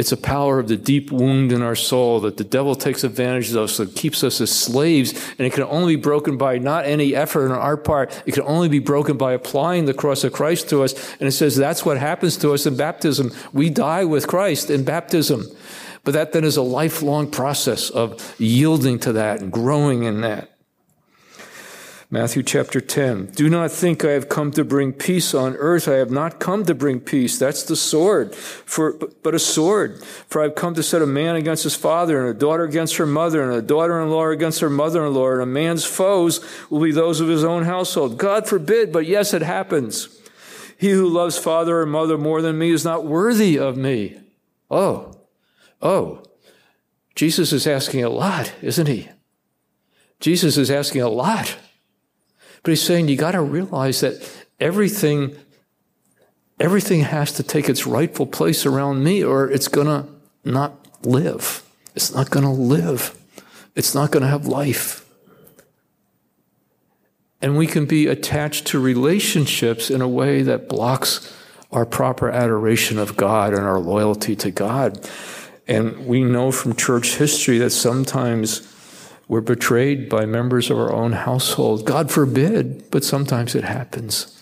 It's 0.00 0.12
a 0.12 0.16
power 0.16 0.58
of 0.58 0.68
the 0.68 0.78
deep 0.78 1.12
wound 1.12 1.52
in 1.52 1.60
our 1.60 1.76
soul 1.76 2.20
that 2.20 2.38
the 2.38 2.42
devil 2.42 2.74
takes 2.74 3.04
advantage 3.04 3.50
of 3.50 3.58
us, 3.58 3.76
that 3.76 3.94
keeps 3.94 4.24
us 4.24 4.40
as 4.40 4.50
slaves, 4.50 5.12
and 5.36 5.46
it 5.46 5.52
can 5.52 5.64
only 5.64 5.96
be 5.96 6.00
broken 6.00 6.38
by 6.38 6.56
not 6.56 6.86
any 6.86 7.14
effort 7.14 7.50
on 7.50 7.58
our 7.58 7.76
part. 7.76 8.22
It 8.24 8.32
can 8.32 8.44
only 8.44 8.70
be 8.70 8.78
broken 8.78 9.18
by 9.18 9.34
applying 9.34 9.84
the 9.84 9.92
cross 9.92 10.24
of 10.24 10.32
Christ 10.32 10.70
to 10.70 10.84
us. 10.84 10.94
And 11.20 11.28
it 11.28 11.32
says 11.32 11.54
that's 11.54 11.84
what 11.84 11.98
happens 11.98 12.38
to 12.38 12.52
us 12.52 12.64
in 12.64 12.78
baptism. 12.78 13.30
We 13.52 13.68
die 13.68 14.06
with 14.06 14.26
Christ 14.26 14.70
in 14.70 14.84
baptism. 14.84 15.44
But 16.02 16.14
that 16.14 16.32
then 16.32 16.44
is 16.44 16.56
a 16.56 16.62
lifelong 16.62 17.30
process 17.30 17.90
of 17.90 18.34
yielding 18.40 19.00
to 19.00 19.12
that 19.12 19.42
and 19.42 19.52
growing 19.52 20.04
in 20.04 20.22
that. 20.22 20.49
Matthew 22.12 22.42
chapter 22.42 22.80
10. 22.80 23.26
Do 23.36 23.48
not 23.48 23.70
think 23.70 24.04
I 24.04 24.10
have 24.10 24.28
come 24.28 24.50
to 24.52 24.64
bring 24.64 24.92
peace 24.92 25.32
on 25.32 25.54
earth. 25.54 25.86
I 25.86 25.94
have 25.94 26.10
not 26.10 26.40
come 26.40 26.64
to 26.64 26.74
bring 26.74 26.98
peace. 26.98 27.38
That's 27.38 27.62
the 27.62 27.76
sword, 27.76 28.34
for, 28.34 28.94
but 29.22 29.36
a 29.36 29.38
sword. 29.38 30.02
For 30.26 30.42
I've 30.42 30.56
come 30.56 30.74
to 30.74 30.82
set 30.82 31.02
a 31.02 31.06
man 31.06 31.36
against 31.36 31.62
his 31.62 31.76
father, 31.76 32.20
and 32.20 32.28
a 32.28 32.38
daughter 32.38 32.64
against 32.64 32.96
her 32.96 33.06
mother, 33.06 33.44
and 33.44 33.52
a 33.52 33.62
daughter 33.62 34.02
in 34.02 34.10
law 34.10 34.28
against 34.28 34.58
her 34.58 34.68
mother 34.68 35.06
in 35.06 35.14
law. 35.14 35.30
And 35.30 35.42
a 35.42 35.46
man's 35.46 35.84
foes 35.84 36.44
will 36.68 36.80
be 36.80 36.90
those 36.90 37.20
of 37.20 37.28
his 37.28 37.44
own 37.44 37.62
household. 37.62 38.18
God 38.18 38.48
forbid, 38.48 38.92
but 38.92 39.06
yes, 39.06 39.32
it 39.32 39.42
happens. 39.42 40.08
He 40.76 40.90
who 40.90 41.08
loves 41.08 41.38
father 41.38 41.78
or 41.78 41.86
mother 41.86 42.18
more 42.18 42.42
than 42.42 42.58
me 42.58 42.72
is 42.72 42.84
not 42.84 43.04
worthy 43.04 43.56
of 43.56 43.76
me. 43.76 44.18
Oh, 44.68 45.14
oh. 45.80 46.24
Jesus 47.14 47.52
is 47.52 47.68
asking 47.68 48.02
a 48.02 48.10
lot, 48.10 48.52
isn't 48.62 48.88
he? 48.88 49.10
Jesus 50.18 50.56
is 50.56 50.72
asking 50.72 51.02
a 51.02 51.08
lot. 51.08 51.56
But 52.62 52.70
he's 52.70 52.82
saying 52.82 53.08
you 53.08 53.16
got 53.16 53.32
to 53.32 53.42
realize 53.42 54.00
that 54.00 54.46
everything 54.58 55.36
everything 56.58 57.00
has 57.00 57.32
to 57.32 57.42
take 57.42 57.70
its 57.70 57.86
rightful 57.86 58.26
place 58.26 58.66
around 58.66 59.02
me 59.02 59.24
or 59.24 59.50
it's 59.50 59.66
going 59.66 59.86
to 59.86 60.06
not 60.44 60.74
live. 61.02 61.62
It's 61.94 62.14
not 62.14 62.28
going 62.30 62.44
to 62.44 62.50
live. 62.50 63.16
It's 63.74 63.94
not 63.94 64.10
going 64.10 64.22
to 64.22 64.28
have 64.28 64.46
life. 64.46 65.06
And 67.40 67.56
we 67.56 67.66
can 67.66 67.86
be 67.86 68.06
attached 68.06 68.66
to 68.68 68.78
relationships 68.78 69.90
in 69.90 70.02
a 70.02 70.08
way 70.08 70.42
that 70.42 70.68
blocks 70.68 71.34
our 71.72 71.86
proper 71.86 72.30
adoration 72.30 72.98
of 72.98 73.16
God 73.16 73.54
and 73.54 73.64
our 73.64 73.80
loyalty 73.80 74.36
to 74.36 74.50
God. 74.50 75.08
And 75.66 76.06
we 76.06 76.22
know 76.22 76.52
from 76.52 76.74
church 76.74 77.16
history 77.16 77.58
that 77.58 77.70
sometimes 77.70 78.69
we're 79.30 79.40
betrayed 79.40 80.08
by 80.08 80.26
members 80.26 80.70
of 80.70 80.76
our 80.76 80.92
own 80.92 81.12
household. 81.12 81.86
God 81.86 82.10
forbid, 82.10 82.90
but 82.90 83.04
sometimes 83.04 83.54
it 83.54 83.62
happens. 83.62 84.36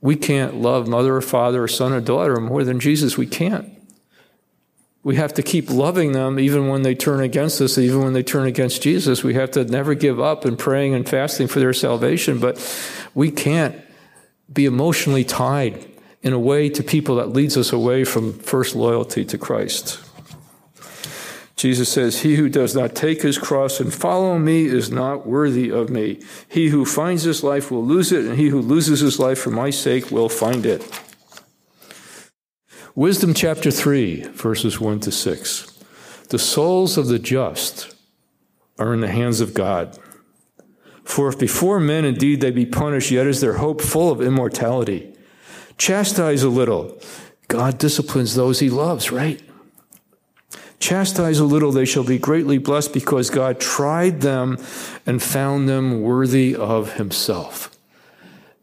We 0.00 0.14
can't 0.14 0.62
love 0.62 0.86
mother 0.86 1.16
or 1.16 1.20
father 1.20 1.64
or 1.64 1.66
son 1.66 1.92
or 1.92 2.00
daughter 2.00 2.36
more 2.36 2.62
than 2.62 2.78
Jesus. 2.78 3.18
We 3.18 3.26
can't. 3.26 3.68
We 5.02 5.16
have 5.16 5.34
to 5.34 5.42
keep 5.42 5.68
loving 5.68 6.12
them 6.12 6.38
even 6.38 6.68
when 6.68 6.82
they 6.82 6.94
turn 6.94 7.22
against 7.22 7.60
us, 7.60 7.76
even 7.76 8.04
when 8.04 8.12
they 8.12 8.22
turn 8.22 8.46
against 8.46 8.82
Jesus. 8.82 9.24
We 9.24 9.34
have 9.34 9.50
to 9.50 9.64
never 9.64 9.94
give 9.94 10.20
up 10.20 10.46
in 10.46 10.56
praying 10.56 10.94
and 10.94 11.08
fasting 11.08 11.48
for 11.48 11.58
their 11.58 11.72
salvation, 11.72 12.38
but 12.38 12.56
we 13.16 13.32
can't 13.32 13.74
be 14.52 14.64
emotionally 14.64 15.24
tied 15.24 15.84
in 16.22 16.32
a 16.32 16.38
way 16.38 16.68
to 16.68 16.84
people 16.84 17.16
that 17.16 17.30
leads 17.30 17.56
us 17.56 17.72
away 17.72 18.04
from 18.04 18.32
first 18.32 18.76
loyalty 18.76 19.24
to 19.24 19.36
Christ. 19.36 19.98
Jesus 21.60 21.92
says, 21.92 22.22
He 22.22 22.36
who 22.36 22.48
does 22.48 22.74
not 22.74 22.94
take 22.94 23.20
his 23.20 23.36
cross 23.36 23.80
and 23.80 23.92
follow 23.92 24.38
me 24.38 24.64
is 24.64 24.90
not 24.90 25.26
worthy 25.26 25.68
of 25.68 25.90
me. 25.90 26.18
He 26.48 26.68
who 26.68 26.86
finds 26.86 27.24
his 27.24 27.44
life 27.44 27.70
will 27.70 27.84
lose 27.84 28.12
it, 28.12 28.24
and 28.24 28.38
he 28.38 28.48
who 28.48 28.62
loses 28.62 29.00
his 29.00 29.18
life 29.18 29.40
for 29.40 29.50
my 29.50 29.68
sake 29.68 30.10
will 30.10 30.30
find 30.30 30.64
it. 30.64 30.82
Wisdom 32.94 33.34
chapter 33.34 33.70
3, 33.70 34.22
verses 34.28 34.80
1 34.80 35.00
to 35.00 35.12
6. 35.12 35.78
The 36.30 36.38
souls 36.38 36.96
of 36.96 37.08
the 37.08 37.18
just 37.18 37.94
are 38.78 38.94
in 38.94 39.00
the 39.00 39.08
hands 39.08 39.42
of 39.42 39.52
God. 39.52 39.98
For 41.04 41.28
if 41.28 41.38
before 41.38 41.78
men 41.78 42.06
indeed 42.06 42.40
they 42.40 42.52
be 42.52 42.64
punished, 42.64 43.10
yet 43.10 43.26
is 43.26 43.42
their 43.42 43.58
hope 43.58 43.82
full 43.82 44.10
of 44.10 44.22
immortality. 44.22 45.14
Chastise 45.76 46.42
a 46.42 46.48
little. 46.48 46.98
God 47.48 47.76
disciplines 47.76 48.34
those 48.34 48.60
he 48.60 48.70
loves, 48.70 49.12
right? 49.12 49.42
Chastise 50.80 51.38
a 51.38 51.44
little, 51.44 51.72
they 51.72 51.84
shall 51.84 52.04
be 52.04 52.18
greatly 52.18 52.56
blessed 52.56 52.94
because 52.94 53.28
God 53.28 53.60
tried 53.60 54.22
them 54.22 54.56
and 55.04 55.22
found 55.22 55.68
them 55.68 56.00
worthy 56.00 56.56
of 56.56 56.94
himself. 56.94 57.70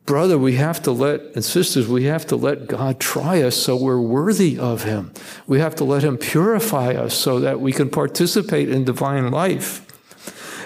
Brother, 0.07 0.37
we 0.37 0.55
have 0.55 0.81
to 0.83 0.91
let, 0.91 1.21
and 1.35 1.43
sisters, 1.43 1.87
we 1.87 2.05
have 2.05 2.25
to 2.27 2.35
let 2.35 2.67
God 2.67 2.99
try 2.99 3.41
us 3.43 3.55
so 3.55 3.75
we're 3.75 4.01
worthy 4.01 4.57
of 4.57 4.83
him. 4.83 5.11
We 5.45 5.59
have 5.59 5.75
to 5.75 5.83
let 5.83 6.03
him 6.03 6.17
purify 6.17 6.93
us 6.93 7.13
so 7.13 7.39
that 7.41 7.59
we 7.59 7.71
can 7.71 7.89
participate 7.89 8.69
in 8.69 8.83
divine 8.83 9.29
life. 9.29 9.83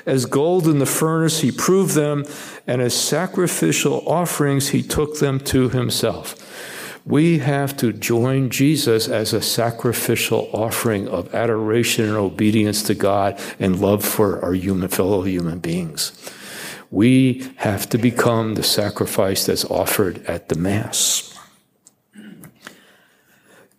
As 0.06 0.26
gold 0.26 0.68
in 0.68 0.80
the 0.80 0.86
furnace, 0.86 1.42
he 1.42 1.52
proved 1.52 1.96
them, 1.96 2.24
and 2.66 2.82
as 2.82 2.94
sacrificial 2.94 4.04
offerings, 4.08 4.70
he 4.70 4.82
took 4.82 5.20
them 5.20 5.40
to 5.42 5.70
himself 5.70 6.38
we 7.06 7.40
have 7.40 7.76
to 7.78 7.92
join 7.92 8.50
Jesus 8.50 9.08
as 9.08 9.34
a 9.34 9.42
sacrificial 9.42 10.50
offering 10.54 11.08
of 11.08 11.34
adoration 11.34 12.06
and 12.06 12.18
obedience 12.18 12.84
to 12.84 12.94
God 12.94 13.40
and 13.60 13.80
love 13.80 14.06
for 14.06 14.44
our 14.44 14.54
human 14.54 14.90
fellow 14.90 15.24
human 15.24 15.60
beings. 15.60 16.12
We 16.92 17.52
have 17.58 17.90
to 17.90 17.98
become 17.98 18.56
the 18.56 18.64
sacrifice 18.64 19.46
that's 19.46 19.66
offered 19.66 20.26
at 20.26 20.50
the 20.50 20.56
Mass. 20.56 21.28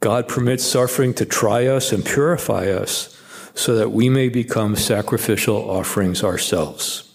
God 0.01 0.27
permits 0.27 0.65
suffering 0.65 1.15
to 1.15 1.25
try 1.25 1.67
us 1.67 1.93
and 1.93 2.05
purify 2.05 2.67
us 2.67 3.17
so 3.55 3.77
that 3.77 3.93
we 3.93 4.09
may 4.09 4.29
become 4.29 4.75
sacrificial 4.75 5.57
offerings 5.71 6.25
ourselves. 6.25 7.12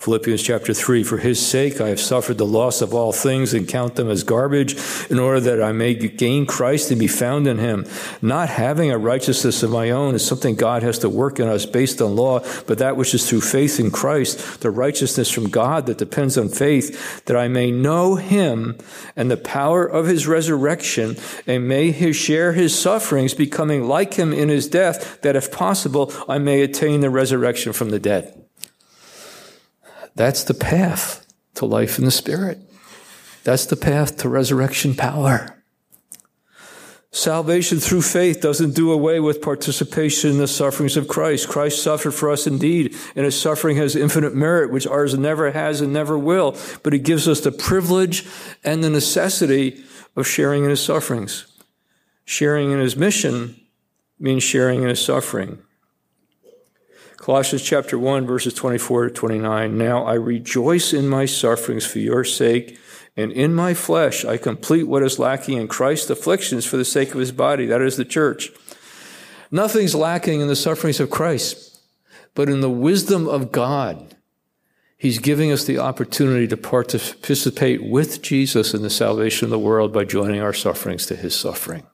Philippians 0.00 0.42
chapter 0.42 0.72
3 0.72 1.04
For 1.04 1.18
his 1.18 1.46
sake 1.46 1.78
I 1.78 1.88
have 1.88 2.00
suffered 2.00 2.38
the 2.38 2.46
loss 2.46 2.80
of 2.80 2.94
all 2.94 3.12
things 3.12 3.52
and 3.52 3.68
count 3.68 3.96
them 3.96 4.08
as 4.08 4.24
garbage, 4.24 4.74
in 5.10 5.18
order 5.18 5.40
that 5.40 5.62
I 5.62 5.72
may 5.72 5.92
gain 5.92 6.46
Christ 6.46 6.90
and 6.90 6.98
be 6.98 7.06
found 7.06 7.46
in 7.46 7.58
him. 7.58 7.84
Not 8.22 8.48
having 8.48 8.90
a 8.90 8.96
righteousness 8.96 9.62
of 9.62 9.70
my 9.70 9.90
own 9.90 10.14
is 10.14 10.26
something 10.26 10.54
God 10.54 10.82
has 10.82 10.98
to 11.00 11.10
work 11.10 11.38
in 11.38 11.48
us 11.48 11.66
based 11.66 12.00
on 12.00 12.16
law, 12.16 12.40
but 12.66 12.78
that 12.78 12.96
which 12.96 13.12
is 13.12 13.28
through 13.28 13.42
faith 13.42 13.78
in 13.78 13.90
Christ, 13.90 14.62
the 14.62 14.70
righteousness 14.70 15.30
from 15.30 15.50
God 15.50 15.84
that 15.84 15.98
depends 15.98 16.38
on 16.38 16.48
faith, 16.48 17.22
that 17.26 17.36
I 17.36 17.48
may 17.48 17.70
know 17.70 18.14
him 18.14 18.78
and 19.16 19.30
the 19.30 19.36
power 19.36 19.84
of 19.84 20.06
his 20.06 20.26
resurrection, 20.26 21.18
and 21.46 21.68
may 21.68 21.90
his 21.90 22.16
share 22.16 22.54
his 22.54 22.76
sufferings, 22.76 23.34
becoming 23.34 23.86
like 23.86 24.14
him 24.14 24.32
in 24.32 24.48
his 24.48 24.66
death, 24.66 25.20
that 25.20 25.36
if 25.36 25.52
possible 25.52 26.10
I 26.26 26.38
may 26.38 26.62
attain 26.62 27.00
the 27.00 27.10
resurrection 27.10 27.74
from 27.74 27.90
the 27.90 27.98
dead. 27.98 28.39
That's 30.20 30.44
the 30.44 30.52
path 30.52 31.26
to 31.54 31.64
life 31.64 31.98
in 31.98 32.04
the 32.04 32.10
Spirit. 32.10 32.58
That's 33.42 33.64
the 33.64 33.74
path 33.74 34.18
to 34.18 34.28
resurrection 34.28 34.94
power. 34.94 35.64
Salvation 37.10 37.78
through 37.78 38.02
faith 38.02 38.42
doesn't 38.42 38.74
do 38.74 38.92
away 38.92 39.18
with 39.18 39.40
participation 39.40 40.32
in 40.32 40.36
the 40.36 40.46
sufferings 40.46 40.98
of 40.98 41.08
Christ. 41.08 41.48
Christ 41.48 41.82
suffered 41.82 42.10
for 42.10 42.28
us 42.28 42.46
indeed, 42.46 42.94
and 43.16 43.24
his 43.24 43.40
suffering 43.40 43.78
has 43.78 43.96
infinite 43.96 44.34
merit, 44.34 44.70
which 44.70 44.86
ours 44.86 45.16
never 45.16 45.52
has 45.52 45.80
and 45.80 45.90
never 45.90 46.18
will. 46.18 46.54
But 46.82 46.92
he 46.92 46.98
gives 46.98 47.26
us 47.26 47.40
the 47.40 47.50
privilege 47.50 48.26
and 48.62 48.84
the 48.84 48.90
necessity 48.90 49.82
of 50.16 50.26
sharing 50.26 50.64
in 50.64 50.68
his 50.68 50.84
sufferings. 50.84 51.46
Sharing 52.26 52.72
in 52.72 52.78
his 52.78 52.94
mission 52.94 53.58
means 54.18 54.42
sharing 54.42 54.82
in 54.82 54.90
his 54.90 55.02
suffering. 55.02 55.62
Colossians 57.20 57.62
chapter 57.62 57.98
1, 57.98 58.26
verses 58.26 58.54
24 58.54 59.08
to 59.08 59.14
29. 59.14 59.76
Now 59.76 60.04
I 60.04 60.14
rejoice 60.14 60.94
in 60.94 61.06
my 61.06 61.26
sufferings 61.26 61.84
for 61.84 61.98
your 61.98 62.24
sake, 62.24 62.78
and 63.14 63.30
in 63.30 63.54
my 63.54 63.74
flesh 63.74 64.24
I 64.24 64.38
complete 64.38 64.84
what 64.84 65.02
is 65.02 65.18
lacking 65.18 65.58
in 65.58 65.68
Christ's 65.68 66.08
afflictions 66.08 66.64
for 66.64 66.78
the 66.78 66.84
sake 66.84 67.12
of 67.12 67.20
his 67.20 67.30
body, 67.30 67.66
that 67.66 67.82
is 67.82 67.98
the 67.98 68.06
church. 68.06 68.50
Nothing's 69.50 69.94
lacking 69.94 70.40
in 70.40 70.48
the 70.48 70.56
sufferings 70.56 70.98
of 70.98 71.10
Christ, 71.10 71.82
but 72.34 72.48
in 72.48 72.62
the 72.62 72.70
wisdom 72.70 73.28
of 73.28 73.52
God, 73.52 74.16
He's 74.96 75.18
giving 75.18 75.52
us 75.52 75.64
the 75.64 75.78
opportunity 75.78 76.46
to 76.48 76.56
participate 76.56 77.82
with 77.82 78.22
Jesus 78.22 78.72
in 78.72 78.80
the 78.80 78.90
salvation 78.90 79.44
of 79.44 79.50
the 79.50 79.58
world 79.58 79.92
by 79.92 80.04
joining 80.04 80.40
our 80.40 80.52
sufferings 80.54 81.04
to 81.06 81.16
His 81.16 81.34
suffering. 81.34 81.86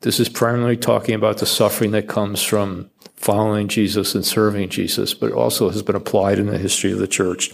This 0.00 0.20
is 0.20 0.28
primarily 0.28 0.76
talking 0.76 1.14
about 1.14 1.38
the 1.38 1.46
suffering 1.46 1.92
that 1.92 2.08
comes 2.08 2.42
from 2.42 2.90
following 3.16 3.68
Jesus 3.68 4.14
and 4.14 4.24
serving 4.24 4.68
Jesus, 4.68 5.14
but 5.14 5.32
also 5.32 5.70
has 5.70 5.82
been 5.82 5.96
applied 5.96 6.38
in 6.38 6.46
the 6.46 6.58
history 6.58 6.92
of 6.92 6.98
the 6.98 7.08
church 7.08 7.50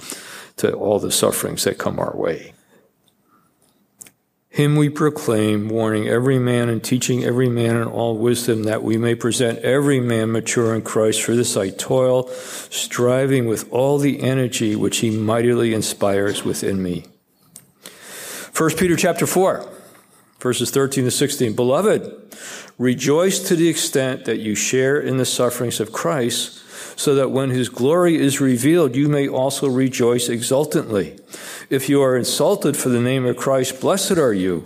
to 0.57 0.73
all 0.73 0.99
the 0.99 1.11
sufferings 1.11 1.65
that 1.65 1.79
come 1.79 1.99
our 1.99 2.15
way. 2.15 2.53
Him 4.53 4.77
we 4.77 4.91
proclaim, 4.91 5.71
warning 5.71 6.09
every 6.09 6.39
man 6.39 6.69
and 6.69 6.85
teaching 6.85 7.25
every 7.25 7.49
man 7.49 7.77
in 7.77 7.89
all 7.89 8.19
wisdom, 8.19 8.65
that 8.65 8.83
we 8.83 8.99
may 8.99 9.15
present 9.15 9.61
every 9.61 9.99
man 9.99 10.31
mature 10.31 10.75
in 10.75 10.83
Christ. 10.83 11.23
For 11.23 11.35
this 11.35 11.57
I 11.57 11.71
toil, 11.71 12.29
striving 12.29 13.47
with 13.47 13.73
all 13.73 13.97
the 13.97 14.21
energy 14.21 14.77
which 14.77 14.99
he 14.99 15.09
mightily 15.09 15.73
inspires 15.73 16.45
within 16.45 16.83
me. 16.83 17.07
1 18.55 18.77
Peter 18.77 18.95
chapter 18.95 19.27
4 19.27 19.72
verses 20.43 20.70
13 20.70 21.05
to 21.05 21.11
16. 21.11 21.55
Beloved, 21.55 22.36
rejoice 22.76 23.38
to 23.38 23.55
the 23.55 23.68
extent 23.68 24.24
that 24.24 24.40
you 24.40 24.55
share 24.55 25.01
in 25.01 25.16
the 25.16 25.24
sufferings 25.24 25.78
of 25.78 25.93
Christ, 25.93 26.59
so 26.99 27.14
that 27.14 27.30
when 27.30 27.51
his 27.51 27.68
glory 27.68 28.16
is 28.16 28.40
revealed, 28.40 28.97
you 28.97 29.09
may 29.09 29.28
also 29.28 29.68
rejoice 29.68 30.28
exultantly. 30.28 31.18
If 31.70 31.88
you 31.88 32.03
are 32.03 32.16
insulted 32.16 32.76
for 32.76 32.88
the 32.88 33.01
name 33.01 33.24
of 33.24 33.36
Christ, 33.36 33.80
blessed 33.80 34.18
are 34.18 34.34
you, 34.34 34.64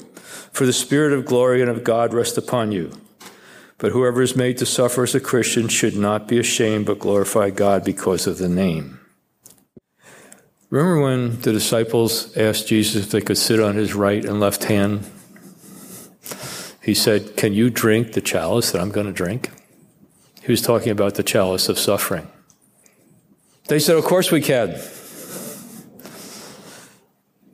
for 0.50 0.64
the 0.64 0.72
Spirit 0.72 1.12
of 1.12 1.26
glory 1.26 1.60
and 1.60 1.70
of 1.70 1.84
God 1.84 2.14
rest 2.14 2.38
upon 2.38 2.72
you. 2.72 2.90
But 3.78 3.92
whoever 3.92 4.22
is 4.22 4.34
made 4.34 4.56
to 4.58 4.66
suffer 4.66 5.02
as 5.02 5.14
a 5.14 5.20
Christian 5.20 5.68
should 5.68 5.96
not 5.96 6.26
be 6.26 6.38
ashamed, 6.38 6.86
but 6.86 6.98
glorify 6.98 7.50
God 7.50 7.84
because 7.84 8.26
of 8.26 8.38
the 8.38 8.48
name. 8.48 8.98
Remember 10.70 11.00
when 11.00 11.40
the 11.42 11.52
disciples 11.52 12.34
asked 12.36 12.66
Jesus 12.68 13.04
if 13.04 13.10
they 13.10 13.20
could 13.20 13.38
sit 13.38 13.60
on 13.60 13.76
his 13.76 13.94
right 13.94 14.24
and 14.24 14.40
left 14.40 14.64
hand 14.64 15.04
he 16.86 16.94
said, 16.94 17.36
Can 17.36 17.52
you 17.52 17.68
drink 17.68 18.12
the 18.12 18.20
chalice 18.20 18.70
that 18.70 18.80
I'm 18.80 18.90
going 18.90 19.08
to 19.08 19.12
drink? 19.12 19.50
He 20.40 20.52
was 20.52 20.62
talking 20.62 20.92
about 20.92 21.16
the 21.16 21.24
chalice 21.24 21.68
of 21.68 21.80
suffering. 21.80 22.28
They 23.66 23.80
said, 23.80 23.96
Of 23.96 24.04
course 24.04 24.30
we 24.30 24.40
can. 24.40 24.80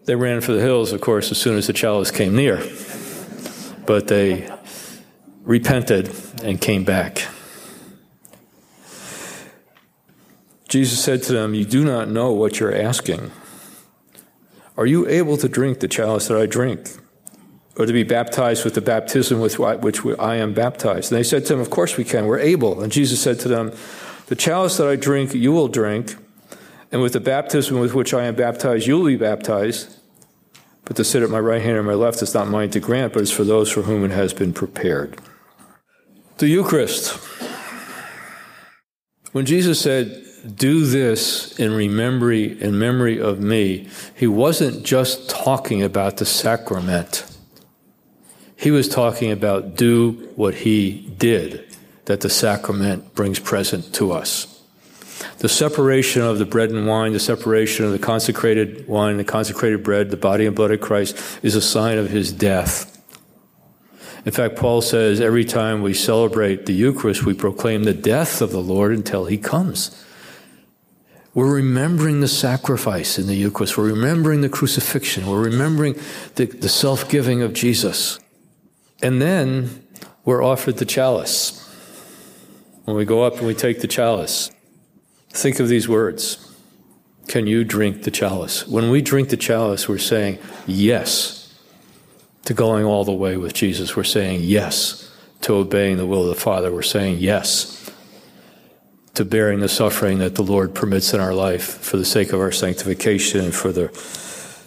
They 0.04 0.16
ran 0.16 0.42
for 0.42 0.52
the 0.52 0.60
hills, 0.60 0.92
of 0.92 1.00
course, 1.00 1.30
as 1.30 1.38
soon 1.38 1.56
as 1.56 1.66
the 1.66 1.72
chalice 1.72 2.10
came 2.10 2.36
near. 2.36 2.62
But 3.86 4.08
they 4.08 4.52
repented 5.44 6.14
and 6.44 6.60
came 6.60 6.84
back. 6.84 7.26
Jesus 10.68 11.02
said 11.02 11.22
to 11.22 11.32
them, 11.32 11.54
You 11.54 11.64
do 11.64 11.86
not 11.86 12.10
know 12.10 12.32
what 12.32 12.60
you're 12.60 12.74
asking. 12.74 13.30
Are 14.76 14.84
you 14.86 15.08
able 15.08 15.38
to 15.38 15.48
drink 15.48 15.80
the 15.80 15.88
chalice 15.88 16.28
that 16.28 16.36
I 16.36 16.44
drink? 16.44 16.98
Or 17.76 17.86
to 17.86 17.92
be 17.92 18.02
baptized 18.02 18.64
with 18.64 18.74
the 18.74 18.80
baptism 18.80 19.40
with 19.40 19.58
which 19.58 20.00
I 20.18 20.36
am 20.36 20.52
baptized. 20.52 21.10
And 21.10 21.18
they 21.18 21.22
said 21.22 21.46
to 21.46 21.54
him, 21.54 21.60
Of 21.60 21.70
course 21.70 21.96
we 21.96 22.04
can, 22.04 22.26
we're 22.26 22.38
able. 22.38 22.82
And 22.82 22.92
Jesus 22.92 23.22
said 23.22 23.40
to 23.40 23.48
them, 23.48 23.72
The 24.26 24.36
chalice 24.36 24.76
that 24.76 24.88
I 24.88 24.96
drink, 24.96 25.34
you 25.34 25.52
will 25.52 25.68
drink, 25.68 26.16
and 26.90 27.00
with 27.00 27.14
the 27.14 27.20
baptism 27.20 27.80
with 27.80 27.94
which 27.94 28.12
I 28.12 28.24
am 28.24 28.34
baptized, 28.34 28.86
you 28.86 28.98
will 28.98 29.06
be 29.06 29.16
baptized. 29.16 29.98
But 30.84 30.96
to 30.96 31.04
sit 31.04 31.22
at 31.22 31.30
my 31.30 31.38
right 31.38 31.62
hand 31.62 31.78
or 31.78 31.82
my 31.82 31.94
left 31.94 32.20
is 32.22 32.34
not 32.34 32.48
mine 32.48 32.70
to 32.70 32.80
grant, 32.80 33.14
but 33.14 33.22
it's 33.22 33.30
for 33.30 33.44
those 33.44 33.70
for 33.70 33.82
whom 33.82 34.04
it 34.04 34.10
has 34.10 34.34
been 34.34 34.52
prepared. 34.52 35.18
The 36.38 36.48
Eucharist. 36.48 37.18
When 39.30 39.46
Jesus 39.46 39.80
said, 39.80 40.22
do 40.56 40.84
this 40.84 41.58
in 41.58 41.94
memory 41.94 42.60
in 42.60 42.78
memory 42.78 43.20
of 43.20 43.40
me, 43.40 43.88
he 44.14 44.26
wasn't 44.26 44.84
just 44.84 45.30
talking 45.30 45.82
about 45.82 46.16
the 46.16 46.26
sacrament. 46.26 47.24
He 48.62 48.70
was 48.70 48.88
talking 48.88 49.32
about 49.32 49.74
do 49.74 50.12
what 50.36 50.54
he 50.54 51.12
did 51.18 51.66
that 52.04 52.20
the 52.20 52.30
sacrament 52.30 53.12
brings 53.12 53.40
present 53.40 53.92
to 53.96 54.12
us. 54.12 54.62
The 55.38 55.48
separation 55.48 56.22
of 56.22 56.38
the 56.38 56.44
bread 56.44 56.70
and 56.70 56.86
wine, 56.86 57.12
the 57.12 57.18
separation 57.18 57.84
of 57.84 57.90
the 57.90 57.98
consecrated 57.98 58.86
wine, 58.86 59.16
the 59.16 59.24
consecrated 59.24 59.82
bread, 59.82 60.10
the 60.10 60.16
body 60.16 60.46
and 60.46 60.54
blood 60.54 60.70
of 60.70 60.80
Christ 60.80 61.40
is 61.42 61.56
a 61.56 61.60
sign 61.60 61.98
of 61.98 62.10
his 62.10 62.30
death. 62.30 62.88
In 64.24 64.30
fact, 64.30 64.54
Paul 64.54 64.80
says 64.80 65.20
every 65.20 65.44
time 65.44 65.82
we 65.82 65.92
celebrate 65.92 66.66
the 66.66 66.72
Eucharist, 66.72 67.24
we 67.24 67.34
proclaim 67.34 67.82
the 67.82 67.92
death 67.92 68.40
of 68.40 68.52
the 68.52 68.62
Lord 68.62 68.92
until 68.92 69.24
he 69.24 69.38
comes. 69.38 70.04
We're 71.34 71.52
remembering 71.52 72.20
the 72.20 72.28
sacrifice 72.28 73.18
in 73.18 73.26
the 73.26 73.34
Eucharist. 73.34 73.76
We're 73.76 73.90
remembering 73.90 74.42
the 74.42 74.48
crucifixion. 74.48 75.26
We're 75.26 75.42
remembering 75.42 75.98
the, 76.36 76.44
the 76.44 76.68
self 76.68 77.08
giving 77.10 77.42
of 77.42 77.54
Jesus. 77.54 78.20
And 79.02 79.20
then 79.20 79.84
we're 80.24 80.44
offered 80.44 80.76
the 80.76 80.84
chalice. 80.84 81.58
When 82.84 82.96
we 82.96 83.04
go 83.04 83.22
up 83.22 83.38
and 83.38 83.46
we 83.46 83.54
take 83.54 83.80
the 83.80 83.88
chalice, 83.88 84.50
think 85.30 85.60
of 85.60 85.68
these 85.68 85.88
words 85.88 86.54
Can 87.28 87.46
you 87.46 87.64
drink 87.64 88.04
the 88.04 88.10
chalice? 88.10 88.66
When 88.66 88.90
we 88.90 89.02
drink 89.02 89.28
the 89.28 89.36
chalice, 89.36 89.88
we're 89.88 89.98
saying 89.98 90.38
yes 90.66 91.54
to 92.44 92.54
going 92.54 92.84
all 92.84 93.04
the 93.04 93.12
way 93.12 93.36
with 93.36 93.54
Jesus. 93.54 93.96
We're 93.96 94.04
saying 94.04 94.40
yes 94.42 95.10
to 95.42 95.54
obeying 95.54 95.96
the 95.96 96.06
will 96.06 96.22
of 96.22 96.34
the 96.34 96.40
Father. 96.40 96.72
We're 96.72 96.82
saying 96.82 97.18
yes 97.18 97.90
to 99.14 99.24
bearing 99.24 99.60
the 99.60 99.68
suffering 99.68 100.18
that 100.18 100.36
the 100.36 100.42
Lord 100.42 100.74
permits 100.74 101.12
in 101.12 101.20
our 101.20 101.34
life 101.34 101.78
for 101.78 101.96
the 101.96 102.04
sake 102.04 102.32
of 102.32 102.40
our 102.40 102.52
sanctification 102.52 103.40
and 103.40 103.54
for 103.54 103.70
the 103.70 103.90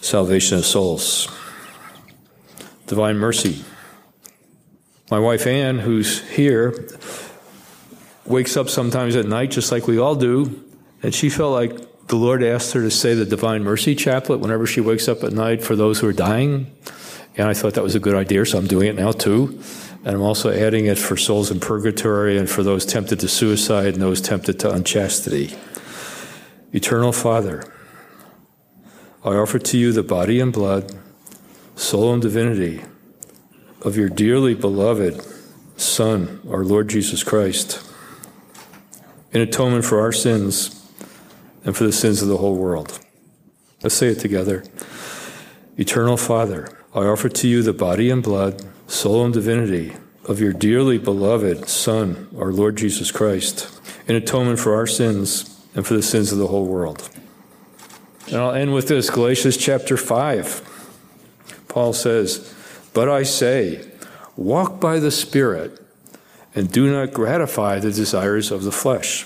salvation 0.02 0.58
of 0.58 0.66
souls. 0.66 1.28
Divine 2.88 3.18
mercy. 3.18 3.66
My 5.12 5.20
wife 5.20 5.46
Ann, 5.46 5.78
who's 5.78 6.28
here, 6.30 6.90
wakes 8.26 8.58
up 8.58 8.70
sometimes 8.70 9.16
at 9.16 9.28
night, 9.28 9.52
just 9.52 9.72
like 9.72 9.86
we 9.86 10.00
all 10.00 10.16
do, 10.16 10.64
and 11.04 11.14
she 11.14 11.30
felt 11.30 11.54
like 11.54 12.08
the 12.08 12.16
Lord 12.16 12.42
asked 12.44 12.74
her 12.74 12.82
to 12.82 12.90
say 12.90 13.14
the 13.14 13.24
Divine 13.24 13.64
Mercy 13.64 13.96
Chaplet 13.96 14.40
whenever 14.40 14.66
she 14.66 14.82
wakes 14.82 15.08
up 15.08 15.24
at 15.24 15.32
night 15.32 15.64
for 15.64 15.76
those 15.76 16.00
who 16.00 16.08
are 16.08 16.14
dying. 16.14 16.76
And 17.38 17.48
I 17.48 17.54
thought 17.54 17.76
that 17.76 17.84
was 17.84 17.94
a 17.94 18.00
good 18.00 18.16
idea, 18.16 18.48
so 18.48 18.58
I'm 18.58 18.66
doing 18.66 18.88
it 18.88 18.96
now 18.96 19.12
too. 19.12 19.62
And 20.04 20.16
I'm 20.16 20.24
also 20.24 20.52
adding 20.52 20.88
it 20.88 20.98
for 20.98 21.18
souls 21.18 21.52
in 21.52 21.60
purgatory 21.60 22.38
and 22.40 22.50
for 22.50 22.64
those 22.64 22.84
tempted 22.84 23.20
to 23.20 23.28
suicide 23.28 23.94
and 23.94 24.02
those 24.02 24.22
tempted 24.22 24.60
to 24.62 24.72
unchastity. 24.72 25.56
Eternal 26.74 27.12
Father, 27.12 27.64
I 29.24 29.36
offer 29.36 29.60
to 29.60 29.78
you 29.78 29.92
the 29.92 30.04
body 30.04 30.40
and 30.40 30.52
blood, 30.52 30.96
soul 31.76 32.12
and 32.12 32.24
divinity 32.24 32.82
of 33.86 33.96
your 33.96 34.10
dearly 34.10 34.56
beloved 34.56 35.24
Son, 35.78 36.42
our 36.50 36.64
Lord 36.64 36.90
Jesus 36.90 37.24
Christ, 37.24 37.88
in 39.32 39.42
atonement 39.42 39.86
for 39.86 40.02
our 40.02 40.12
sins 40.12 40.92
and 41.64 41.78
for 41.78 41.84
the 41.84 41.94
sins 41.94 42.24
of 42.24 42.28
the 42.28 42.38
whole 42.38 42.56
world. 42.56 43.00
Let's 43.84 43.96
say 43.96 44.08
it 44.08 44.20
together. 44.20 44.64
Eternal 45.78 46.18
Father, 46.18 46.68
I 46.96 47.02
offer 47.02 47.30
to 47.30 47.48
you 47.48 47.62
the 47.62 47.74
body 47.74 48.10
and 48.10 48.24
blood, 48.24 48.66
soul 48.88 49.24
and 49.24 49.34
divinity 49.34 49.94
of 50.28 50.40
your 50.40 50.54
dearly 50.54 50.98
beloved 50.98 51.70
Son, 51.70 52.28
our 52.40 52.52
Lord 52.52 52.78
Jesus 52.78 53.12
Christ, 53.12 53.70
in 54.08 54.16
atonement 54.16 54.58
for 54.58 54.74
our 54.74 54.88
sins 54.88 55.64
and 55.76 55.86
for 55.86 55.94
the 55.94 56.02
sins 56.02 56.32
of 56.32 56.40
the 56.40 56.48
whole 56.48 56.66
world. 56.66 57.08
And 58.28 58.38
I'll 58.38 58.54
end 58.54 58.74
with 58.74 58.88
this 58.88 59.12
Galatians 59.12 59.58
chapter 59.58 59.96
5. 59.96 60.72
Paul 61.68 61.94
says, 61.94 62.55
But 62.96 63.10
I 63.10 63.24
say, 63.24 63.86
walk 64.38 64.80
by 64.80 65.00
the 65.00 65.12
Spirit, 65.12 65.86
and 66.56 66.72
do 66.72 66.90
not 66.90 67.14
gratify 67.14 67.80
the 67.80 67.92
desires 67.92 68.52
of 68.52 68.64
the 68.64 68.72
flesh. 68.72 69.26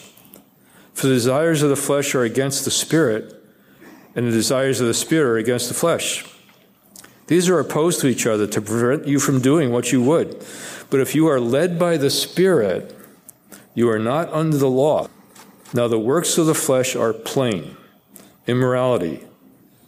For 0.96 1.06
the 1.06 1.14
desires 1.14 1.62
of 1.62 1.70
the 1.70 1.76
flesh 1.76 2.16
are 2.16 2.24
against 2.24 2.66
the 2.66 2.72
Spirit, 2.72 3.32
and 4.16 4.28
the 4.28 4.32
desires 4.32 4.82
of 4.82 4.88
the 4.88 4.96
Spirit 4.96 5.30
are 5.30 5.38
against 5.38 5.68
the 5.68 5.76
flesh. 5.76 6.26
These 7.28 7.48
are 7.48 7.60
opposed 7.60 8.02
to 8.02 8.08
each 8.08 8.26
other 8.26 8.48
to 8.48 8.60
prevent 8.60 9.08
you 9.08 9.20
from 9.20 9.40
doing 9.40 9.72
what 9.72 9.92
you 9.92 10.02
would. 10.02 10.44
But 10.90 11.00
if 11.00 11.14
you 11.14 11.28
are 11.28 11.40
led 11.40 11.78
by 11.78 11.98
the 11.98 12.10
Spirit, 12.10 12.98
you 13.76 13.88
are 13.92 14.00
not 14.00 14.34
under 14.34 14.58
the 14.58 14.68
law. 14.68 15.10
Now, 15.76 15.88
the 15.88 16.00
works 16.00 16.40
of 16.40 16.48
the 16.48 16.56
flesh 16.56 16.96
are 16.96 17.14
plain 17.14 17.78
immorality, 18.48 19.24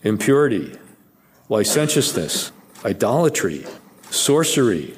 impurity, 0.03 0.77
licentiousness, 1.49 2.51
idolatry, 2.85 3.65
sorcery, 4.09 4.95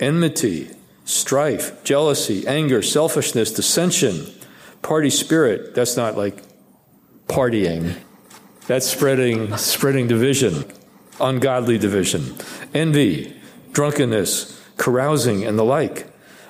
enmity, 0.00 0.70
strife, 1.04 1.82
jealousy, 1.84 2.46
anger, 2.46 2.82
selfishness, 2.82 3.52
dissension, 3.52 4.26
party 4.82 5.10
spirit. 5.10 5.74
That's 5.74 5.96
not 5.96 6.16
like 6.16 6.42
partying. 7.26 7.96
That's 8.66 8.86
spreading 8.86 9.56
spreading 9.56 10.08
division 10.08 10.64
ungodly 11.20 11.78
division, 11.78 12.34
envy, 12.72 13.34
drunkenness, 13.72 14.60
carousing, 14.76 15.44
and 15.44 15.58
the 15.58 15.64
like. 15.64 16.06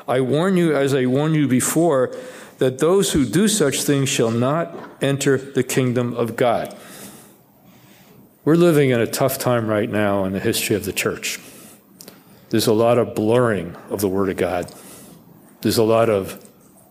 I 0.07 0.21
warn 0.21 0.57
you, 0.57 0.75
as 0.75 0.95
I 0.95 1.07
warned 1.07 1.37
you 1.37 1.49
before, 1.49 2.15
that 2.59 2.79
those 2.79 3.13
who 3.13 3.25
do 3.25 3.49
such 3.49 3.83
things 3.83 4.09
shall 4.09 4.31
not 4.31 4.77
enter 5.01 5.37
the 5.37 5.63
kingdom 5.63 6.15
of 6.15 6.37
God. 6.37 6.77
We're 8.45 8.57
living 8.57 8.91
in 8.91 9.01
a 9.01 9.07
tough 9.07 9.39
time 9.39 9.69
right 9.69 9.89
now 9.89 10.27
in 10.27 10.35
the 10.35 10.39
history 10.39 10.77
of 10.77 10.85
the 10.85 10.93
church. 10.93 11.41
There's 12.51 12.67
a 12.67 12.75
lot 12.75 12.99
of 12.99 13.15
blurring 13.15 13.75
of 13.89 14.03
the 14.03 14.09
Word 14.09 14.29
of 14.29 14.37
God. 14.37 14.71
There's 15.63 15.79
a 15.79 15.83
lot 15.83 16.11
of 16.11 16.45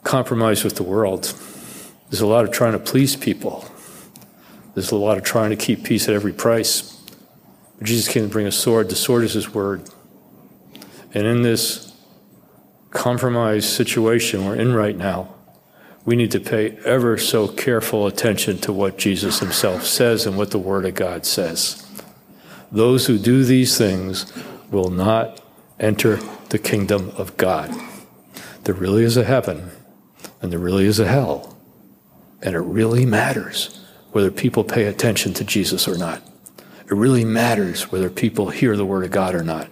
compromise 0.03 0.63
with 0.63 0.77
the 0.77 0.83
world. 0.83 1.31
There's 2.09 2.21
a 2.21 2.27
lot 2.27 2.43
of 2.43 2.51
trying 2.51 2.71
to 2.71 2.79
please 2.79 3.15
people. 3.15 3.69
There's 4.73 4.89
a 4.89 4.95
lot 4.95 5.19
of 5.19 5.23
trying 5.23 5.51
to 5.51 5.55
keep 5.55 5.83
peace 5.83 6.09
at 6.09 6.15
every 6.15 6.33
price. 6.33 6.99
But 7.77 7.85
Jesus 7.85 8.11
came 8.11 8.23
to 8.23 8.29
bring 8.29 8.47
a 8.47 8.51
sword. 8.51 8.89
The 8.89 8.95
sword 8.95 9.23
is 9.23 9.33
his 9.33 9.53
word. 9.53 9.87
And 11.13 11.27
in 11.27 11.43
this 11.43 11.93
compromised 12.89 13.69
situation 13.69 14.45
we're 14.45 14.55
in 14.55 14.73
right 14.73 14.97
now, 14.97 15.32
we 16.05 16.15
need 16.15 16.31
to 16.31 16.39
pay 16.39 16.77
ever 16.85 17.17
so 17.17 17.47
careful 17.47 18.07
attention 18.07 18.57
to 18.59 18.73
what 18.73 18.97
Jesus 18.97 19.39
himself 19.39 19.85
says 19.85 20.25
and 20.25 20.37
what 20.37 20.51
the 20.51 20.59
Word 20.59 20.85
of 20.85 20.95
God 20.95 21.25
says. 21.25 21.85
Those 22.71 23.05
who 23.05 23.17
do 23.17 23.43
these 23.43 23.77
things 23.77 24.31
will 24.69 24.89
not 24.89 25.41
enter 25.79 26.17
the 26.49 26.59
kingdom 26.59 27.11
of 27.17 27.37
God. 27.37 27.73
There 28.63 28.75
really 28.75 29.03
is 29.03 29.17
a 29.17 29.23
heaven, 29.23 29.71
and 30.41 30.51
there 30.51 30.59
really 30.59 30.85
is 30.85 30.99
a 30.99 31.07
hell. 31.07 31.57
And 32.41 32.55
it 32.55 32.59
really 32.59 33.05
matters 33.05 33.79
whether 34.11 34.31
people 34.31 34.63
pay 34.63 34.85
attention 34.85 35.33
to 35.35 35.43
Jesus 35.43 35.87
or 35.87 35.97
not. 35.97 36.21
It 36.57 36.93
really 36.93 37.23
matters 37.23 37.91
whether 37.91 38.09
people 38.09 38.49
hear 38.49 38.75
the 38.75 38.85
word 38.85 39.05
of 39.05 39.11
God 39.11 39.35
or 39.35 39.43
not. 39.43 39.69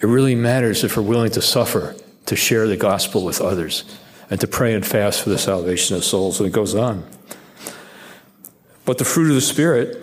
It 0.00 0.06
really 0.06 0.34
matters 0.34 0.84
if 0.84 0.96
we're 0.96 1.02
willing 1.02 1.30
to 1.32 1.42
suffer 1.42 1.96
to 2.26 2.36
share 2.36 2.66
the 2.66 2.76
gospel 2.76 3.24
with 3.24 3.40
others 3.40 3.84
and 4.32 4.40
to 4.40 4.46
pray 4.46 4.72
and 4.72 4.86
fast 4.86 5.20
for 5.20 5.28
the 5.28 5.36
salvation 5.36 5.94
of 5.94 6.02
souls. 6.02 6.40
And 6.40 6.48
it 6.48 6.54
goes 6.54 6.74
on. 6.74 7.04
But 8.86 8.96
the 8.96 9.04
fruit 9.04 9.28
of 9.28 9.34
the 9.34 9.42
Spirit 9.42 10.02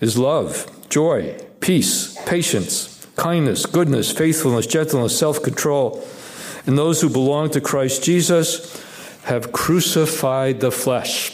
is 0.00 0.18
love, 0.18 0.68
joy, 0.88 1.38
peace, 1.60 2.18
patience, 2.26 3.06
kindness, 3.14 3.64
goodness, 3.66 4.10
faithfulness, 4.10 4.66
gentleness, 4.66 5.16
self 5.16 5.40
control. 5.44 6.04
And 6.66 6.76
those 6.76 7.00
who 7.02 7.08
belong 7.08 7.50
to 7.50 7.60
Christ 7.60 8.02
Jesus 8.02 8.82
have 9.26 9.52
crucified 9.52 10.58
the 10.58 10.72
flesh 10.72 11.32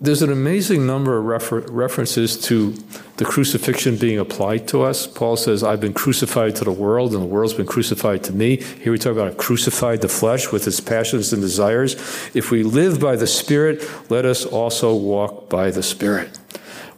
there's 0.00 0.22
an 0.22 0.30
amazing 0.30 0.86
number 0.86 1.16
of 1.16 1.24
refer- 1.24 1.60
references 1.60 2.38
to 2.42 2.72
the 3.16 3.24
crucifixion 3.24 3.96
being 3.96 4.18
applied 4.18 4.68
to 4.68 4.82
us. 4.82 5.06
Paul 5.06 5.36
says, 5.36 5.62
I've 5.62 5.80
been 5.80 5.94
crucified 5.94 6.54
to 6.56 6.64
the 6.64 6.72
world, 6.72 7.14
and 7.14 7.22
the 7.22 7.26
world's 7.26 7.54
been 7.54 7.66
crucified 7.66 8.22
to 8.24 8.32
me. 8.32 8.56
Here 8.56 8.92
we 8.92 8.98
talk 8.98 9.12
about 9.12 9.38
crucified 9.38 10.02
the 10.02 10.08
flesh 10.08 10.52
with 10.52 10.66
its 10.66 10.80
passions 10.80 11.32
and 11.32 11.40
desires. 11.40 11.94
If 12.34 12.50
we 12.50 12.62
live 12.62 13.00
by 13.00 13.16
the 13.16 13.26
Spirit, 13.26 13.88
let 14.10 14.24
us 14.24 14.44
also 14.44 14.94
walk 14.94 15.48
by 15.48 15.70
the 15.70 15.82
Spirit. 15.82 16.38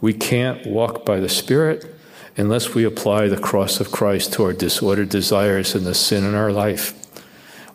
We 0.00 0.12
can't 0.12 0.66
walk 0.66 1.04
by 1.04 1.20
the 1.20 1.28
Spirit 1.28 1.94
unless 2.36 2.74
we 2.74 2.84
apply 2.84 3.28
the 3.28 3.38
cross 3.38 3.80
of 3.80 3.90
Christ 3.90 4.32
to 4.34 4.44
our 4.44 4.52
disordered 4.52 5.08
desires 5.08 5.74
and 5.74 5.84
the 5.84 5.94
sin 5.94 6.24
in 6.24 6.34
our 6.34 6.52
life. 6.52 6.94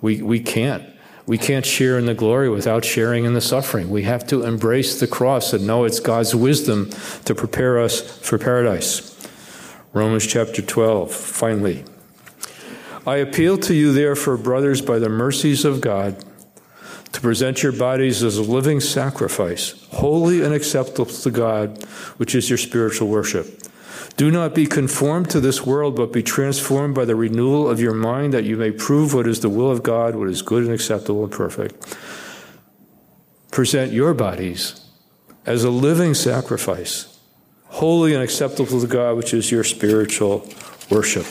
We, 0.01 0.21
we 0.21 0.39
can't. 0.39 0.92
We 1.25 1.37
can't 1.37 1.65
share 1.65 1.97
in 1.97 2.05
the 2.05 2.13
glory 2.13 2.49
without 2.49 2.83
sharing 2.83 3.23
in 3.23 3.33
the 3.33 3.41
suffering. 3.41 3.89
We 3.89 4.03
have 4.03 4.27
to 4.27 4.43
embrace 4.43 4.99
the 4.99 5.07
cross 5.07 5.53
and 5.53 5.65
know 5.65 5.85
it's 5.85 6.01
God's 6.01 6.35
wisdom 6.35 6.89
to 7.25 7.33
prepare 7.33 7.79
us 7.79 8.01
for 8.01 8.37
paradise. 8.37 9.09
Romans 9.93 10.27
chapter 10.27 10.61
12, 10.61 11.13
finally. 11.13 11.85
I 13.07 13.17
appeal 13.17 13.57
to 13.59 13.73
you, 13.73 13.93
therefore, 13.93 14.37
brothers, 14.37 14.81
by 14.81 14.99
the 14.99 15.09
mercies 15.09 15.65
of 15.65 15.81
God, 15.81 16.23
to 17.11 17.21
present 17.21 17.63
your 17.63 17.71
bodies 17.71 18.23
as 18.23 18.37
a 18.37 18.41
living 18.41 18.79
sacrifice, 18.79 19.85
holy 19.91 20.41
and 20.41 20.53
acceptable 20.53 21.05
to 21.05 21.31
God, 21.31 21.83
which 22.17 22.33
is 22.33 22.49
your 22.49 22.57
spiritual 22.57 23.07
worship. 23.07 23.61
Do 24.17 24.29
not 24.29 24.53
be 24.53 24.65
conformed 24.65 25.29
to 25.31 25.39
this 25.39 25.65
world, 25.65 25.95
but 25.95 26.13
be 26.13 26.23
transformed 26.23 26.95
by 26.95 27.05
the 27.05 27.15
renewal 27.15 27.69
of 27.69 27.79
your 27.79 27.93
mind, 27.93 28.33
that 28.33 28.43
you 28.43 28.57
may 28.57 28.71
prove 28.71 29.13
what 29.13 29.27
is 29.27 29.39
the 29.39 29.49
will 29.49 29.71
of 29.71 29.83
God, 29.83 30.15
what 30.15 30.29
is 30.29 30.41
good 30.41 30.63
and 30.63 30.73
acceptable 30.73 31.23
and 31.23 31.31
perfect. 31.31 31.97
Present 33.51 33.91
your 33.91 34.13
bodies 34.13 34.79
as 35.45 35.63
a 35.63 35.69
living 35.69 36.13
sacrifice, 36.13 37.19
holy 37.65 38.13
and 38.13 38.23
acceptable 38.23 38.79
to 38.79 38.87
God, 38.87 39.17
which 39.17 39.33
is 39.33 39.51
your 39.51 39.63
spiritual 39.63 40.47
worship. 40.89 41.25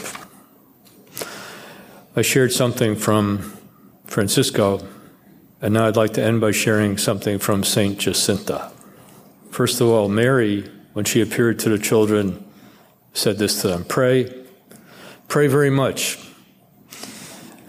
I 2.14 2.22
shared 2.22 2.52
something 2.52 2.94
from 2.96 3.58
Francisco, 4.06 4.86
and 5.62 5.74
now 5.74 5.86
I'd 5.86 5.96
like 5.96 6.12
to 6.14 6.22
end 6.22 6.40
by 6.40 6.50
sharing 6.50 6.98
something 6.98 7.38
from 7.38 7.64
St. 7.64 7.98
Jacinta. 7.98 8.70
First 9.50 9.80
of 9.80 9.88
all, 9.88 10.08
Mary, 10.08 10.68
when 10.92 11.04
she 11.04 11.20
appeared 11.20 11.58
to 11.60 11.70
the 11.70 11.78
children 11.78 12.44
said 13.12 13.38
this 13.38 13.60
to 13.62 13.68
them 13.68 13.84
pray, 13.84 14.44
pray 15.28 15.46
very 15.46 15.70
much. 15.70 16.18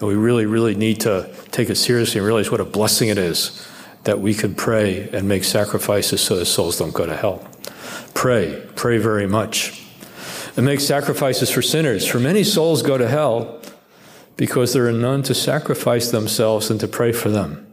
And 0.00 0.08
we 0.08 0.14
really, 0.14 0.46
really 0.46 0.74
need 0.74 1.00
to 1.00 1.30
take 1.50 1.70
it 1.70 1.76
seriously 1.76 2.18
and 2.18 2.26
realize 2.26 2.50
what 2.50 2.60
a 2.60 2.64
blessing 2.64 3.08
it 3.08 3.18
is 3.18 3.66
that 4.04 4.20
we 4.20 4.34
can 4.34 4.54
pray 4.54 5.08
and 5.10 5.26
make 5.28 5.44
sacrifices 5.44 6.20
so 6.20 6.36
that 6.36 6.44
souls 6.44 6.78
don't 6.78 6.92
go 6.92 7.06
to 7.06 7.16
hell. 7.16 7.48
Pray, 8.12 8.62
pray 8.76 8.98
very 8.98 9.26
much. 9.26 9.82
And 10.56 10.66
make 10.66 10.80
sacrifices 10.80 11.50
for 11.50 11.62
sinners. 11.62 12.06
For 12.06 12.20
many 12.20 12.44
souls 12.44 12.82
go 12.82 12.98
to 12.98 13.08
hell 13.08 13.60
because 14.36 14.72
there 14.72 14.86
are 14.86 14.92
none 14.92 15.22
to 15.24 15.34
sacrifice 15.34 16.10
themselves 16.10 16.70
and 16.70 16.78
to 16.80 16.88
pray 16.88 17.12
for 17.12 17.30
them. 17.30 17.66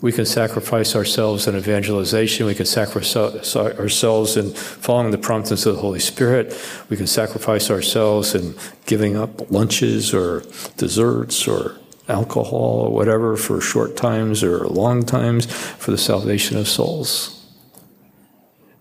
We 0.00 0.12
can 0.12 0.26
sacrifice 0.26 0.94
ourselves 0.94 1.46
in 1.46 1.56
evangelization. 1.56 2.46
We 2.46 2.54
can 2.54 2.66
sacrifice 2.66 3.16
ourselves 3.56 4.36
in 4.36 4.52
following 4.52 5.10
the 5.10 5.18
promptings 5.18 5.64
of 5.64 5.76
the 5.76 5.80
Holy 5.80 6.00
Spirit. 6.00 6.54
We 6.90 6.96
can 6.96 7.06
sacrifice 7.06 7.70
ourselves 7.70 8.34
in 8.34 8.54
giving 8.84 9.16
up 9.16 9.50
lunches 9.50 10.12
or 10.12 10.42
desserts 10.76 11.48
or 11.48 11.78
alcohol 12.08 12.82
or 12.82 12.90
whatever 12.90 13.36
for 13.36 13.60
short 13.60 13.96
times 13.96 14.42
or 14.42 14.66
long 14.68 15.04
times 15.04 15.46
for 15.46 15.90
the 15.90 15.98
salvation 15.98 16.56
of 16.56 16.68
souls. 16.68 17.32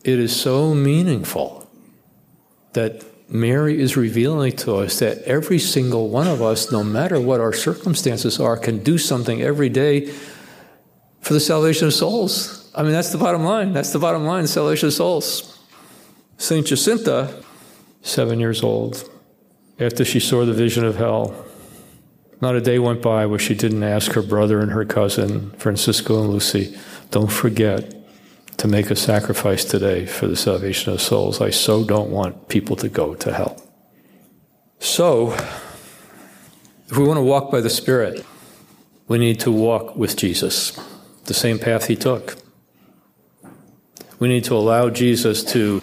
It 0.04 0.20
is 0.20 0.40
so 0.40 0.74
meaningful 0.76 1.68
that 2.74 3.04
Mary 3.28 3.82
is 3.82 3.98
revealing 3.98 4.56
to 4.56 4.76
us 4.76 5.00
that 5.00 5.20
every 5.24 5.58
single 5.58 6.10
one 6.10 6.28
of 6.28 6.42
us, 6.42 6.72
no 6.72 6.84
matter 6.84 7.20
what 7.20 7.40
our 7.40 7.54
circumstances 7.54 8.40
are, 8.40 8.58
can 8.58 8.84
do 8.84 9.00
something 9.00 9.42
every 9.42 9.70
day 9.70 10.14
for 11.26 11.34
the 11.34 11.40
salvation 11.40 11.88
of 11.88 11.94
souls. 11.94 12.70
I 12.76 12.84
mean, 12.84 12.92
that's 12.92 13.12
the 13.12 13.18
bottom 13.18 13.44
line. 13.44 13.74
That's 13.74 13.92
the 13.92 13.98
bottom 13.98 14.26
line 14.26 14.46
salvation 14.46 14.90
of 14.90 14.94
souls. 14.94 15.58
St. 16.38 16.68
Jacinta, 16.68 17.44
seven 18.04 18.40
years 18.40 18.62
old, 18.62 19.10
after 19.80 20.06
she 20.06 20.20
saw 20.20 20.46
the 20.46 20.54
vision 20.54 20.86
of 20.86 20.98
hell, 20.98 21.34
not 22.42 22.56
a 22.56 22.62
day 22.62 22.78
went 22.78 23.02
by 23.02 23.26
where 23.26 23.40
she 23.40 23.56
didn't 23.56 23.82
ask 23.82 24.12
her 24.12 24.22
brother 24.22 24.60
and 24.60 24.72
her 24.72 24.86
cousin, 24.86 25.50
Francisco 25.58 26.22
and 26.22 26.30
Lucy, 26.30 26.78
don't 27.10 27.32
forget 27.32 27.92
to 28.58 28.68
make 28.68 28.92
a 28.92 28.96
sacrifice 28.96 29.66
today 29.66 30.06
for 30.06 30.28
the 30.28 30.36
salvation 30.36 30.94
of 30.94 31.02
souls. 31.02 31.42
I 31.42 31.50
so 31.50 31.84
don't 31.84 32.12
want 32.12 32.50
people 32.50 32.76
to 32.76 32.88
go 32.88 33.16
to 33.16 33.34
hell. 33.34 33.60
So, 34.78 35.34
if 36.88 36.96
we 36.96 37.04
want 37.04 37.18
to 37.18 37.24
walk 37.24 37.50
by 37.50 37.62
the 37.62 37.70
Spirit, 37.72 38.24
we 39.08 39.18
need 39.18 39.40
to 39.40 39.52
walk 39.52 39.96
with 39.96 40.16
Jesus, 40.16 40.78
the 41.26 41.34
same 41.34 41.60
path 41.60 41.88
he 41.88 41.96
took. 41.96 42.38
We 44.20 44.28
need 44.28 44.46
to 44.46 44.56
allow 44.56 44.90
Jesus 44.90 45.44
to 45.52 45.82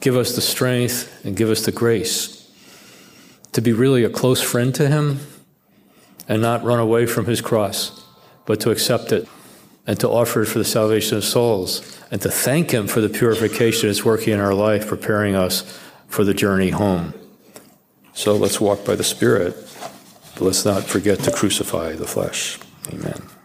give 0.00 0.16
us 0.16 0.34
the 0.34 0.40
strength 0.40 1.24
and 1.24 1.36
give 1.36 1.50
us 1.50 1.64
the 1.64 1.72
grace 1.72 2.36
to 3.52 3.62
be 3.62 3.72
really 3.72 4.04
a 4.04 4.10
close 4.10 4.42
friend 4.42 4.74
to 4.74 4.86
him 4.86 5.18
and 6.28 6.42
not 6.42 6.62
run 6.62 6.78
away 6.78 7.06
from 7.06 7.24
his 7.24 7.40
cross, 7.40 8.04
but 8.44 8.60
to 8.60 8.70
accept 8.70 9.12
it 9.12 9.26
and 9.86 9.98
to 10.00 10.08
offer 10.08 10.42
it 10.42 10.46
for 10.46 10.58
the 10.58 10.64
salvation 10.64 11.16
of 11.16 11.24
souls 11.24 11.98
and 12.10 12.20
to 12.20 12.30
thank 12.30 12.70
him 12.72 12.86
for 12.86 13.00
the 13.00 13.08
purification 13.08 13.88
that's 13.88 14.04
working 14.04 14.34
in 14.34 14.40
our 14.40 14.54
life, 14.54 14.86
preparing 14.86 15.34
us 15.34 15.62
for 16.06 16.24
the 16.24 16.34
journey 16.34 16.70
home. 16.70 17.14
So 18.12 18.36
let's 18.36 18.60
walk 18.60 18.84
by 18.84 18.94
the 18.94 19.04
Spirit, 19.04 19.54
but 20.34 20.42
let's 20.42 20.64
not 20.64 20.84
forget 20.84 21.20
to 21.20 21.30
crucify 21.30 21.92
the 21.92 22.06
flesh. 22.06 22.58
Amen. 22.92 23.35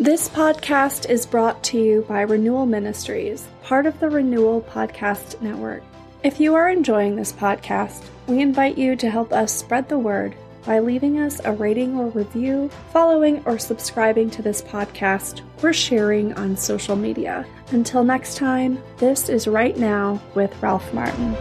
This 0.00 0.30
podcast 0.30 1.10
is 1.10 1.26
brought 1.26 1.62
to 1.64 1.78
you 1.78 2.06
by 2.08 2.22
Renewal 2.22 2.64
Ministries, 2.64 3.46
part 3.62 3.84
of 3.84 4.00
the 4.00 4.08
Renewal 4.08 4.62
Podcast 4.62 5.38
Network. 5.42 5.82
If 6.22 6.40
you 6.40 6.54
are 6.54 6.70
enjoying 6.70 7.16
this 7.16 7.34
podcast, 7.34 8.02
we 8.26 8.40
invite 8.40 8.78
you 8.78 8.96
to 8.96 9.10
help 9.10 9.30
us 9.30 9.54
spread 9.54 9.90
the 9.90 9.98
word 9.98 10.34
by 10.64 10.78
leaving 10.78 11.18
us 11.18 11.42
a 11.44 11.52
rating 11.52 11.98
or 11.98 12.06
review, 12.06 12.70
following 12.94 13.42
or 13.44 13.58
subscribing 13.58 14.30
to 14.30 14.40
this 14.40 14.62
podcast, 14.62 15.42
or 15.62 15.74
sharing 15.74 16.32
on 16.32 16.56
social 16.56 16.96
media. 16.96 17.44
Until 17.72 18.02
next 18.02 18.38
time, 18.38 18.82
this 18.96 19.28
is 19.28 19.46
Right 19.46 19.76
Now 19.76 20.18
with 20.34 20.62
Ralph 20.62 20.94
Martin. 20.94 21.36